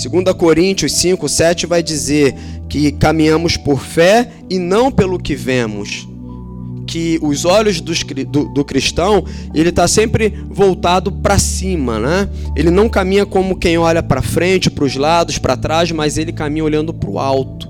2 0.08 0.34
Coríntios 0.36 0.92
5, 0.92 1.28
7 1.28 1.66
vai 1.66 1.82
dizer 1.82 2.34
que 2.68 2.92
caminhamos 2.92 3.56
por 3.56 3.80
fé 3.80 4.30
e 4.48 4.58
não 4.58 4.90
pelo 4.90 5.18
que 5.18 5.34
vemos. 5.34 6.08
Que 6.86 7.18
os 7.22 7.44
olhos 7.44 7.80
do, 7.80 7.92
do, 8.24 8.44
do 8.52 8.64
cristão, 8.64 9.24
ele 9.54 9.68
está 9.68 9.86
sempre 9.86 10.34
voltado 10.48 11.12
para 11.12 11.38
cima, 11.38 11.98
né? 11.98 12.28
Ele 12.56 12.70
não 12.70 12.88
caminha 12.88 13.24
como 13.24 13.56
quem 13.56 13.78
olha 13.78 14.02
para 14.02 14.22
frente, 14.22 14.70
para 14.70 14.84
os 14.84 14.96
lados, 14.96 15.38
para 15.38 15.56
trás, 15.56 15.92
mas 15.92 16.18
ele 16.18 16.32
caminha 16.32 16.64
olhando 16.64 16.92
para 16.92 17.10
o 17.10 17.18
alto. 17.18 17.69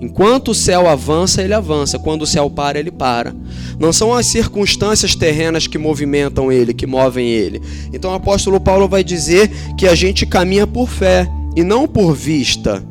Enquanto 0.00 0.52
o 0.52 0.54
céu 0.54 0.88
avança, 0.88 1.42
ele 1.42 1.52
avança. 1.52 1.98
Quando 1.98 2.22
o 2.22 2.26
céu 2.26 2.48
para, 2.48 2.78
ele 2.78 2.90
para. 2.90 3.34
Não 3.78 3.92
são 3.92 4.14
as 4.14 4.26
circunstâncias 4.26 5.14
terrenas 5.14 5.66
que 5.66 5.76
movimentam 5.76 6.50
ele, 6.50 6.72
que 6.72 6.86
movem 6.86 7.28
ele. 7.28 7.60
Então 7.92 8.10
o 8.10 8.14
apóstolo 8.14 8.58
Paulo 8.58 8.88
vai 8.88 9.04
dizer 9.04 9.50
que 9.76 9.86
a 9.86 9.94
gente 9.94 10.24
caminha 10.24 10.66
por 10.66 10.88
fé 10.88 11.28
e 11.54 11.62
não 11.62 11.86
por 11.86 12.14
vista. 12.14 12.82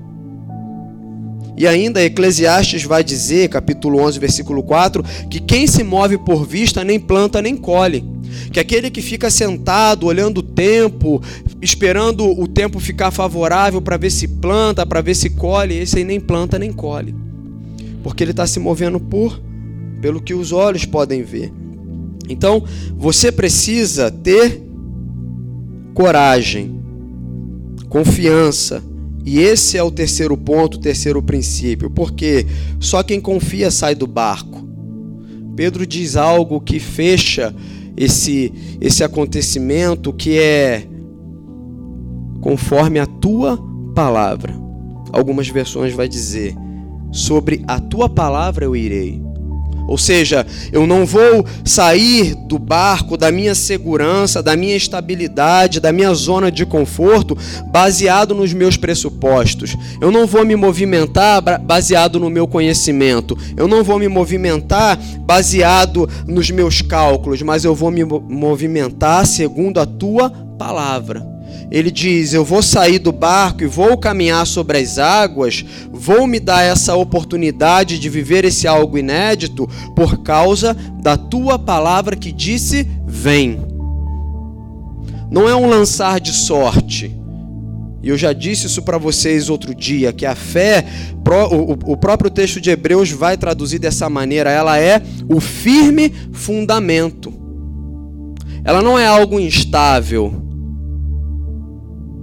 E 1.57 1.67
ainda 1.67 2.01
Eclesiastes 2.01 2.83
vai 2.83 3.03
dizer, 3.03 3.49
capítulo 3.49 3.99
11, 3.99 4.17
versículo 4.17 4.63
4, 4.63 5.03
que 5.29 5.41
quem 5.41 5.67
se 5.67 5.83
move 5.83 6.17
por 6.17 6.45
vista 6.45 6.85
nem 6.85 6.99
planta 6.99 7.41
nem 7.41 7.57
colhe. 7.57 8.05
Que 8.51 8.59
aquele 8.59 8.89
que 8.89 9.01
fica 9.01 9.29
sentado, 9.29 10.05
olhando 10.05 10.39
o 10.39 10.43
tempo, 10.43 11.21
esperando 11.61 12.25
o 12.25 12.47
tempo 12.47 12.79
ficar 12.79 13.11
favorável 13.11 13.81
para 13.81 13.97
ver 13.97 14.09
se 14.09 14.27
planta, 14.27 14.85
para 14.85 15.01
ver 15.01 15.15
se 15.15 15.29
colhe, 15.31 15.77
esse 15.77 15.97
aí 15.97 16.03
nem 16.03 16.19
planta 16.19 16.59
nem 16.59 16.71
colhe. 16.71 17.15
Porque 18.03 18.23
ele 18.23 18.31
está 18.31 18.47
se 18.47 18.59
movendo 18.59 18.99
por 18.99 19.39
pelo 20.01 20.21
que 20.21 20.33
os 20.33 20.51
olhos 20.51 20.85
podem 20.85 21.23
ver. 21.23 21.51
Então, 22.29 22.63
você 22.95 23.31
precisa 23.31 24.11
ter 24.11 24.61
coragem, 25.93 26.79
confiança. 27.89 28.83
E 29.25 29.39
esse 29.39 29.77
é 29.77 29.83
o 29.83 29.91
terceiro 29.91 30.37
ponto, 30.37 30.75
o 30.75 30.79
terceiro 30.79 31.21
princípio, 31.21 31.89
porque 31.89 32.47
só 32.79 33.03
quem 33.03 33.19
confia 33.19 33.69
sai 33.69 33.93
do 33.93 34.07
barco. 34.07 34.67
Pedro 35.55 35.85
diz 35.85 36.15
algo 36.15 36.61
que 36.61 36.79
fecha 36.79 37.53
esse, 37.99 38.77
esse 38.79 39.03
acontecimento 39.03 40.13
que 40.13 40.39
é 40.39 40.87
conforme 42.39 42.97
a 42.97 43.05
tua 43.05 43.59
palavra. 43.93 44.53
Algumas 45.11 45.49
versões 45.49 45.93
vai 45.93 46.07
dizer: 46.07 46.55
sobre 47.11 47.61
a 47.67 47.77
tua 47.77 48.07
palavra 48.07 48.63
eu 48.63 48.73
irei. 48.73 49.21
Ou 49.89 49.97
seja, 49.97 50.45
eu 50.71 50.85
não 50.85 51.03
vou 51.03 51.43
sair 51.65 52.35
do 52.35 52.59
barco, 52.59 53.17
da 53.17 53.31
minha 53.31 53.55
segurança, 53.55 54.43
da 54.43 54.55
minha 54.55 54.75
estabilidade, 54.75 55.79
da 55.79 55.91
minha 55.91 56.13
zona 56.13 56.51
de 56.51 56.63
conforto, 56.63 57.35
baseado 57.71 58.35
nos 58.35 58.53
meus 58.53 58.77
pressupostos. 58.77 59.75
Eu 59.99 60.11
não 60.11 60.27
vou 60.27 60.45
me 60.45 60.55
movimentar 60.55 61.41
baseado 61.59 62.19
no 62.19 62.29
meu 62.29 62.47
conhecimento. 62.47 63.35
Eu 63.57 63.67
não 63.67 63.83
vou 63.83 63.97
me 63.97 64.07
movimentar 64.07 64.95
baseado 65.21 66.07
nos 66.27 66.51
meus 66.51 66.83
cálculos, 66.83 67.41
mas 67.41 67.65
eu 67.65 67.73
vou 67.73 67.89
me 67.89 68.03
movimentar 68.03 69.25
segundo 69.25 69.79
a 69.79 69.87
tua 69.87 70.29
palavra. 70.29 71.38
Ele 71.71 71.91
diz: 71.91 72.33
Eu 72.33 72.43
vou 72.43 72.61
sair 72.61 72.99
do 72.99 73.11
barco 73.11 73.63
e 73.63 73.67
vou 73.67 73.97
caminhar 73.97 74.45
sobre 74.47 74.77
as 74.77 74.97
águas, 74.97 75.63
vou 75.91 76.25
me 76.25 76.39
dar 76.39 76.63
essa 76.63 76.95
oportunidade 76.95 77.99
de 77.99 78.09
viver 78.09 78.45
esse 78.45 78.67
algo 78.67 78.97
inédito 78.97 79.67
por 79.95 80.23
causa 80.23 80.73
da 81.01 81.15
tua 81.15 81.59
palavra 81.59 82.15
que 82.15 82.31
disse: 82.31 82.87
Vem. 83.05 83.59
Não 85.31 85.47
é 85.47 85.55
um 85.55 85.69
lançar 85.69 86.19
de 86.19 86.33
sorte. 86.33 87.15
E 88.01 88.09
eu 88.09 88.17
já 88.17 88.33
disse 88.33 88.65
isso 88.65 88.81
para 88.81 88.97
vocês 88.97 89.49
outro 89.49 89.75
dia, 89.75 90.13
que 90.13 90.25
a 90.25 90.33
fé, 90.33 90.85
o 91.85 91.97
próprio 91.97 92.31
texto 92.31 92.59
de 92.59 92.69
Hebreus 92.69 93.11
vai 93.11 93.37
traduzir 93.37 93.77
dessa 93.77 94.09
maneira, 94.09 94.49
ela 94.49 94.79
é 94.79 95.01
o 95.27 95.39
firme 95.41 96.11
fundamento. 96.31 97.31
Ela 98.63 98.81
não 98.81 98.97
é 98.97 99.05
algo 99.05 99.39
instável 99.39 100.48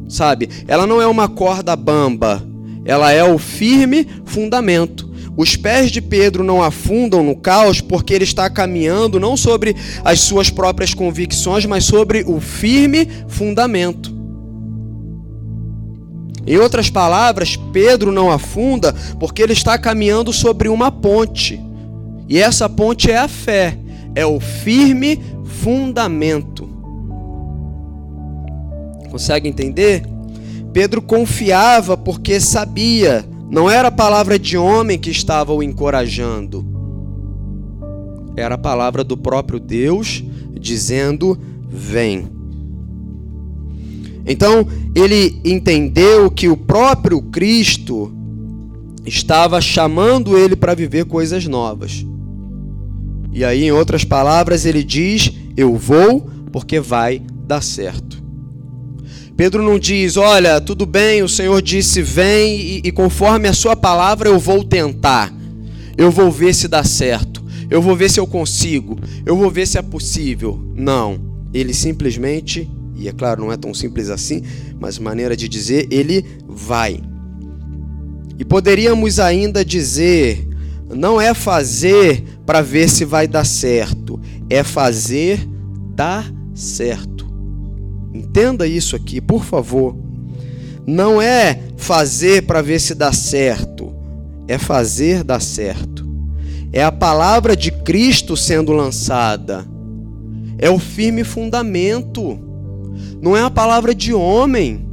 sabe? 0.09 0.49
Ela 0.67 0.87
não 0.87 1.01
é 1.01 1.07
uma 1.07 1.29
corda 1.29 1.75
bamba, 1.77 2.43
ela 2.85 3.13
é 3.13 3.25
o 3.25 3.39
firme 3.39 4.07
fundamento. 4.25 5.07
Os 5.37 5.55
pés 5.55 5.91
de 5.91 6.01
Pedro 6.01 6.43
não 6.43 6.63
afundam 6.63 7.23
no 7.23 7.37
caos 7.37 7.81
porque 7.81 8.15
ele 8.15 8.25
está 8.25 8.49
caminhando 8.49 9.21
não 9.21 9.37
sobre 9.37 9.77
as 10.03 10.21
suas 10.21 10.49
próprias 10.49 10.95
convicções, 10.95 11.67
mas 11.67 11.85
sobre 11.85 12.25
o 12.27 12.41
firme 12.41 13.07
fundamento. 13.29 14.17
Em 16.47 16.57
outras 16.59 16.89
palavras, 16.89 17.57
Pedro 17.73 18.13
não 18.13 18.31
afunda 18.31 18.95
porque 19.19 19.43
ele 19.43 19.53
está 19.53 19.77
caminhando 19.77 20.33
sobre 20.33 20.69
uma 20.69 20.91
ponte. 20.91 21.61
E 22.29 22.39
essa 22.39 22.69
ponte 22.69 23.11
é 23.11 23.19
a 23.19 23.29
fé, 23.29 23.77
é 24.15 24.25
o 24.25 24.41
firme 24.41 25.21
fundamento. 25.45 26.66
Consegue 29.17 29.49
entender? 29.49 30.03
Pedro 30.75 31.01
confiava 31.01 31.97
porque 31.97 32.39
sabia, 32.39 33.27
não 33.51 33.71
era 33.71 33.89
a 33.89 33.91
palavra 33.91 34.39
de 34.39 34.59
homem 34.59 34.99
que 34.99 35.09
estava 35.09 35.55
o 35.55 35.63
encorajando, 35.63 36.63
era 38.37 38.57
a 38.57 38.59
palavra 38.59 39.03
do 39.03 39.17
próprio 39.17 39.59
Deus 39.59 40.23
dizendo: 40.61 41.39
Vem. 41.67 42.29
Então 44.27 44.69
ele 44.95 45.41
entendeu 45.43 46.31
que 46.31 46.51
o 46.51 46.57
próprio 46.59 47.23
Cristo 47.23 48.13
estava 49.07 49.63
chamando 49.63 50.37
ele 50.37 50.55
para 50.55 50.75
viver 50.75 51.07
coisas 51.07 51.47
novas. 51.47 52.05
E 53.33 53.43
aí, 53.43 53.65
em 53.65 53.73
outras 53.73 54.05
palavras, 54.05 54.67
ele 54.67 54.85
diz: 54.85 55.33
Eu 55.57 55.75
vou 55.75 56.29
porque 56.53 56.79
vai 56.79 57.23
dar 57.47 57.63
certo. 57.63 58.16
Pedro 59.37 59.63
não 59.63 59.79
diz, 59.79 60.17
olha, 60.17 60.61
tudo 60.61 60.87
bem, 60.87 61.23
o 61.23 61.29
Senhor 61.29 61.61
disse, 61.61 62.01
vem 62.01 62.59
e, 62.59 62.81
e, 62.85 62.91
conforme 62.91 63.49
a 63.49 63.53
sua 63.53 63.77
palavra 63.77 64.31
eu 64.31 64.39
vou 64.39 64.65
tentar. 64.65 65.33
Eu 65.97 66.11
vou 66.11 66.31
ver 66.31 66.55
se 66.55 66.67
dá 66.67 66.83
certo. 66.83 67.45
Eu 67.69 67.83
vou 67.83 67.95
ver 67.95 68.11
se 68.11 68.19
eu 68.19 68.27
consigo. 68.27 68.99
Eu 69.27 69.37
vou 69.37 69.51
ver 69.51 69.67
se 69.67 69.77
é 69.77 69.83
possível. 69.83 70.59
Não. 70.75 71.21
Ele 71.53 71.75
simplesmente, 71.75 72.69
e 72.97 73.09
é 73.09 73.13
claro, 73.13 73.43
não 73.43 73.53
é 73.53 73.57
tão 73.57 73.75
simples 73.75 74.09
assim, 74.09 74.43
mas 74.81 74.99
maneira 74.99 75.37
de 75.37 75.49
dizer, 75.49 75.87
ele 75.91 76.25
vai. 76.49 77.01
E 78.39 78.45
poderíamos 78.45 79.19
ainda 79.19 79.65
dizer, 79.65 80.47
não 80.95 81.21
é 81.21 81.35
fazer 81.35 82.23
para 82.45 82.63
ver 82.63 82.89
se 82.89 83.05
vai 83.05 83.27
dar 83.27 83.45
certo, 83.45 84.21
é 84.49 84.63
fazer 84.63 85.47
dar 85.95 86.31
certo. 86.55 87.16
Entenda 88.17 88.67
isso 88.67 88.97
aqui, 88.97 89.21
por 89.21 89.45
favor. 89.45 89.95
Não 90.87 91.21
é 91.21 91.61
fazer 91.77 92.43
para 92.43 92.63
ver 92.63 92.81
se 92.81 92.95
dá 92.95 93.13
certo, 93.13 93.95
é 94.49 94.57
fazer 94.57 95.23
dar 95.23 95.41
certo. 95.41 96.07
É 96.73 96.83
a 96.83 96.93
palavra 96.93 97.57
de 97.57 97.71
Cristo 97.71 98.37
sendo 98.37 98.73
lançada. 98.73 99.67
É 100.59 100.71
o 100.71 100.79
firme 100.79 101.25
fundamento. 101.25 102.39
Não 103.21 103.37
é 103.37 103.43
a 103.43 103.51
palavra 103.51 103.95
de 103.95 104.13
homem. 104.15 104.87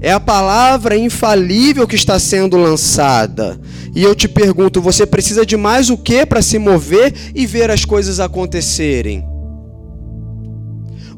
É 0.00 0.12
a 0.12 0.20
palavra 0.20 0.96
infalível 0.96 1.86
que 1.86 1.94
está 1.94 2.18
sendo 2.18 2.56
lançada. 2.56 3.60
E 3.94 4.02
eu 4.02 4.14
te 4.14 4.28
pergunto, 4.28 4.80
você 4.80 5.06
precisa 5.06 5.46
de 5.46 5.56
mais 5.56 5.90
o 5.90 5.96
que 5.96 6.26
para 6.26 6.42
se 6.42 6.58
mover 6.58 7.14
e 7.34 7.46
ver 7.46 7.70
as 7.70 7.84
coisas 7.84 8.18
acontecerem? 8.18 9.31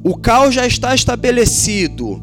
O 0.05 0.15
caos 0.15 0.55
já 0.55 0.67
está 0.67 0.95
estabelecido. 0.95 2.23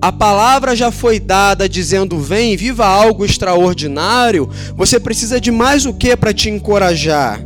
A 0.00 0.12
palavra 0.12 0.76
já 0.76 0.92
foi 0.92 1.18
dada 1.18 1.68
dizendo: 1.68 2.20
vem, 2.20 2.56
viva 2.56 2.86
algo 2.86 3.24
extraordinário. 3.24 4.48
Você 4.76 5.00
precisa 5.00 5.40
de 5.40 5.50
mais 5.50 5.84
o 5.84 5.92
que 5.92 6.16
para 6.16 6.32
te 6.32 6.48
encorajar? 6.48 7.44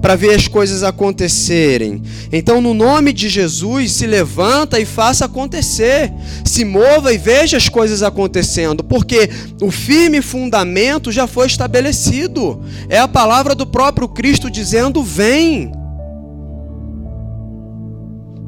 Para 0.00 0.16
ver 0.16 0.34
as 0.34 0.48
coisas 0.48 0.82
acontecerem. 0.82 2.02
Então, 2.32 2.62
no 2.62 2.72
nome 2.72 3.12
de 3.12 3.28
Jesus, 3.28 3.92
se 3.92 4.06
levanta 4.06 4.80
e 4.80 4.86
faça 4.86 5.26
acontecer. 5.26 6.10
Se 6.42 6.64
mova 6.64 7.12
e 7.12 7.18
veja 7.18 7.58
as 7.58 7.68
coisas 7.68 8.02
acontecendo, 8.02 8.82
porque 8.82 9.28
o 9.60 9.70
firme 9.70 10.22
fundamento 10.22 11.12
já 11.12 11.26
foi 11.26 11.46
estabelecido. 11.46 12.62
É 12.88 12.98
a 12.98 13.06
palavra 13.06 13.54
do 13.54 13.66
próprio 13.66 14.08
Cristo 14.08 14.50
dizendo: 14.50 15.02
vem. 15.02 15.81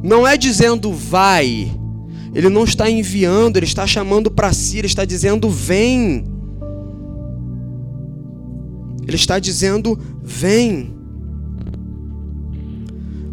Não 0.05 0.29
é 0.29 0.37
dizendo 0.37 0.93
vai. 0.93 1.75
Ele 2.35 2.51
não 2.51 2.65
está 2.65 2.91
enviando, 2.91 3.57
ele 3.57 3.65
está 3.65 3.87
chamando 3.87 4.31
para 4.31 4.53
si, 4.53 4.77
ele 4.77 4.87
está 4.87 5.03
dizendo 5.03 5.49
vem. 5.49 6.27
Ele 9.07 9.17
está 9.17 9.39
dizendo 9.39 9.99
vem. 10.23 10.95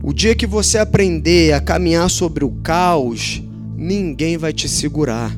O 0.01 0.13
dia 0.13 0.33
que 0.33 0.47
você 0.47 0.77
aprender 0.77 1.51
a 1.51 1.59
caminhar 1.59 2.09
sobre 2.09 2.45
o 2.45 2.51
caos, 2.63 3.43
ninguém 3.75 4.37
vai 4.37 4.53
te 4.53 4.69
segurar. 4.69 5.37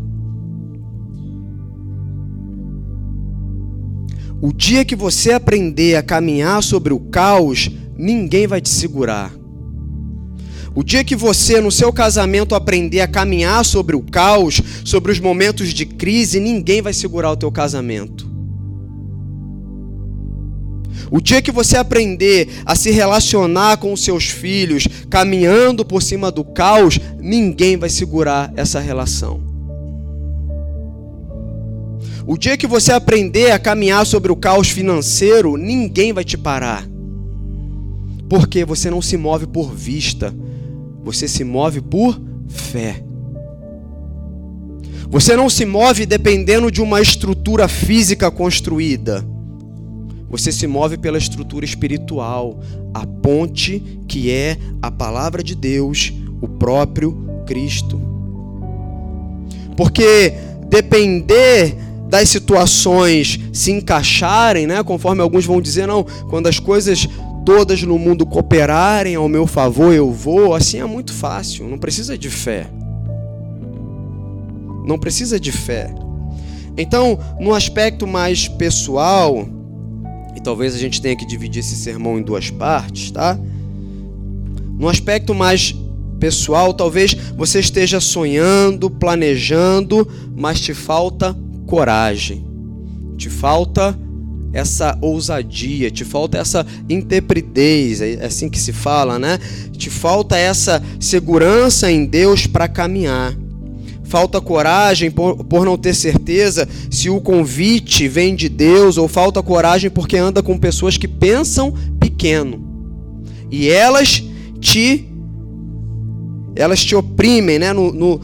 O 4.39 4.53
dia 4.53 4.85
que 4.85 4.95
você 4.95 5.31
aprender 5.31 5.95
a 5.95 6.03
caminhar 6.03 6.61
sobre 6.61 6.93
o 6.93 6.99
caos, 6.99 7.71
ninguém 7.97 8.45
vai 8.45 8.61
te 8.61 8.69
segurar. 8.69 9.33
O 10.75 10.83
dia 10.83 11.03
que 11.03 11.15
você, 11.15 11.61
no 11.61 11.71
seu 11.71 11.93
casamento, 11.93 12.55
aprender 12.55 13.01
a 13.01 13.07
caminhar 13.07 13.63
sobre 13.63 13.95
o 13.95 14.01
caos, 14.01 14.59
sobre 14.83 15.11
os 15.11 15.19
momentos 15.19 15.71
de 15.73 15.85
crise, 15.85 16.39
ninguém 16.39 16.81
vai 16.81 16.93
segurar 16.93 17.31
o 17.31 17.37
teu 17.37 17.51
casamento. 17.51 18.33
O 21.11 21.21
dia 21.21 21.43
que 21.43 21.51
você 21.51 21.77
aprender 21.77 22.49
a 22.65 22.75
se 22.75 22.89
relacionar 22.89 23.77
com 23.77 23.93
os 23.93 24.03
seus 24.03 24.25
filhos, 24.25 24.87
caminhando 25.11 25.85
por 25.85 26.01
cima 26.01 26.31
do 26.31 26.43
caos, 26.43 26.99
ninguém 27.19 27.77
vai 27.77 27.89
segurar 27.89 28.51
essa 28.55 28.79
relação. 28.79 29.39
O 32.25 32.35
dia 32.35 32.57
que 32.57 32.65
você 32.65 32.91
aprender 32.91 33.51
a 33.51 33.59
caminhar 33.59 34.07
sobre 34.07 34.31
o 34.31 34.35
caos 34.35 34.69
financeiro, 34.69 35.55
ninguém 35.55 36.13
vai 36.13 36.23
te 36.23 36.35
parar. 36.35 36.87
Porque 38.27 38.65
você 38.65 38.89
não 38.89 39.01
se 39.01 39.15
move 39.15 39.45
por 39.45 39.71
vista, 39.71 40.33
você 41.03 41.27
se 41.27 41.43
move 41.43 41.81
por 41.81 42.19
fé. 42.47 43.03
Você 45.09 45.35
não 45.35 45.49
se 45.49 45.65
move 45.65 46.05
dependendo 46.05 46.71
de 46.71 46.81
uma 46.81 47.01
estrutura 47.01 47.67
física 47.67 48.31
construída. 48.31 49.23
Você 50.29 50.51
se 50.51 50.65
move 50.65 50.97
pela 50.97 51.17
estrutura 51.17 51.63
espiritual, 51.63 52.59
a 52.93 53.05
ponte 53.05 54.01
que 54.07 54.31
é 54.31 54.57
a 54.81 54.89
palavra 54.89 55.43
de 55.43 55.53
Deus, 55.53 56.11
o 56.41 56.47
próprio 56.47 57.43
Cristo. 57.45 58.01
Porque 59.77 60.33
depender 60.67 61.77
das 62.09 62.29
situações 62.29 63.39
se 63.51 63.71
encaixarem, 63.71 64.65
né, 64.65 64.83
conforme 64.83 65.21
alguns 65.21 65.45
vão 65.45 65.61
dizer, 65.61 65.87
não, 65.87 66.03
quando 66.29 66.47
as 66.47 66.59
coisas 66.59 67.07
todas 67.45 67.83
no 67.83 67.97
mundo 67.99 68.25
cooperarem 68.25 69.15
ao 69.15 69.27
meu 69.27 69.45
favor, 69.45 69.93
eu 69.93 70.11
vou, 70.11 70.53
assim 70.53 70.79
é 70.79 70.85
muito 70.85 71.13
fácil, 71.13 71.67
não 71.67 71.77
precisa 71.77 72.17
de 72.17 72.29
fé. 72.29 72.67
Não 74.85 74.97
precisa 74.97 75.39
de 75.39 75.51
fé. 75.51 75.93
Então, 76.77 77.19
no 77.39 77.53
aspecto 77.53 78.07
mais 78.07 78.47
pessoal, 78.47 79.47
e 80.35 80.41
talvez 80.41 80.73
a 80.73 80.77
gente 80.77 81.01
tenha 81.01 81.15
que 81.15 81.25
dividir 81.25 81.59
esse 81.59 81.75
sermão 81.75 82.17
em 82.17 82.23
duas 82.23 82.49
partes, 82.49 83.11
tá? 83.11 83.39
No 84.77 84.89
aspecto 84.89 85.33
mais 85.33 85.75
pessoal, 86.19 86.73
talvez 86.73 87.13
você 87.37 87.59
esteja 87.59 87.99
sonhando, 87.99 88.89
planejando, 88.89 90.07
mas 90.35 90.59
te 90.59 90.73
falta 90.73 91.35
coragem. 91.67 92.45
Te 93.17 93.29
falta 93.29 93.97
essa 94.53 94.95
ousadia, 95.01 95.89
te 95.89 96.05
falta 96.05 96.37
essa 96.37 96.65
intrepidez, 96.87 97.99
é 97.99 98.23
assim 98.23 98.47
que 98.47 98.59
se 98.59 98.71
fala, 98.71 99.17
né? 99.17 99.39
Te 99.75 99.89
falta 99.89 100.37
essa 100.37 100.81
segurança 100.99 101.91
em 101.91 102.05
Deus 102.05 102.45
para 102.45 102.67
caminhar. 102.67 103.35
falta 104.03 104.39
coragem 104.39 105.09
por, 105.09 105.43
por 105.43 105.65
não 105.65 105.75
ter 105.75 105.95
certeza 105.95 106.69
se 106.91 107.09
o 107.09 107.19
convite 107.19 108.07
vem 108.07 108.35
de 108.35 108.47
Deus, 108.47 108.95
ou 108.95 109.07
falta 109.07 109.41
coragem 109.41 109.89
porque 109.89 110.17
anda 110.17 110.43
com 110.43 110.55
pessoas 110.55 110.97
que 110.97 111.07
pensam 111.07 111.73
pequeno. 111.99 112.63
E 113.49 113.69
elas 113.69 114.23
te 114.59 115.09
elas 116.55 116.85
te 116.85 116.95
oprimem, 116.95 117.57
né? 117.57 117.73
No, 117.73 117.91
no, 117.91 118.21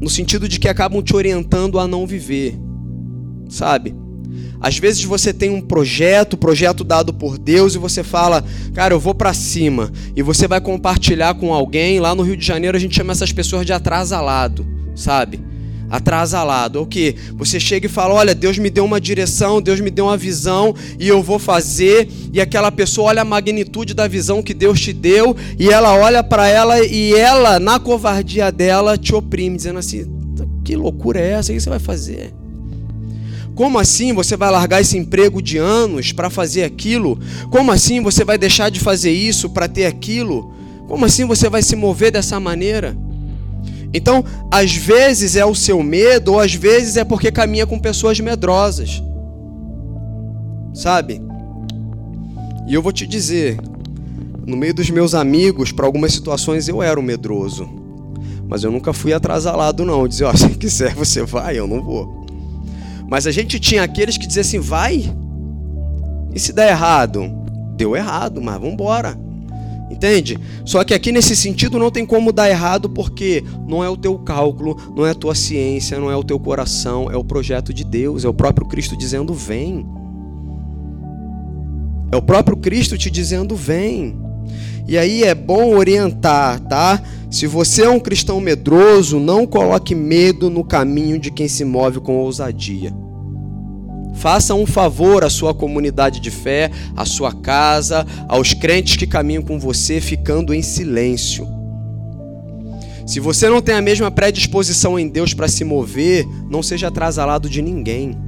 no 0.00 0.10
sentido 0.10 0.48
de 0.48 0.58
que 0.58 0.68
acabam 0.68 1.00
te 1.00 1.14
orientando 1.14 1.78
a 1.78 1.86
não 1.86 2.04
viver. 2.04 2.58
Sabe? 3.48 3.94
Às 4.60 4.78
vezes 4.78 5.04
você 5.04 5.32
tem 5.32 5.50
um 5.50 5.60
projeto, 5.60 6.36
projeto 6.36 6.82
dado 6.82 7.14
por 7.14 7.38
Deus, 7.38 7.74
e 7.74 7.78
você 7.78 8.02
fala, 8.02 8.44
cara, 8.74 8.92
eu 8.92 9.00
vou 9.00 9.14
para 9.14 9.32
cima. 9.32 9.92
E 10.16 10.22
você 10.22 10.48
vai 10.48 10.60
compartilhar 10.60 11.34
com 11.34 11.54
alguém. 11.54 12.00
Lá 12.00 12.14
no 12.14 12.22
Rio 12.22 12.36
de 12.36 12.44
Janeiro 12.44 12.76
a 12.76 12.80
gente 12.80 12.96
chama 12.96 13.12
essas 13.12 13.32
pessoas 13.32 13.64
de 13.64 13.72
atrasalado, 13.72 14.66
sabe? 14.94 15.40
Atrasalado. 15.88 16.78
É 16.78 16.82
o 16.82 16.86
que? 16.86 17.14
Você 17.36 17.58
chega 17.58 17.86
e 17.86 17.88
fala: 17.88 18.14
Olha, 18.14 18.34
Deus 18.34 18.58
me 18.58 18.68
deu 18.68 18.84
uma 18.84 19.00
direção, 19.00 19.62
Deus 19.62 19.80
me 19.80 19.90
deu 19.90 20.06
uma 20.06 20.16
visão 20.16 20.74
e 20.98 21.08
eu 21.08 21.22
vou 21.22 21.38
fazer. 21.38 22.08
E 22.32 22.40
aquela 22.40 22.70
pessoa 22.70 23.08
olha 23.08 23.22
a 23.22 23.24
magnitude 23.24 23.94
da 23.94 24.06
visão 24.06 24.42
que 24.42 24.52
Deus 24.52 24.80
te 24.80 24.92
deu 24.92 25.34
e 25.58 25.70
ela 25.70 25.96
olha 25.96 26.22
para 26.22 26.46
ela 26.46 26.84
e 26.84 27.14
ela, 27.14 27.58
na 27.58 27.78
covardia 27.78 28.52
dela, 28.52 28.98
te 28.98 29.14
oprime, 29.14 29.56
dizendo 29.56 29.78
assim: 29.78 30.04
Que 30.62 30.76
loucura 30.76 31.20
é 31.20 31.30
essa? 31.30 31.52
O 31.52 31.54
que 31.54 31.60
você 31.60 31.70
vai 31.70 31.78
fazer? 31.78 32.37
Como 33.58 33.76
assim 33.76 34.12
você 34.12 34.36
vai 34.36 34.52
largar 34.52 34.82
esse 34.82 34.96
emprego 34.96 35.42
de 35.42 35.58
anos 35.58 36.12
para 36.12 36.30
fazer 36.30 36.62
aquilo? 36.62 37.18
Como 37.50 37.72
assim 37.72 38.00
você 38.00 38.24
vai 38.24 38.38
deixar 38.38 38.70
de 38.70 38.78
fazer 38.78 39.10
isso 39.10 39.50
para 39.50 39.66
ter 39.66 39.86
aquilo? 39.86 40.54
Como 40.86 41.04
assim 41.04 41.24
você 41.24 41.50
vai 41.50 41.60
se 41.60 41.74
mover 41.74 42.12
dessa 42.12 42.38
maneira? 42.38 42.96
Então, 43.92 44.24
às 44.48 44.76
vezes 44.76 45.34
é 45.34 45.44
o 45.44 45.56
seu 45.56 45.82
medo, 45.82 46.34
ou 46.34 46.38
às 46.38 46.54
vezes 46.54 46.96
é 46.96 47.02
porque 47.02 47.32
caminha 47.32 47.66
com 47.66 47.80
pessoas 47.80 48.20
medrosas. 48.20 49.02
Sabe? 50.72 51.20
E 52.68 52.74
eu 52.74 52.80
vou 52.80 52.92
te 52.92 53.08
dizer, 53.08 53.58
no 54.46 54.56
meio 54.56 54.72
dos 54.72 54.88
meus 54.88 55.16
amigos, 55.16 55.72
para 55.72 55.84
algumas 55.84 56.12
situações 56.12 56.68
eu 56.68 56.80
era 56.80 57.00
um 57.00 57.02
medroso. 57.02 57.68
Mas 58.48 58.62
eu 58.62 58.70
nunca 58.70 58.92
fui 58.92 59.12
atrasalado, 59.12 59.84
não. 59.84 60.06
Dizia, 60.06 60.28
ó, 60.28 60.32
se 60.38 60.48
quiser 60.50 60.94
você 60.94 61.24
vai, 61.24 61.58
eu 61.58 61.66
não 61.66 61.82
vou. 61.82 62.17
Mas 63.08 63.26
a 63.26 63.30
gente 63.30 63.58
tinha 63.58 63.82
aqueles 63.82 64.18
que 64.18 64.26
diziam 64.26 64.42
assim: 64.42 64.60
vai. 64.60 65.12
E 66.34 66.38
se 66.38 66.52
der 66.52 66.68
errado? 66.68 67.32
Deu 67.76 67.96
errado, 67.96 68.42
mas 68.42 68.54
vamos 68.54 68.74
embora. 68.74 69.18
Entende? 69.90 70.38
Só 70.64 70.84
que 70.84 70.92
aqui 70.92 71.10
nesse 71.10 71.34
sentido 71.34 71.78
não 71.78 71.90
tem 71.90 72.04
como 72.04 72.30
dar 72.30 72.50
errado 72.50 72.90
porque 72.90 73.42
não 73.66 73.82
é 73.82 73.88
o 73.88 73.96
teu 73.96 74.18
cálculo, 74.18 74.76
não 74.94 75.06
é 75.06 75.12
a 75.12 75.14
tua 75.14 75.34
ciência, 75.34 75.98
não 75.98 76.10
é 76.10 76.16
o 76.16 76.22
teu 76.22 76.38
coração, 76.38 77.10
é 77.10 77.16
o 77.16 77.24
projeto 77.24 77.72
de 77.72 77.84
Deus, 77.84 78.24
é 78.24 78.28
o 78.28 78.34
próprio 78.34 78.68
Cristo 78.68 78.96
dizendo: 78.96 79.32
vem. 79.32 79.86
É 82.12 82.16
o 82.16 82.22
próprio 82.22 82.56
Cristo 82.58 82.98
te 82.98 83.10
dizendo: 83.10 83.56
vem. 83.56 84.18
E 84.86 84.98
aí 84.98 85.22
é 85.22 85.34
bom 85.34 85.74
orientar, 85.74 86.60
tá? 86.60 87.02
Se 87.30 87.46
você 87.46 87.82
é 87.82 87.90
um 87.90 88.00
cristão 88.00 88.40
medroso, 88.40 89.20
não 89.20 89.46
coloque 89.46 89.94
medo 89.94 90.48
no 90.48 90.64
caminho 90.64 91.18
de 91.18 91.30
quem 91.30 91.46
se 91.46 91.62
move 91.62 92.00
com 92.00 92.16
ousadia. 92.16 92.92
Faça 94.14 94.54
um 94.54 94.66
favor 94.66 95.22
à 95.22 95.30
sua 95.30 95.52
comunidade 95.52 96.20
de 96.20 96.30
fé, 96.30 96.70
à 96.96 97.04
sua 97.04 97.32
casa, 97.32 98.06
aos 98.26 98.54
crentes 98.54 98.96
que 98.96 99.06
caminham 99.06 99.42
com 99.42 99.58
você, 99.58 100.00
ficando 100.00 100.54
em 100.54 100.62
silêncio. 100.62 101.46
Se 103.06 103.20
você 103.20 103.48
não 103.48 103.62
tem 103.62 103.74
a 103.74 103.82
mesma 103.82 104.10
predisposição 104.10 104.98
em 104.98 105.08
Deus 105.08 105.32
para 105.32 105.48
se 105.48 105.64
mover, 105.64 106.26
não 106.50 106.62
seja 106.62 106.88
atrasalado 106.88 107.48
de 107.48 107.62
ninguém. 107.62 108.27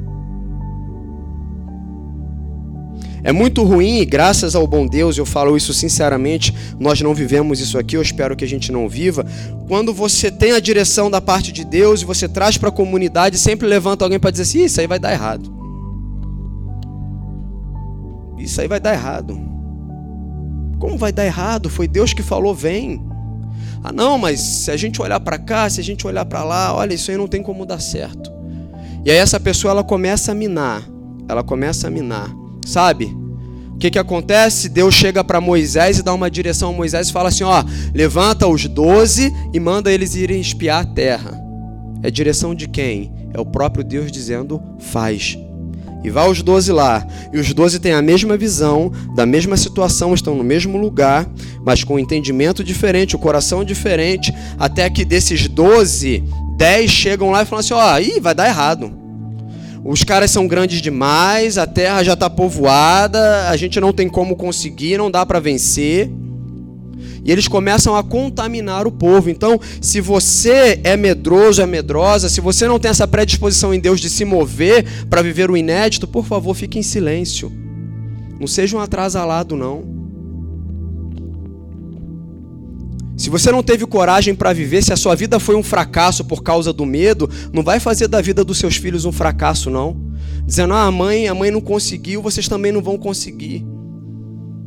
É 3.22 3.32
muito 3.32 3.62
ruim, 3.62 3.98
e 3.98 4.04
graças 4.04 4.54
ao 4.54 4.66
bom 4.66 4.86
Deus, 4.86 5.18
eu 5.18 5.26
falo 5.26 5.56
isso 5.56 5.74
sinceramente, 5.74 6.54
nós 6.78 7.00
não 7.00 7.14
vivemos 7.14 7.60
isso 7.60 7.78
aqui, 7.78 7.96
eu 7.96 8.02
espero 8.02 8.34
que 8.34 8.44
a 8.44 8.48
gente 8.48 8.72
não 8.72 8.88
viva. 8.88 9.26
Quando 9.68 9.92
você 9.92 10.30
tem 10.30 10.52
a 10.52 10.60
direção 10.60 11.10
da 11.10 11.20
parte 11.20 11.52
de 11.52 11.64
Deus 11.64 12.02
e 12.02 12.04
você 12.04 12.28
traz 12.28 12.56
para 12.56 12.70
a 12.70 12.72
comunidade, 12.72 13.38
sempre 13.38 13.66
levanta 13.66 14.04
alguém 14.04 14.18
para 14.18 14.30
dizer 14.30 14.44
assim: 14.44 14.64
Isso 14.64 14.80
aí 14.80 14.86
vai 14.86 14.98
dar 14.98 15.12
errado. 15.12 15.52
Isso 18.38 18.60
aí 18.60 18.66
vai 18.66 18.80
dar 18.80 18.94
errado. 18.94 19.38
Como 20.78 20.96
vai 20.96 21.12
dar 21.12 21.26
errado? 21.26 21.68
Foi 21.68 21.86
Deus 21.86 22.12
que 22.12 22.22
falou: 22.22 22.54
Vem. 22.54 23.00
Ah, 23.84 23.92
não, 23.92 24.18
mas 24.18 24.40
se 24.40 24.70
a 24.70 24.76
gente 24.76 25.00
olhar 25.00 25.20
para 25.20 25.38
cá, 25.38 25.68
se 25.68 25.80
a 25.80 25.84
gente 25.84 26.06
olhar 26.06 26.24
para 26.24 26.42
lá, 26.42 26.74
olha, 26.74 26.94
isso 26.94 27.10
aí 27.10 27.16
não 27.16 27.28
tem 27.28 27.42
como 27.42 27.64
dar 27.64 27.80
certo. 27.80 28.30
E 29.04 29.10
aí 29.10 29.16
essa 29.16 29.40
pessoa 29.40 29.70
ela 29.70 29.84
começa 29.84 30.32
a 30.32 30.34
minar, 30.34 30.86
ela 31.28 31.42
começa 31.42 31.86
a 31.86 31.90
minar. 31.90 32.39
Sabe? 32.64 33.16
O 33.74 33.78
que, 33.78 33.90
que 33.90 33.98
acontece? 33.98 34.68
Deus 34.68 34.94
chega 34.94 35.24
para 35.24 35.40
Moisés 35.40 35.98
e 35.98 36.02
dá 36.02 36.12
uma 36.12 36.30
direção 36.30 36.70
a 36.70 36.72
Moisés 36.72 37.08
e 37.08 37.12
fala 37.12 37.30
assim: 37.30 37.44
ó, 37.44 37.64
levanta 37.94 38.46
os 38.46 38.66
doze 38.66 39.32
e 39.52 39.58
manda 39.58 39.90
eles 39.90 40.14
irem 40.14 40.40
espiar 40.40 40.82
a 40.82 40.84
terra. 40.86 41.40
É 42.02 42.10
direção 42.10 42.54
de 42.54 42.68
quem? 42.68 43.12
É 43.32 43.40
o 43.40 43.46
próprio 43.46 43.82
Deus 43.82 44.12
dizendo: 44.12 44.60
faz. 44.78 45.38
E 46.02 46.10
vai 46.10 46.30
os 46.30 46.42
doze 46.42 46.72
lá. 46.72 47.06
E 47.32 47.38
os 47.38 47.52
doze 47.52 47.78
têm 47.78 47.92
a 47.92 48.02
mesma 48.02 48.36
visão, 48.36 48.90
da 49.14 49.26
mesma 49.26 49.56
situação, 49.56 50.14
estão 50.14 50.34
no 50.34 50.44
mesmo 50.44 50.78
lugar, 50.78 51.28
mas 51.64 51.84
com 51.84 51.94
um 51.94 51.98
entendimento 51.98 52.64
diferente, 52.64 53.16
o 53.16 53.18
coração 53.18 53.64
diferente, 53.64 54.32
até 54.58 54.88
que 54.88 55.04
desses 55.04 55.46
doze, 55.46 56.24
dez 56.56 56.90
chegam 56.90 57.30
lá 57.30 57.42
e 57.42 57.46
falam 57.46 57.60
assim: 57.60 57.74
ó, 57.74 57.98
ih, 57.98 58.20
vai 58.20 58.34
dar 58.34 58.48
errado. 58.48 58.99
Os 59.84 60.04
caras 60.04 60.30
são 60.30 60.46
grandes 60.46 60.82
demais, 60.82 61.56
a 61.56 61.66
terra 61.66 62.02
já 62.04 62.12
está 62.12 62.28
povoada, 62.28 63.48
a 63.48 63.56
gente 63.56 63.80
não 63.80 63.92
tem 63.92 64.08
como 64.08 64.36
conseguir, 64.36 64.98
não 64.98 65.10
dá 65.10 65.24
para 65.24 65.40
vencer. 65.40 66.10
E 67.24 67.30
eles 67.30 67.48
começam 67.48 67.94
a 67.94 68.02
contaminar 68.02 68.86
o 68.86 68.92
povo. 68.92 69.30
Então, 69.30 69.60
se 69.80 70.00
você 70.00 70.80
é 70.84 70.96
medroso, 70.96 71.60
é 71.60 71.66
medrosa, 71.66 72.28
se 72.28 72.40
você 72.40 72.66
não 72.66 72.78
tem 72.78 72.90
essa 72.90 73.06
predisposição 73.06 73.72
em 73.74 73.80
Deus 73.80 74.00
de 74.00 74.08
se 74.08 74.24
mover 74.24 74.84
para 75.08 75.22
viver 75.22 75.50
o 75.50 75.56
inédito, 75.56 76.06
por 76.06 76.24
favor, 76.24 76.54
fique 76.54 76.78
em 76.78 76.82
silêncio. 76.82 77.52
Não 78.38 78.46
seja 78.46 78.76
um 78.76 78.80
atrasalado, 78.80 79.54
não. 79.54 80.09
Se 83.20 83.28
você 83.28 83.52
não 83.52 83.62
teve 83.62 83.84
coragem 83.84 84.34
para 84.34 84.50
viver, 84.50 84.82
se 84.82 84.94
a 84.94 84.96
sua 84.96 85.14
vida 85.14 85.38
foi 85.38 85.54
um 85.54 85.62
fracasso 85.62 86.24
por 86.24 86.42
causa 86.42 86.72
do 86.72 86.86
medo, 86.86 87.28
não 87.52 87.62
vai 87.62 87.78
fazer 87.78 88.08
da 88.08 88.18
vida 88.18 88.42
dos 88.42 88.56
seus 88.56 88.76
filhos 88.76 89.04
um 89.04 89.12
fracasso, 89.12 89.68
não. 89.68 89.94
Dizendo, 90.46 90.72
ah, 90.72 90.86
a 90.86 90.90
mãe, 90.90 91.28
a 91.28 91.34
mãe 91.34 91.50
não 91.50 91.60
conseguiu, 91.60 92.22
vocês 92.22 92.48
também 92.48 92.72
não 92.72 92.80
vão 92.80 92.96
conseguir. 92.96 93.62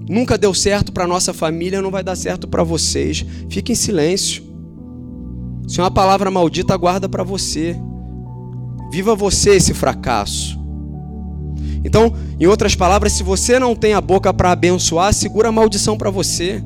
Nunca 0.07 0.37
deu 0.37 0.53
certo 0.53 0.91
para 0.91 1.07
nossa 1.07 1.33
família, 1.33 1.81
não 1.81 1.89
vai 1.89 2.03
dar 2.03 2.15
certo 2.15 2.47
para 2.47 2.63
vocês. 2.63 3.25
Fique 3.49 3.71
em 3.71 3.75
silêncio. 3.75 4.43
Se 5.67 5.81
uma 5.81 5.89
palavra 5.89 6.29
maldita, 6.29 6.77
guarda 6.77 7.09
para 7.09 7.23
você. 7.23 7.75
Viva 8.91 9.15
você 9.15 9.55
esse 9.55 9.73
fracasso. 9.73 10.59
Então, 11.83 12.13
em 12.39 12.45
outras 12.45 12.75
palavras, 12.75 13.13
se 13.13 13.23
você 13.23 13.57
não 13.57 13.75
tem 13.75 13.95
a 13.95 14.01
boca 14.01 14.31
para 14.31 14.51
abençoar, 14.51 15.11
segura 15.11 15.49
a 15.49 15.51
maldição 15.51 15.97
para 15.97 16.11
você 16.11 16.63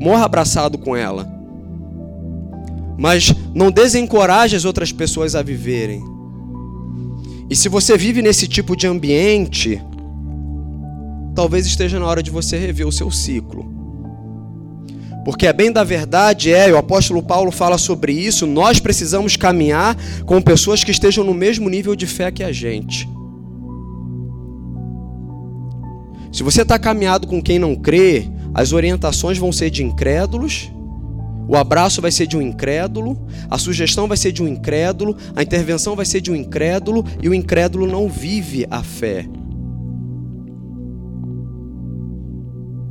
morra 0.00 0.24
abraçado 0.24 0.78
com 0.78 0.96
ela. 0.96 1.28
Mas 2.96 3.34
não 3.54 3.70
desencoraje 3.70 4.56
as 4.56 4.64
outras 4.64 4.92
pessoas 4.92 5.34
a 5.34 5.42
viverem. 5.42 6.02
E 7.50 7.56
se 7.56 7.68
você 7.68 7.96
vive 7.96 8.20
nesse 8.20 8.46
tipo 8.46 8.76
de 8.76 8.86
ambiente, 8.86 9.80
talvez 11.34 11.66
esteja 11.66 11.98
na 11.98 12.06
hora 12.06 12.22
de 12.22 12.30
você 12.30 12.58
rever 12.58 12.86
o 12.86 12.92
seu 12.92 13.10
ciclo. 13.10 13.78
Porque 15.24 15.46
é 15.46 15.52
bem 15.52 15.70
da 15.70 15.84
verdade, 15.84 16.52
é, 16.52 16.72
o 16.72 16.76
apóstolo 16.76 17.22
Paulo 17.22 17.50
fala 17.50 17.78
sobre 17.78 18.12
isso, 18.12 18.46
nós 18.46 18.80
precisamos 18.80 19.36
caminhar 19.36 19.96
com 20.24 20.40
pessoas 20.40 20.82
que 20.82 20.90
estejam 20.90 21.22
no 21.22 21.34
mesmo 21.34 21.68
nível 21.68 21.94
de 21.94 22.06
fé 22.06 22.30
que 22.30 22.42
a 22.42 22.50
gente. 22.50 23.08
Se 26.32 26.42
você 26.42 26.62
está 26.62 26.78
caminhado 26.78 27.26
com 27.26 27.42
quem 27.42 27.58
não 27.58 27.74
crê, 27.76 28.28
as 28.54 28.72
orientações 28.72 29.38
vão 29.38 29.52
ser 29.52 29.70
de 29.70 29.82
incrédulos, 29.84 30.70
o 31.48 31.56
abraço 31.56 32.02
vai 32.02 32.10
ser 32.10 32.26
de 32.26 32.36
um 32.36 32.42
incrédulo, 32.42 33.18
a 33.48 33.56
sugestão 33.56 34.06
vai 34.06 34.16
ser 34.16 34.32
de 34.32 34.42
um 34.42 34.46
incrédulo, 34.46 35.16
a 35.34 35.42
intervenção 35.42 35.96
vai 35.96 36.04
ser 36.04 36.20
de 36.20 36.30
um 36.30 36.36
incrédulo 36.36 37.02
e 37.22 37.28
o 37.28 37.34
incrédulo 37.34 37.86
não 37.86 38.08
vive 38.08 38.66
a 38.70 38.82
fé. 38.82 39.26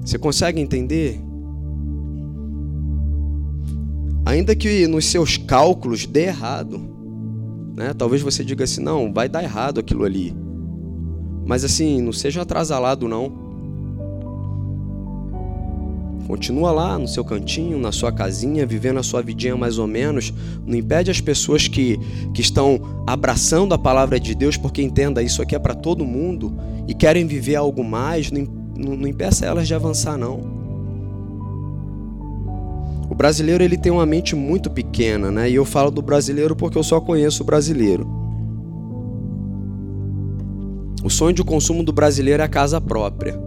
Você 0.03 0.17
consegue 0.17 0.59
entender? 0.59 1.21
Ainda 4.25 4.55
que 4.55 4.87
nos 4.87 5.05
seus 5.05 5.37
cálculos 5.37 6.05
dê 6.05 6.25
errado, 6.25 6.79
né? 7.75 7.93
Talvez 7.93 8.21
você 8.21 8.43
diga 8.43 8.63
assim, 8.63 8.81
não, 8.81 9.13
vai 9.13 9.29
dar 9.29 9.43
errado 9.43 9.79
aquilo 9.79 10.03
ali. 10.03 10.35
Mas 11.45 11.63
assim, 11.63 12.01
não 12.01 12.11
seja 12.11 12.41
atrasalado 12.41 13.07
não. 13.07 13.46
Continua 16.27 16.71
lá 16.71 16.99
no 16.99 17.07
seu 17.07 17.23
cantinho, 17.23 17.79
na 17.79 17.93
sua 17.93 18.11
casinha, 18.11 18.65
vivendo 18.65 18.99
a 18.99 19.03
sua 19.03 19.21
vidinha 19.21 19.55
mais 19.55 19.77
ou 19.77 19.87
menos. 19.87 20.33
Não 20.65 20.75
impede 20.75 21.09
as 21.09 21.21
pessoas 21.21 21.69
que, 21.69 21.97
que 22.33 22.41
estão 22.41 23.03
abraçando 23.07 23.73
a 23.73 23.77
palavra 23.77 24.19
de 24.19 24.35
Deus, 24.35 24.57
porque 24.57 24.81
entenda, 24.81 25.23
isso 25.23 25.41
aqui 25.41 25.55
é 25.55 25.59
para 25.59 25.73
todo 25.73 26.03
mundo 26.03 26.53
e 26.85 26.93
querem 26.93 27.25
viver 27.25 27.55
algo 27.55 27.81
mais. 27.81 28.29
Não, 28.29 28.45
não, 28.75 29.07
impeça 29.07 29.45
elas 29.45 29.69
de 29.69 29.73
avançar, 29.73 30.17
não. 30.17 30.57
O 33.09 33.15
brasileiro 33.15 33.63
ele 33.63 33.77
tem 33.77 33.91
uma 33.91 34.05
mente 34.05 34.35
muito 34.35 34.69
pequena, 34.69 35.31
né? 35.31 35.49
E 35.49 35.55
eu 35.55 35.63
falo 35.63 35.89
do 35.89 36.01
brasileiro 36.01 36.57
porque 36.57 36.77
eu 36.77 36.83
só 36.83 36.99
conheço 36.99 37.41
o 37.41 37.45
brasileiro. 37.45 38.05
O 41.01 41.09
sonho 41.09 41.33
de 41.33 41.41
consumo 41.41 41.83
do 41.83 41.93
brasileiro 41.93 42.43
é 42.43 42.45
a 42.45 42.49
casa 42.49 42.81
própria. 42.81 43.46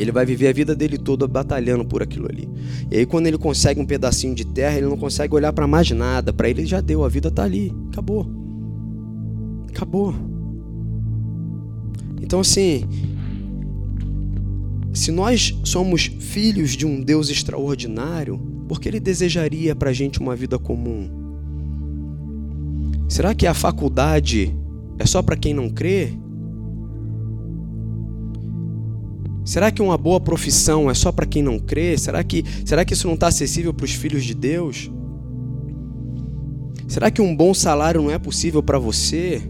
Ele 0.00 0.12
vai 0.12 0.24
viver 0.24 0.48
a 0.48 0.52
vida 0.52 0.74
dele 0.74 0.98
toda 0.98 1.26
batalhando 1.26 1.84
por 1.84 2.02
aquilo 2.02 2.26
ali. 2.26 2.48
E 2.90 2.96
aí 2.96 3.06
quando 3.06 3.26
ele 3.26 3.38
consegue 3.38 3.80
um 3.80 3.86
pedacinho 3.86 4.34
de 4.34 4.44
terra, 4.44 4.78
ele 4.78 4.86
não 4.86 4.96
consegue 4.96 5.34
olhar 5.34 5.52
para 5.52 5.66
mais 5.66 5.90
nada. 5.90 6.32
Para 6.32 6.48
ele 6.48 6.64
já 6.64 6.80
deu, 6.80 7.04
a 7.04 7.08
vida 7.08 7.30
tá 7.30 7.44
ali, 7.44 7.74
acabou. 7.90 8.26
Acabou. 9.68 10.14
Então 12.20 12.40
assim, 12.40 12.84
se 14.92 15.12
nós 15.12 15.58
somos 15.64 16.02
filhos 16.02 16.70
de 16.70 16.86
um 16.86 17.00
Deus 17.02 17.30
extraordinário, 17.30 18.38
por 18.68 18.80
que 18.80 18.88
ele 18.88 19.00
desejaria 19.00 19.74
para 19.74 19.90
a 19.90 19.92
gente 19.92 20.20
uma 20.20 20.36
vida 20.36 20.58
comum? 20.58 21.08
Será 23.08 23.34
que 23.34 23.46
a 23.46 23.54
faculdade 23.54 24.54
é 24.98 25.06
só 25.06 25.22
para 25.22 25.36
quem 25.36 25.52
não 25.52 25.68
crê? 25.68 26.12
Será 29.50 29.72
que 29.72 29.82
uma 29.82 29.98
boa 29.98 30.20
profissão 30.20 30.88
é 30.88 30.94
só 30.94 31.10
para 31.10 31.26
quem 31.26 31.42
não 31.42 31.58
crê? 31.58 31.98
Será 31.98 32.22
que, 32.22 32.44
será 32.64 32.84
que 32.84 32.94
isso 32.94 33.08
não 33.08 33.14
está 33.14 33.26
acessível 33.26 33.74
para 33.74 33.84
os 33.84 33.90
filhos 33.90 34.24
de 34.24 34.32
Deus? 34.32 34.88
Será 36.86 37.10
que 37.10 37.20
um 37.20 37.34
bom 37.34 37.52
salário 37.52 38.00
não 38.00 38.12
é 38.12 38.16
possível 38.16 38.62
para 38.62 38.78
você? 38.78 39.42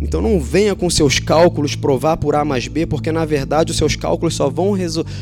Então 0.00 0.22
não 0.22 0.38
venha 0.38 0.76
com 0.76 0.88
seus 0.88 1.18
cálculos 1.18 1.74
provar 1.74 2.16
por 2.16 2.36
A 2.36 2.44
mais 2.44 2.68
B, 2.68 2.86
porque 2.86 3.10
na 3.10 3.24
verdade 3.24 3.72
os 3.72 3.76
seus 3.76 3.96
cálculos 3.96 4.36
só 4.36 4.48
vão, 4.48 4.74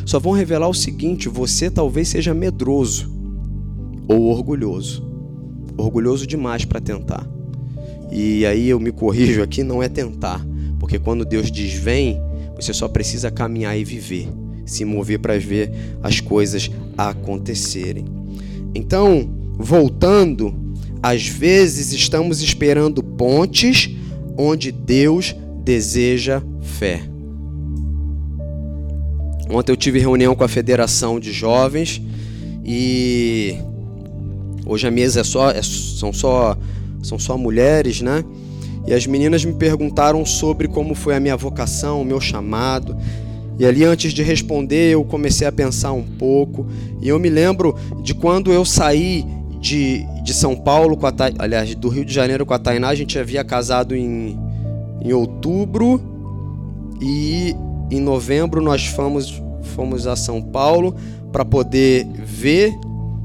só 0.05 0.18
vão 0.18 0.32
revelar 0.32 0.68
o 0.68 0.74
seguinte: 0.74 1.26
você 1.26 1.70
talvez 1.70 2.07
seja 2.09 2.34
medroso 2.34 3.11
ou 4.07 4.24
orgulhoso. 4.24 5.03
Orgulhoso 5.74 6.26
demais 6.26 6.66
para 6.66 6.82
tentar. 6.82 7.26
E 8.12 8.44
aí 8.44 8.68
eu 8.68 8.78
me 8.78 8.92
corrijo 8.92 9.42
aqui: 9.42 9.62
não 9.62 9.82
é 9.82 9.88
tentar, 9.88 10.46
porque 10.78 10.98
quando 10.98 11.24
Deus 11.24 11.51
diz 11.51 11.72
vem, 11.72 12.20
você 12.64 12.74
só 12.74 12.88
precisa 12.88 13.30
caminhar 13.30 13.78
e 13.78 13.84
viver, 13.84 14.28
se 14.66 14.84
mover 14.84 15.18
para 15.18 15.38
ver 15.38 15.72
as 16.02 16.20
coisas 16.20 16.70
acontecerem. 16.96 18.04
Então, 18.74 19.28
voltando, 19.56 20.54
às 21.02 21.26
vezes 21.26 21.92
estamos 21.92 22.42
esperando 22.42 23.02
pontes 23.02 23.90
onde 24.36 24.70
Deus 24.70 25.34
deseja 25.64 26.42
fé. 26.61 27.02
Ontem 29.50 29.72
eu 29.72 29.76
tive 29.76 29.98
reunião 29.98 30.34
com 30.34 30.44
a 30.44 30.48
Federação 30.48 31.18
de 31.18 31.32
Jovens 31.32 32.00
e 32.64 33.56
hoje 34.64 34.86
a 34.86 34.90
mesa 34.90 35.20
é 35.20 35.24
só, 35.24 35.50
é, 35.50 35.61
são 35.62 36.12
só 36.12 36.56
são 37.02 37.18
só 37.18 37.36
mulheres, 37.36 38.00
né? 38.00 38.24
E 38.87 38.95
as 38.95 39.07
meninas 39.07 39.45
me 39.45 39.53
perguntaram 39.53 40.24
sobre 40.24 40.68
como 40.68 40.95
foi 40.95 41.14
a 41.14 41.20
minha 41.20 41.37
vocação, 41.37 42.01
o 42.01 42.05
meu 42.05 42.20
chamado. 42.20 42.97
E 43.59 43.66
ali, 43.66 43.85
antes 43.85 44.12
de 44.12 44.22
responder, 44.22 44.95
eu 44.95 45.05
comecei 45.05 45.47
a 45.47 45.53
pensar 45.53 45.93
um 45.93 46.03
pouco. 46.03 46.66
E 47.01 47.09
eu 47.09 47.18
me 47.18 47.28
lembro 47.28 47.76
de 48.03 48.14
quando 48.14 48.53
eu 48.53 48.64
saí 48.64 49.24
de, 49.61 50.07
de 50.24 50.33
São 50.33 50.57
Paulo, 50.57 50.97
com 50.97 51.07
a, 51.07 51.12
aliás, 51.39 51.74
do 51.74 51.89
Rio 51.89 52.05
de 52.05 52.12
Janeiro 52.12 52.47
com 52.47 52.55
a 52.55 52.59
Tainá. 52.59 52.89
A 52.89 52.95
gente 52.95 53.18
havia 53.18 53.45
casado 53.45 53.95
em, 53.95 54.39
em 55.03 55.12
outubro. 55.12 56.01
E 57.03 57.55
em 57.91 58.01
novembro 58.01 58.62
nós 58.62 58.87
fomos, 58.87 59.43
fomos 59.74 60.07
a 60.07 60.16
São 60.16 60.41
Paulo 60.41 60.95
para 61.33 61.45
poder 61.45 62.07
ver 62.24 62.72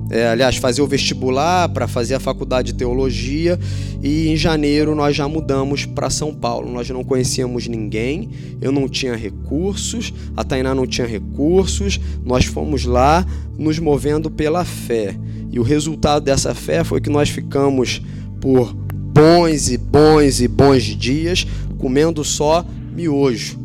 é, 0.09 0.27
aliás, 0.27 0.57
fazer 0.57 0.81
o 0.81 0.87
vestibular 0.87 1.67
para 1.69 1.87
fazer 1.87 2.15
a 2.15 2.19
faculdade 2.19 2.71
de 2.71 2.77
teologia 2.77 3.59
e 4.03 4.27
em 4.27 4.37
janeiro 4.37 4.93
nós 4.93 5.15
já 5.15 5.27
mudamos 5.27 5.85
para 5.85 6.09
São 6.09 6.33
Paulo. 6.33 6.71
Nós 6.71 6.89
não 6.89 7.03
conhecíamos 7.03 7.67
ninguém, 7.67 8.29
eu 8.61 8.71
não 8.71 8.87
tinha 8.87 9.15
recursos, 9.15 10.13
a 10.37 10.43
Tainá 10.43 10.75
não 10.75 10.85
tinha 10.85 11.07
recursos, 11.07 11.99
nós 12.23 12.45
fomos 12.45 12.85
lá 12.85 13.25
nos 13.57 13.79
movendo 13.79 14.29
pela 14.29 14.63
fé. 14.63 15.15
E 15.51 15.59
o 15.59 15.63
resultado 15.63 16.23
dessa 16.23 16.53
fé 16.53 16.83
foi 16.83 17.01
que 17.01 17.09
nós 17.09 17.29
ficamos 17.29 18.01
por 18.39 18.73
bons 18.73 19.69
e 19.69 19.77
bons 19.77 20.39
e 20.41 20.47
bons 20.47 20.83
dias 20.83 21.47
comendo 21.79 22.23
só 22.23 22.65
miojo. 22.93 23.64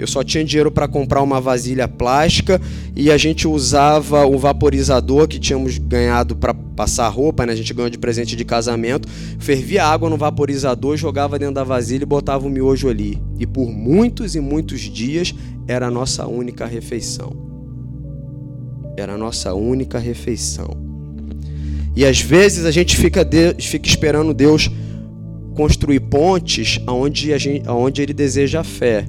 Eu 0.00 0.06
só 0.06 0.24
tinha 0.24 0.42
dinheiro 0.42 0.70
para 0.70 0.88
comprar 0.88 1.20
uma 1.20 1.42
vasilha 1.42 1.86
plástica 1.86 2.58
e 2.96 3.10
a 3.10 3.18
gente 3.18 3.46
usava 3.46 4.24
o 4.24 4.38
vaporizador 4.38 5.28
que 5.28 5.38
tínhamos 5.38 5.76
ganhado 5.76 6.34
para 6.34 6.54
passar 6.54 7.06
roupa, 7.08 7.44
né? 7.44 7.52
A 7.52 7.56
gente 7.56 7.74
ganhou 7.74 7.90
de 7.90 7.98
presente 7.98 8.34
de 8.34 8.42
casamento. 8.42 9.06
Fervia 9.38 9.84
água 9.84 10.08
no 10.08 10.16
vaporizador, 10.16 10.96
jogava 10.96 11.38
dentro 11.38 11.56
da 11.56 11.64
vasilha 11.64 12.04
e 12.04 12.06
botava 12.06 12.46
o 12.46 12.50
miojo 12.50 12.88
ali. 12.88 13.22
E 13.38 13.46
por 13.46 13.70
muitos 13.70 14.34
e 14.34 14.40
muitos 14.40 14.80
dias 14.80 15.34
era 15.68 15.88
a 15.88 15.90
nossa 15.90 16.26
única 16.26 16.64
refeição. 16.64 17.36
Era 18.96 19.12
a 19.12 19.18
nossa 19.18 19.52
única 19.52 19.98
refeição. 19.98 20.70
E 21.94 22.06
às 22.06 22.22
vezes 22.22 22.64
a 22.64 22.70
gente 22.70 22.96
fica, 22.96 23.22
de, 23.22 23.52
fica 23.60 23.86
esperando 23.86 24.32
Deus 24.32 24.70
construir 25.54 26.00
pontes 26.00 26.80
aonde, 26.86 27.34
a 27.34 27.38
gente, 27.38 27.68
aonde 27.68 28.00
Ele 28.00 28.14
deseja 28.14 28.60
a 28.60 28.64
fé. 28.64 29.04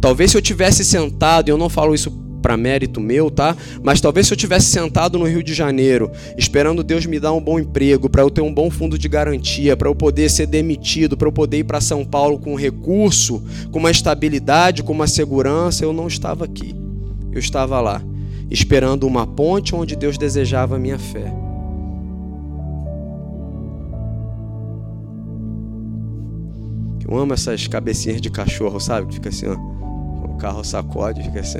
Talvez 0.00 0.30
se 0.30 0.36
eu 0.36 0.42
tivesse 0.42 0.84
sentado, 0.84 1.48
e 1.48 1.50
eu 1.50 1.58
não 1.58 1.68
falo 1.68 1.94
isso 1.94 2.10
para 2.40 2.56
mérito 2.56 3.00
meu, 3.00 3.30
tá? 3.30 3.54
Mas 3.82 4.00
talvez 4.00 4.26
se 4.26 4.32
eu 4.32 4.36
tivesse 4.36 4.66
sentado 4.66 5.18
no 5.18 5.26
Rio 5.26 5.42
de 5.42 5.52
Janeiro, 5.52 6.10
esperando 6.38 6.82
Deus 6.82 7.04
me 7.04 7.20
dar 7.20 7.32
um 7.32 7.40
bom 7.40 7.58
emprego, 7.58 8.08
para 8.08 8.22
eu 8.22 8.30
ter 8.30 8.40
um 8.40 8.52
bom 8.52 8.70
fundo 8.70 8.98
de 8.98 9.08
garantia, 9.08 9.76
para 9.76 9.88
eu 9.88 9.94
poder 9.94 10.30
ser 10.30 10.46
demitido, 10.46 11.16
para 11.16 11.28
eu 11.28 11.32
poder 11.32 11.58
ir 11.58 11.64
para 11.64 11.80
São 11.80 12.04
Paulo 12.04 12.38
com 12.38 12.54
recurso, 12.54 13.42
com 13.70 13.78
uma 13.78 13.90
estabilidade, 13.90 14.82
com 14.82 14.92
uma 14.92 15.06
segurança, 15.06 15.84
eu 15.84 15.92
não 15.92 16.08
estava 16.08 16.44
aqui. 16.44 16.74
Eu 17.30 17.38
estava 17.38 17.80
lá, 17.80 18.02
esperando 18.50 19.06
uma 19.06 19.26
ponte 19.26 19.74
onde 19.74 19.94
Deus 19.94 20.16
desejava 20.16 20.76
a 20.76 20.78
minha 20.78 20.98
fé. 20.98 21.32
Eu 27.06 27.18
amo 27.18 27.34
essas 27.34 27.66
cabecinhas 27.66 28.20
de 28.20 28.30
cachorro, 28.30 28.78
sabe? 28.78 29.08
Que 29.08 29.14
fica 29.14 29.28
assim, 29.28 29.46
ó 29.46 29.79
carro 30.40 30.64
sacode, 30.64 31.22
fica 31.22 31.40
assim. 31.40 31.58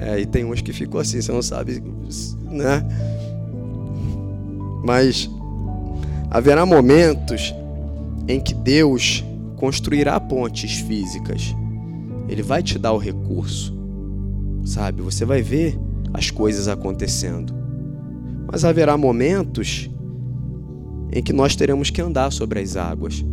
É, 0.00 0.18
e 0.18 0.26
tem 0.26 0.44
uns 0.44 0.60
que 0.60 0.72
ficam 0.72 1.00
assim, 1.00 1.20
você 1.20 1.30
não 1.30 1.42
sabe, 1.42 1.82
né? 2.50 2.84
Mas 4.84 5.28
haverá 6.30 6.64
momentos 6.64 7.54
em 8.26 8.40
que 8.40 8.54
Deus 8.54 9.24
construirá 9.56 10.18
pontes 10.18 10.78
físicas. 10.80 11.54
Ele 12.28 12.42
vai 12.42 12.62
te 12.62 12.78
dar 12.78 12.92
o 12.92 12.98
recurso, 12.98 13.76
sabe? 14.64 15.02
Você 15.02 15.24
vai 15.24 15.42
ver 15.42 15.78
as 16.12 16.30
coisas 16.30 16.68
acontecendo. 16.68 17.52
Mas 18.50 18.64
haverá 18.64 18.96
momentos 18.96 19.90
em 21.12 21.22
que 21.22 21.32
nós 21.32 21.56
teremos 21.56 21.90
que 21.90 22.00
andar 22.00 22.30
sobre 22.30 22.60
as 22.60 22.76
águas, 22.76 23.24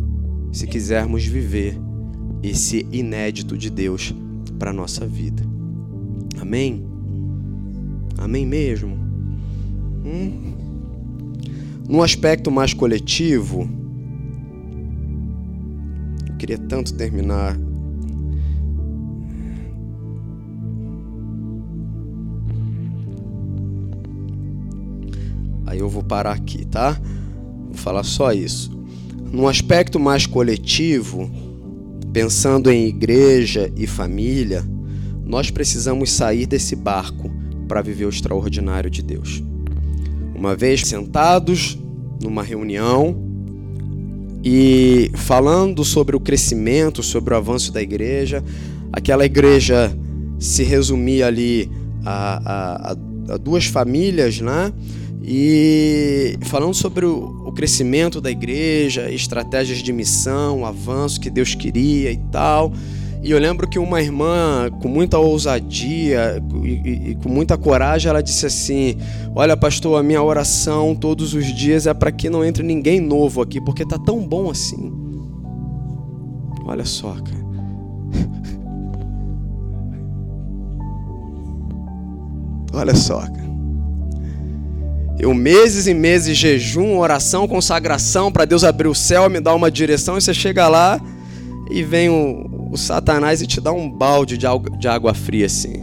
se 0.50 0.66
quisermos 0.66 1.24
viver 1.24 1.78
esse 2.42 2.86
inédito 2.90 3.56
de 3.56 3.70
Deus 3.70 4.14
para 4.58 4.70
a 4.70 4.74
nossa 4.74 5.06
vida. 5.06 5.42
Amém? 6.40 6.86
Amém 8.18 8.46
mesmo? 8.46 8.96
Hum? 10.04 10.54
No 11.88 12.02
aspecto 12.02 12.50
mais 12.50 12.74
coletivo, 12.74 13.68
eu 16.28 16.36
queria 16.36 16.58
tanto 16.58 16.94
terminar. 16.94 17.56
Aí 25.66 25.78
eu 25.78 25.88
vou 25.88 26.02
parar 26.02 26.32
aqui, 26.32 26.64
tá? 26.64 27.00
Vou 27.66 27.74
falar 27.74 28.02
só 28.02 28.32
isso. 28.32 28.70
No 29.30 29.46
aspecto 29.46 30.00
mais 30.00 30.26
coletivo, 30.26 31.30
Pensando 32.16 32.70
em 32.70 32.86
igreja 32.86 33.70
e 33.76 33.86
família, 33.86 34.64
nós 35.22 35.50
precisamos 35.50 36.10
sair 36.10 36.46
desse 36.46 36.74
barco 36.74 37.30
para 37.68 37.82
viver 37.82 38.06
o 38.06 38.08
extraordinário 38.08 38.88
de 38.88 39.02
Deus. 39.02 39.42
Uma 40.34 40.56
vez 40.56 40.80
sentados 40.80 41.78
numa 42.22 42.42
reunião 42.42 43.22
e 44.42 45.10
falando 45.14 45.84
sobre 45.84 46.16
o 46.16 46.20
crescimento, 46.20 47.02
sobre 47.02 47.34
o 47.34 47.36
avanço 47.36 47.70
da 47.70 47.82
igreja, 47.82 48.42
aquela 48.90 49.26
igreja 49.26 49.94
se 50.38 50.62
resumia 50.62 51.26
ali 51.26 51.70
a, 52.02 52.92
a, 52.92 53.34
a 53.34 53.36
duas 53.36 53.66
famílias, 53.66 54.40
né? 54.40 54.72
E 55.28 56.38
falando 56.42 56.72
sobre 56.72 57.04
o, 57.04 57.50
crescimento 57.50 58.20
da 58.20 58.30
igreja, 58.30 59.10
estratégias 59.10 59.78
de 59.78 59.92
missão, 59.92 60.60
o 60.60 60.64
avanço 60.64 61.20
que 61.20 61.28
Deus 61.28 61.52
queria 61.52 62.12
e 62.12 62.16
tal. 62.30 62.72
E 63.24 63.32
eu 63.32 63.38
lembro 63.40 63.68
que 63.68 63.76
uma 63.76 64.00
irmã, 64.00 64.70
com 64.80 64.86
muita 64.86 65.18
ousadia 65.18 66.40
e, 66.62 66.68
e, 66.68 67.10
e 67.10 67.14
com 67.16 67.28
muita 67.28 67.58
coragem, 67.58 68.08
ela 68.08 68.22
disse 68.22 68.46
assim: 68.46 68.98
Olha, 69.34 69.56
pastor, 69.56 69.98
a 69.98 70.02
minha 70.02 70.22
oração 70.22 70.94
todos 70.94 71.34
os 71.34 71.46
dias 71.46 71.88
é 71.88 71.94
para 71.94 72.12
que 72.12 72.30
não 72.30 72.44
entre 72.44 72.62
ninguém 72.62 73.00
novo 73.00 73.42
aqui, 73.42 73.60
porque 73.60 73.84
tá 73.84 73.98
tão 73.98 74.24
bom 74.24 74.48
assim. 74.48 74.92
Olha 76.64 76.84
só, 76.84 77.14
cara. 77.14 77.46
Olha 82.78 82.94
só, 82.94 83.22
cara. 83.22 83.45
Eu 85.18 85.32
meses 85.32 85.86
e 85.86 85.94
meses 85.94 86.36
jejum, 86.36 86.98
oração, 86.98 87.48
consagração 87.48 88.30
para 88.30 88.44
Deus 88.44 88.64
abrir 88.64 88.88
o 88.88 88.94
céu, 88.94 89.30
me 89.30 89.40
dar 89.40 89.54
uma 89.54 89.70
direção, 89.70 90.18
e 90.18 90.20
você 90.20 90.34
chega 90.34 90.68
lá 90.68 91.00
e 91.70 91.82
vem 91.82 92.08
o, 92.08 92.70
o 92.70 92.76
Satanás 92.76 93.40
e 93.40 93.46
te 93.46 93.60
dá 93.60 93.72
um 93.72 93.90
balde 93.90 94.36
de, 94.36 94.46
de 94.78 94.88
água 94.88 95.14
fria 95.14 95.46
assim. 95.46 95.82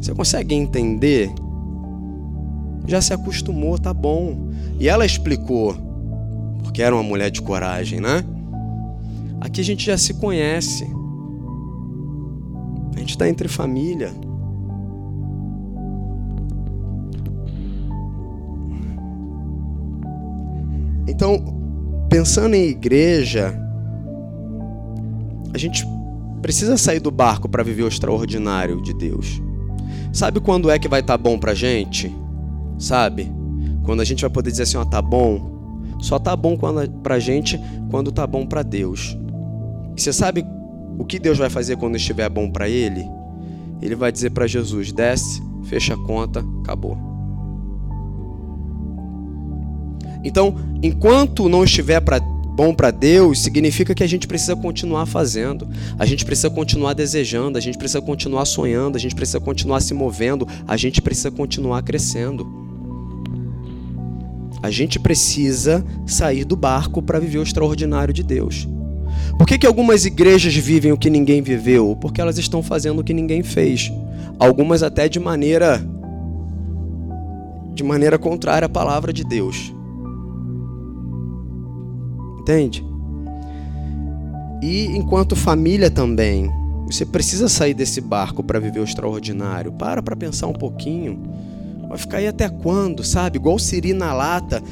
Você 0.00 0.14
consegue 0.14 0.54
entender? 0.54 1.30
Já 2.86 3.00
se 3.00 3.12
acostumou, 3.12 3.78
tá 3.78 3.92
bom. 3.92 4.48
E 4.78 4.88
ela 4.88 5.04
explicou, 5.04 5.76
porque 6.62 6.82
era 6.82 6.94
uma 6.94 7.02
mulher 7.02 7.30
de 7.30 7.42
coragem, 7.42 8.00
né? 8.00 8.24
Aqui 9.40 9.60
a 9.60 9.64
gente 9.64 9.84
já 9.84 9.98
se 9.98 10.14
conhece. 10.14 10.88
A 12.94 12.98
gente 12.98 13.10
está 13.10 13.28
entre 13.28 13.48
família. 13.48 14.12
Então, 21.18 21.36
pensando 22.08 22.54
em 22.54 22.68
igreja, 22.68 23.52
a 25.52 25.58
gente 25.58 25.84
precisa 26.40 26.76
sair 26.76 27.00
do 27.00 27.10
barco 27.10 27.48
para 27.48 27.64
viver 27.64 27.82
o 27.82 27.88
extraordinário 27.88 28.80
de 28.80 28.94
Deus. 28.94 29.42
Sabe 30.12 30.38
quando 30.38 30.70
é 30.70 30.78
que 30.78 30.86
vai 30.86 31.00
estar 31.00 31.18
tá 31.18 31.18
bom 31.18 31.36
pra 31.36 31.54
gente? 31.54 32.14
Sabe? 32.78 33.32
Quando 33.82 34.00
a 34.00 34.04
gente 34.04 34.20
vai 34.20 34.30
poder 34.30 34.52
dizer 34.52 34.62
assim, 34.62 34.76
ó, 34.76 34.84
tá 34.84 35.02
bom. 35.02 35.98
Só 35.98 36.20
tá 36.20 36.36
bom 36.36 36.56
quando, 36.56 36.88
pra 37.00 37.18
gente 37.18 37.58
quando 37.90 38.12
tá 38.12 38.24
bom 38.24 38.46
para 38.46 38.62
Deus. 38.62 39.18
Você 39.96 40.12
sabe 40.12 40.46
o 41.00 41.04
que 41.04 41.18
Deus 41.18 41.36
vai 41.36 41.50
fazer 41.50 41.76
quando 41.78 41.96
estiver 41.96 42.28
bom 42.28 42.48
para 42.48 42.68
ele? 42.68 43.04
Ele 43.82 43.96
vai 43.96 44.12
dizer 44.12 44.30
para 44.30 44.46
Jesus: 44.46 44.92
desce, 44.92 45.42
fecha 45.64 45.94
a 45.94 46.06
conta, 46.06 46.44
acabou. 46.62 47.07
Então, 50.24 50.54
enquanto 50.82 51.48
não 51.48 51.64
estiver 51.64 52.00
pra, 52.00 52.20
bom 52.58 52.74
para 52.74 52.90
Deus, 52.90 53.40
significa 53.40 53.94
que 53.94 54.02
a 54.02 54.06
gente 54.06 54.26
precisa 54.26 54.56
continuar 54.56 55.06
fazendo, 55.06 55.68
a 55.96 56.04
gente 56.04 56.24
precisa 56.24 56.50
continuar 56.50 56.92
desejando, 56.92 57.56
a 57.56 57.60
gente 57.60 57.78
precisa 57.78 58.02
continuar 58.02 58.44
sonhando, 58.46 58.96
a 58.96 59.00
gente 59.00 59.14
precisa 59.14 59.38
continuar 59.38 59.80
se 59.80 59.94
movendo, 59.94 60.46
a 60.66 60.76
gente 60.76 61.00
precisa 61.00 61.30
continuar 61.30 61.82
crescendo. 61.82 62.46
A 64.60 64.72
gente 64.72 64.98
precisa 64.98 65.84
sair 66.04 66.44
do 66.44 66.56
barco 66.56 67.00
para 67.00 67.20
viver 67.20 67.38
o 67.38 67.44
extraordinário 67.44 68.12
de 68.12 68.24
Deus. 68.24 68.66
Por 69.38 69.46
que, 69.46 69.56
que 69.56 69.66
algumas 69.66 70.04
igrejas 70.04 70.52
vivem 70.56 70.90
o 70.90 70.98
que 70.98 71.08
ninguém 71.08 71.40
viveu? 71.40 71.96
Porque 72.00 72.20
elas 72.20 72.38
estão 72.38 72.60
fazendo 72.60 72.98
o 72.98 73.04
que 73.04 73.14
ninguém 73.14 73.44
fez. 73.44 73.92
Algumas 74.36 74.82
até 74.82 75.08
de 75.08 75.20
maneira 75.20 75.80
de 77.72 77.84
maneira 77.84 78.18
contrária 78.18 78.66
à 78.66 78.68
palavra 78.68 79.12
de 79.12 79.22
Deus. 79.22 79.72
Entende? 82.48 82.82
E 84.62 84.86
enquanto 84.96 85.36
família 85.36 85.90
também, 85.90 86.50
você 86.86 87.04
precisa 87.04 87.46
sair 87.46 87.74
desse 87.74 88.00
barco 88.00 88.42
para 88.42 88.58
viver 88.58 88.80
o 88.80 88.84
extraordinário. 88.84 89.70
Para 89.72 90.02
para 90.02 90.16
pensar 90.16 90.46
um 90.46 90.54
pouquinho. 90.54 91.20
Vai 91.90 91.98
ficar 91.98 92.16
aí 92.16 92.26
até 92.26 92.48
quando, 92.48 93.04
sabe? 93.04 93.36
Igual 93.36 93.58
Siri 93.58 93.92
na 93.92 94.14
lata, 94.14 94.62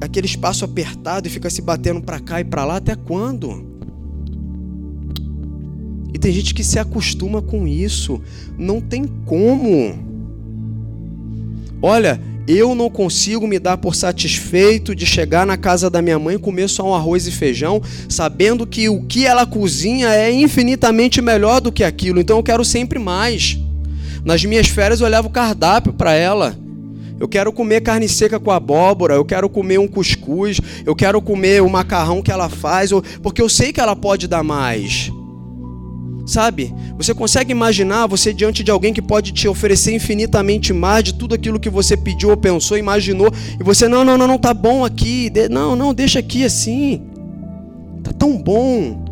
aquele 0.00 0.26
espaço 0.26 0.64
apertado 0.64 1.28
e 1.28 1.30
fica 1.30 1.50
se 1.50 1.60
batendo 1.60 2.00
para 2.00 2.18
cá 2.18 2.40
e 2.40 2.44
para 2.44 2.64
lá 2.64 2.76
até 2.78 2.96
quando? 2.96 3.74
E 6.14 6.18
tem 6.18 6.32
gente 6.32 6.54
que 6.54 6.64
se 6.64 6.78
acostuma 6.78 7.42
com 7.42 7.66
isso. 7.66 8.22
Não 8.56 8.80
tem 8.80 9.04
como. 9.26 9.98
Olha, 11.82 12.18
eu 12.46 12.74
não 12.74 12.90
consigo 12.90 13.46
me 13.46 13.58
dar 13.58 13.78
por 13.78 13.94
satisfeito 13.94 14.94
de 14.94 15.06
chegar 15.06 15.46
na 15.46 15.56
casa 15.56 15.88
da 15.88 16.02
minha 16.02 16.18
mãe 16.18 16.36
e 16.36 16.38
comer 16.38 16.68
só 16.68 16.90
um 16.90 16.94
arroz 16.94 17.26
e 17.26 17.30
feijão, 17.30 17.80
sabendo 18.08 18.66
que 18.66 18.88
o 18.88 19.02
que 19.02 19.26
ela 19.26 19.46
cozinha 19.46 20.08
é 20.08 20.30
infinitamente 20.30 21.22
melhor 21.22 21.60
do 21.60 21.72
que 21.72 21.82
aquilo. 21.82 22.20
Então 22.20 22.36
eu 22.36 22.42
quero 22.42 22.64
sempre 22.64 22.98
mais. 22.98 23.58
Nas 24.24 24.44
minhas 24.44 24.68
férias 24.68 25.00
eu 25.00 25.06
olhava 25.06 25.28
o 25.28 25.30
cardápio 25.30 25.92
para 25.92 26.12
ela. 26.12 26.56
Eu 27.18 27.28
quero 27.28 27.52
comer 27.52 27.80
carne 27.80 28.08
seca 28.08 28.40
com 28.40 28.50
abóbora, 28.50 29.14
eu 29.14 29.24
quero 29.24 29.48
comer 29.48 29.78
um 29.78 29.86
cuscuz, 29.86 30.60
eu 30.84 30.94
quero 30.94 31.22
comer 31.22 31.62
o 31.62 31.70
macarrão 31.70 32.20
que 32.20 32.32
ela 32.32 32.48
faz, 32.48 32.90
porque 33.22 33.40
eu 33.40 33.48
sei 33.48 33.72
que 33.72 33.80
ela 33.80 33.94
pode 33.94 34.26
dar 34.26 34.42
mais. 34.42 35.10
Sabe? 36.26 36.74
Você 36.96 37.12
consegue 37.12 37.52
imaginar 37.52 38.06
você 38.06 38.32
diante 38.32 38.64
de 38.64 38.70
alguém 38.70 38.94
que 38.94 39.02
pode 39.02 39.32
te 39.32 39.46
oferecer 39.46 39.94
infinitamente 39.94 40.72
mais 40.72 41.04
de 41.04 41.14
tudo 41.14 41.34
aquilo 41.34 41.60
que 41.60 41.68
você 41.68 41.96
pediu 41.96 42.30
ou 42.30 42.36
pensou, 42.36 42.78
imaginou, 42.78 43.30
e 43.60 43.62
você, 43.62 43.86
não, 43.88 44.04
não, 44.04 44.16
não, 44.16 44.26
não, 44.26 44.38
tá 44.38 44.54
bom 44.54 44.84
aqui, 44.84 45.30
não, 45.50 45.76
não, 45.76 45.92
deixa 45.92 46.18
aqui 46.18 46.44
assim. 46.44 47.02
Tá 48.02 48.12
tão 48.12 48.40
bom. 48.40 49.04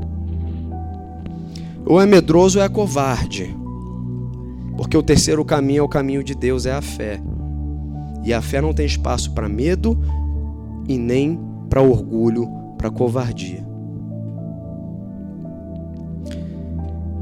Ou 1.84 2.00
é 2.00 2.06
medroso 2.06 2.58
ou 2.58 2.64
é 2.64 2.68
covarde. 2.68 3.54
Porque 4.76 4.96
o 4.96 5.02
terceiro 5.02 5.44
caminho 5.44 5.80
é 5.80 5.82
o 5.82 5.88
caminho 5.88 6.24
de 6.24 6.34
Deus, 6.34 6.64
é 6.64 6.72
a 6.72 6.80
fé. 6.80 7.20
E 8.24 8.32
a 8.32 8.40
fé 8.40 8.60
não 8.60 8.72
tem 8.72 8.86
espaço 8.86 9.32
para 9.32 9.48
medo 9.48 9.98
e 10.88 10.96
nem 10.96 11.38
para 11.68 11.82
orgulho, 11.82 12.48
para 12.78 12.90
covardia. 12.90 13.71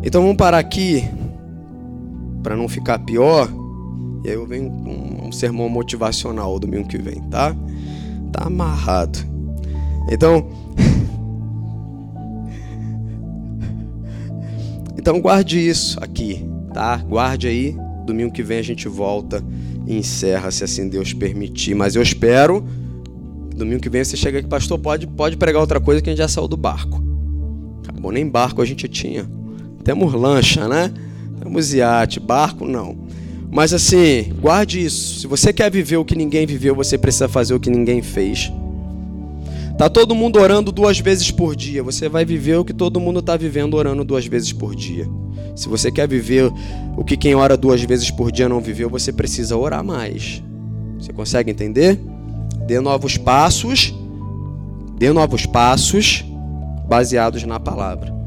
Então 0.03 0.23
vamos 0.23 0.37
parar 0.37 0.59
aqui 0.59 1.05
para 2.43 2.57
não 2.57 2.69
ficar 2.69 2.99
pior. 3.01 3.49
E 4.25 4.29
aí 4.29 4.35
eu 4.35 4.47
venho 4.47 4.71
com 4.71 5.29
um 5.29 5.33
sermão 5.33 5.69
motivacional 5.69 6.59
domingo 6.59 6.89
que 6.89 6.99
vem, 6.99 7.21
tá? 7.25 7.55
Tá 8.33 8.47
amarrado. 8.47 9.19
Então 10.11 10.47
Então 14.99 15.21
guarde 15.21 15.59
isso 15.59 16.03
aqui, 16.03 16.45
tá? 16.73 16.97
Guarde 16.97 17.49
aí. 17.49 17.77
Domingo 18.07 18.33
que 18.33 18.43
vem 18.43 18.59
a 18.59 18.63
gente 18.63 18.89
volta 18.89 19.45
e 19.87 19.97
encerra, 19.97 20.51
se 20.51 20.65
assim 20.65 20.89
Deus 20.89 21.13
permitir. 21.13 21.75
Mas 21.75 21.95
eu 21.95 22.03
espero 22.03 22.65
domingo 23.61 23.81
que 23.81 23.91
vem 23.91 24.03
você 24.03 24.17
chega 24.17 24.39
aqui, 24.39 24.49
pastor, 24.49 24.79
pode, 24.79 25.07
pode 25.07 25.37
pregar 25.37 25.61
outra 25.61 25.79
coisa 25.79 26.01
que 26.01 26.09
a 26.09 26.13
gente 26.13 26.19
já 26.19 26.29
saiu 26.29 26.49
do 26.49 26.57
barco. 26.57 27.03
Acabou, 27.83 28.11
nem 28.11 28.27
barco 28.27 28.63
a 28.63 28.65
gente 28.65 28.89
tinha. 28.89 29.29
Temos 29.85 30.13
lancha, 30.13 30.69
né? 30.69 30.93
Temos 31.43 31.73
iate, 31.73 32.21
barco 32.21 32.67
não. 32.67 32.97
Mas 33.51 33.73
assim, 33.73 34.33
guarde 34.41 34.85
isso. 34.85 35.21
Se 35.21 35.27
você 35.27 35.53
quer 35.53 35.71
viver 35.71 35.97
o 35.97 36.05
que 36.05 36.15
ninguém 36.15 36.47
viveu, 36.47 36.75
você 36.75 36.97
precisa 36.97 37.29
fazer 37.29 37.55
o 37.55 37.61
que 37.61 37.71
ninguém 37.71 38.01
fez. 38.01 38.53
Tá 39.77 39.89
todo 39.89 40.15
mundo 40.15 40.39
orando 40.39 40.71
duas 40.71 41.01
vezes 41.01 41.31
por 41.31 41.57
dia. 41.57 41.83
Você 41.83 42.09
vai 42.09 42.25
viver 42.25 42.57
o 42.57 42.65
que 42.65 42.73
todo 42.75 43.01
mundo 43.01 43.21
está 43.21 43.37
vivendo 43.37 43.75
orando 43.75 44.05
duas 44.05 44.27
vezes 44.27 44.53
por 44.53 44.75
dia. 44.77 45.09
Se 45.57 45.69
você 45.69 45.91
quer 45.91 46.07
viver 46.07 46.53
o 46.97 47.03
que 47.03 47.17
quem 47.17 47.35
ora 47.35 47.57
duas 47.57 47.83
vezes 47.83 48.11
por 48.11 48.31
dia 48.31 48.49
não 48.49 48.61
viveu, 48.61 48.91
você 48.91 49.13
precisa 49.13 49.57
orar 49.57 49.83
mais. 49.83 50.43
Você 50.99 51.13
consegue 51.13 51.51
entender? 51.51 51.99
Dê 52.67 52.79
novos 52.79 53.17
passos. 53.17 53.95
Dê 54.99 55.11
novos 55.13 55.47
passos 55.47 56.25
baseados 56.87 57.43
na 57.45 57.59
palavra. 57.59 58.20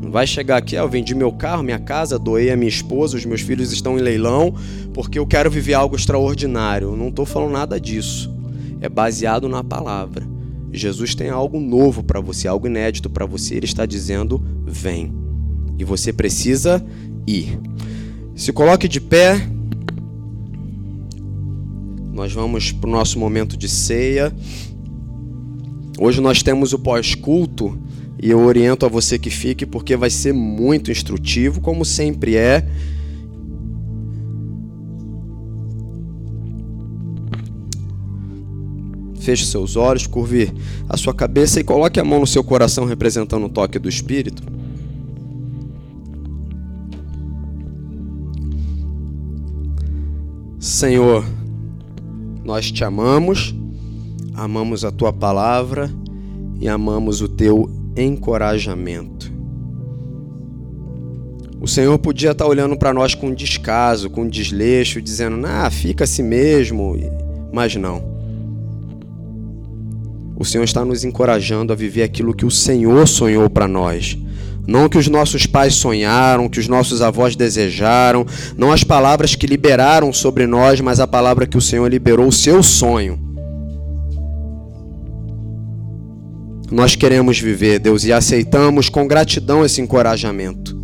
Não 0.00 0.10
vai 0.10 0.26
chegar 0.26 0.56
aqui, 0.56 0.76
ah, 0.76 0.80
eu 0.80 0.88
vendi 0.88 1.14
meu 1.14 1.30
carro, 1.30 1.62
minha 1.62 1.78
casa, 1.78 2.18
doei 2.18 2.50
a 2.50 2.56
minha 2.56 2.68
esposa, 2.68 3.16
os 3.16 3.24
meus 3.26 3.42
filhos 3.42 3.70
estão 3.70 3.98
em 3.98 4.02
leilão, 4.02 4.54
porque 4.94 5.18
eu 5.18 5.26
quero 5.26 5.50
viver 5.50 5.74
algo 5.74 5.94
extraordinário. 5.94 6.96
Não 6.96 7.08
estou 7.08 7.26
falando 7.26 7.52
nada 7.52 7.78
disso. 7.78 8.34
É 8.80 8.88
baseado 8.88 9.48
na 9.48 9.62
palavra. 9.62 10.26
Jesus 10.72 11.14
tem 11.14 11.28
algo 11.28 11.60
novo 11.60 12.02
para 12.02 12.20
você, 12.20 12.48
algo 12.48 12.66
inédito 12.66 13.10
para 13.10 13.26
você. 13.26 13.56
Ele 13.56 13.66
está 13.66 13.84
dizendo: 13.84 14.42
vem. 14.64 15.12
E 15.78 15.84
você 15.84 16.12
precisa 16.12 16.84
ir. 17.26 17.58
Se 18.34 18.52
coloque 18.52 18.88
de 18.88 19.00
pé. 19.00 19.46
Nós 22.12 22.32
vamos 22.32 22.72
para 22.72 22.88
o 22.88 22.92
nosso 22.92 23.18
momento 23.18 23.56
de 23.56 23.68
ceia. 23.68 24.32
Hoje 25.98 26.20
nós 26.20 26.42
temos 26.42 26.72
o 26.72 26.78
pós-culto 26.78 27.78
E 28.22 28.30
eu 28.30 28.40
oriento 28.40 28.84
a 28.84 28.88
você 28.88 29.18
que 29.18 29.30
fique 29.30 29.64
porque 29.64 29.96
vai 29.96 30.10
ser 30.10 30.34
muito 30.34 30.90
instrutivo, 30.90 31.58
como 31.62 31.86
sempre 31.86 32.36
é. 32.36 32.66
Feche 39.20 39.46
seus 39.46 39.74
olhos, 39.74 40.06
curve 40.06 40.52
a 40.86 40.98
sua 40.98 41.14
cabeça 41.14 41.60
e 41.60 41.64
coloque 41.64 41.98
a 41.98 42.04
mão 42.04 42.20
no 42.20 42.26
seu 42.26 42.44
coração 42.44 42.84
representando 42.84 43.46
o 43.46 43.48
toque 43.48 43.78
do 43.78 43.88
Espírito. 43.88 44.42
Senhor, 50.58 51.24
nós 52.44 52.70
te 52.70 52.84
amamos, 52.84 53.54
amamos 54.34 54.84
a 54.84 54.90
tua 54.90 55.10
palavra 55.10 55.90
e 56.60 56.68
amamos 56.68 57.22
o 57.22 57.28
teu 57.28 57.79
encorajamento. 58.00 59.32
O 61.60 61.68
Senhor 61.68 61.98
podia 61.98 62.30
estar 62.30 62.46
olhando 62.46 62.76
para 62.76 62.94
nós 62.94 63.14
com 63.14 63.34
descaso, 63.34 64.08
com 64.08 64.26
desleixo, 64.26 65.02
dizendo: 65.02 65.46
"Ah, 65.46 65.70
fica 65.70 66.04
assim 66.04 66.22
mesmo", 66.22 66.96
mas 67.52 67.76
não. 67.76 68.02
O 70.38 70.44
Senhor 70.44 70.64
está 70.64 70.84
nos 70.86 71.04
encorajando 71.04 71.70
a 71.70 71.76
viver 71.76 72.02
aquilo 72.02 72.32
que 72.32 72.46
o 72.46 72.50
Senhor 72.50 73.06
sonhou 73.06 73.50
para 73.50 73.68
nós. 73.68 74.16
Não 74.66 74.88
que 74.88 74.96
os 74.96 75.06
nossos 75.06 75.44
pais 75.44 75.74
sonharam, 75.74 76.48
que 76.48 76.58
os 76.58 76.66
nossos 76.66 77.02
avós 77.02 77.36
desejaram, 77.36 78.24
não 78.56 78.72
as 78.72 78.82
palavras 78.82 79.34
que 79.34 79.46
liberaram 79.46 80.12
sobre 80.14 80.46
nós, 80.46 80.80
mas 80.80 80.98
a 80.98 81.06
palavra 81.06 81.46
que 81.46 81.58
o 81.58 81.60
Senhor 81.60 81.86
liberou, 81.88 82.26
o 82.26 82.32
seu 82.32 82.62
sonho. 82.62 83.29
Nós 86.70 86.94
queremos 86.94 87.38
viver, 87.38 87.78
Deus, 87.78 88.04
e 88.04 88.12
aceitamos 88.12 88.88
com 88.88 89.06
gratidão 89.06 89.64
esse 89.64 89.80
encorajamento. 89.80 90.79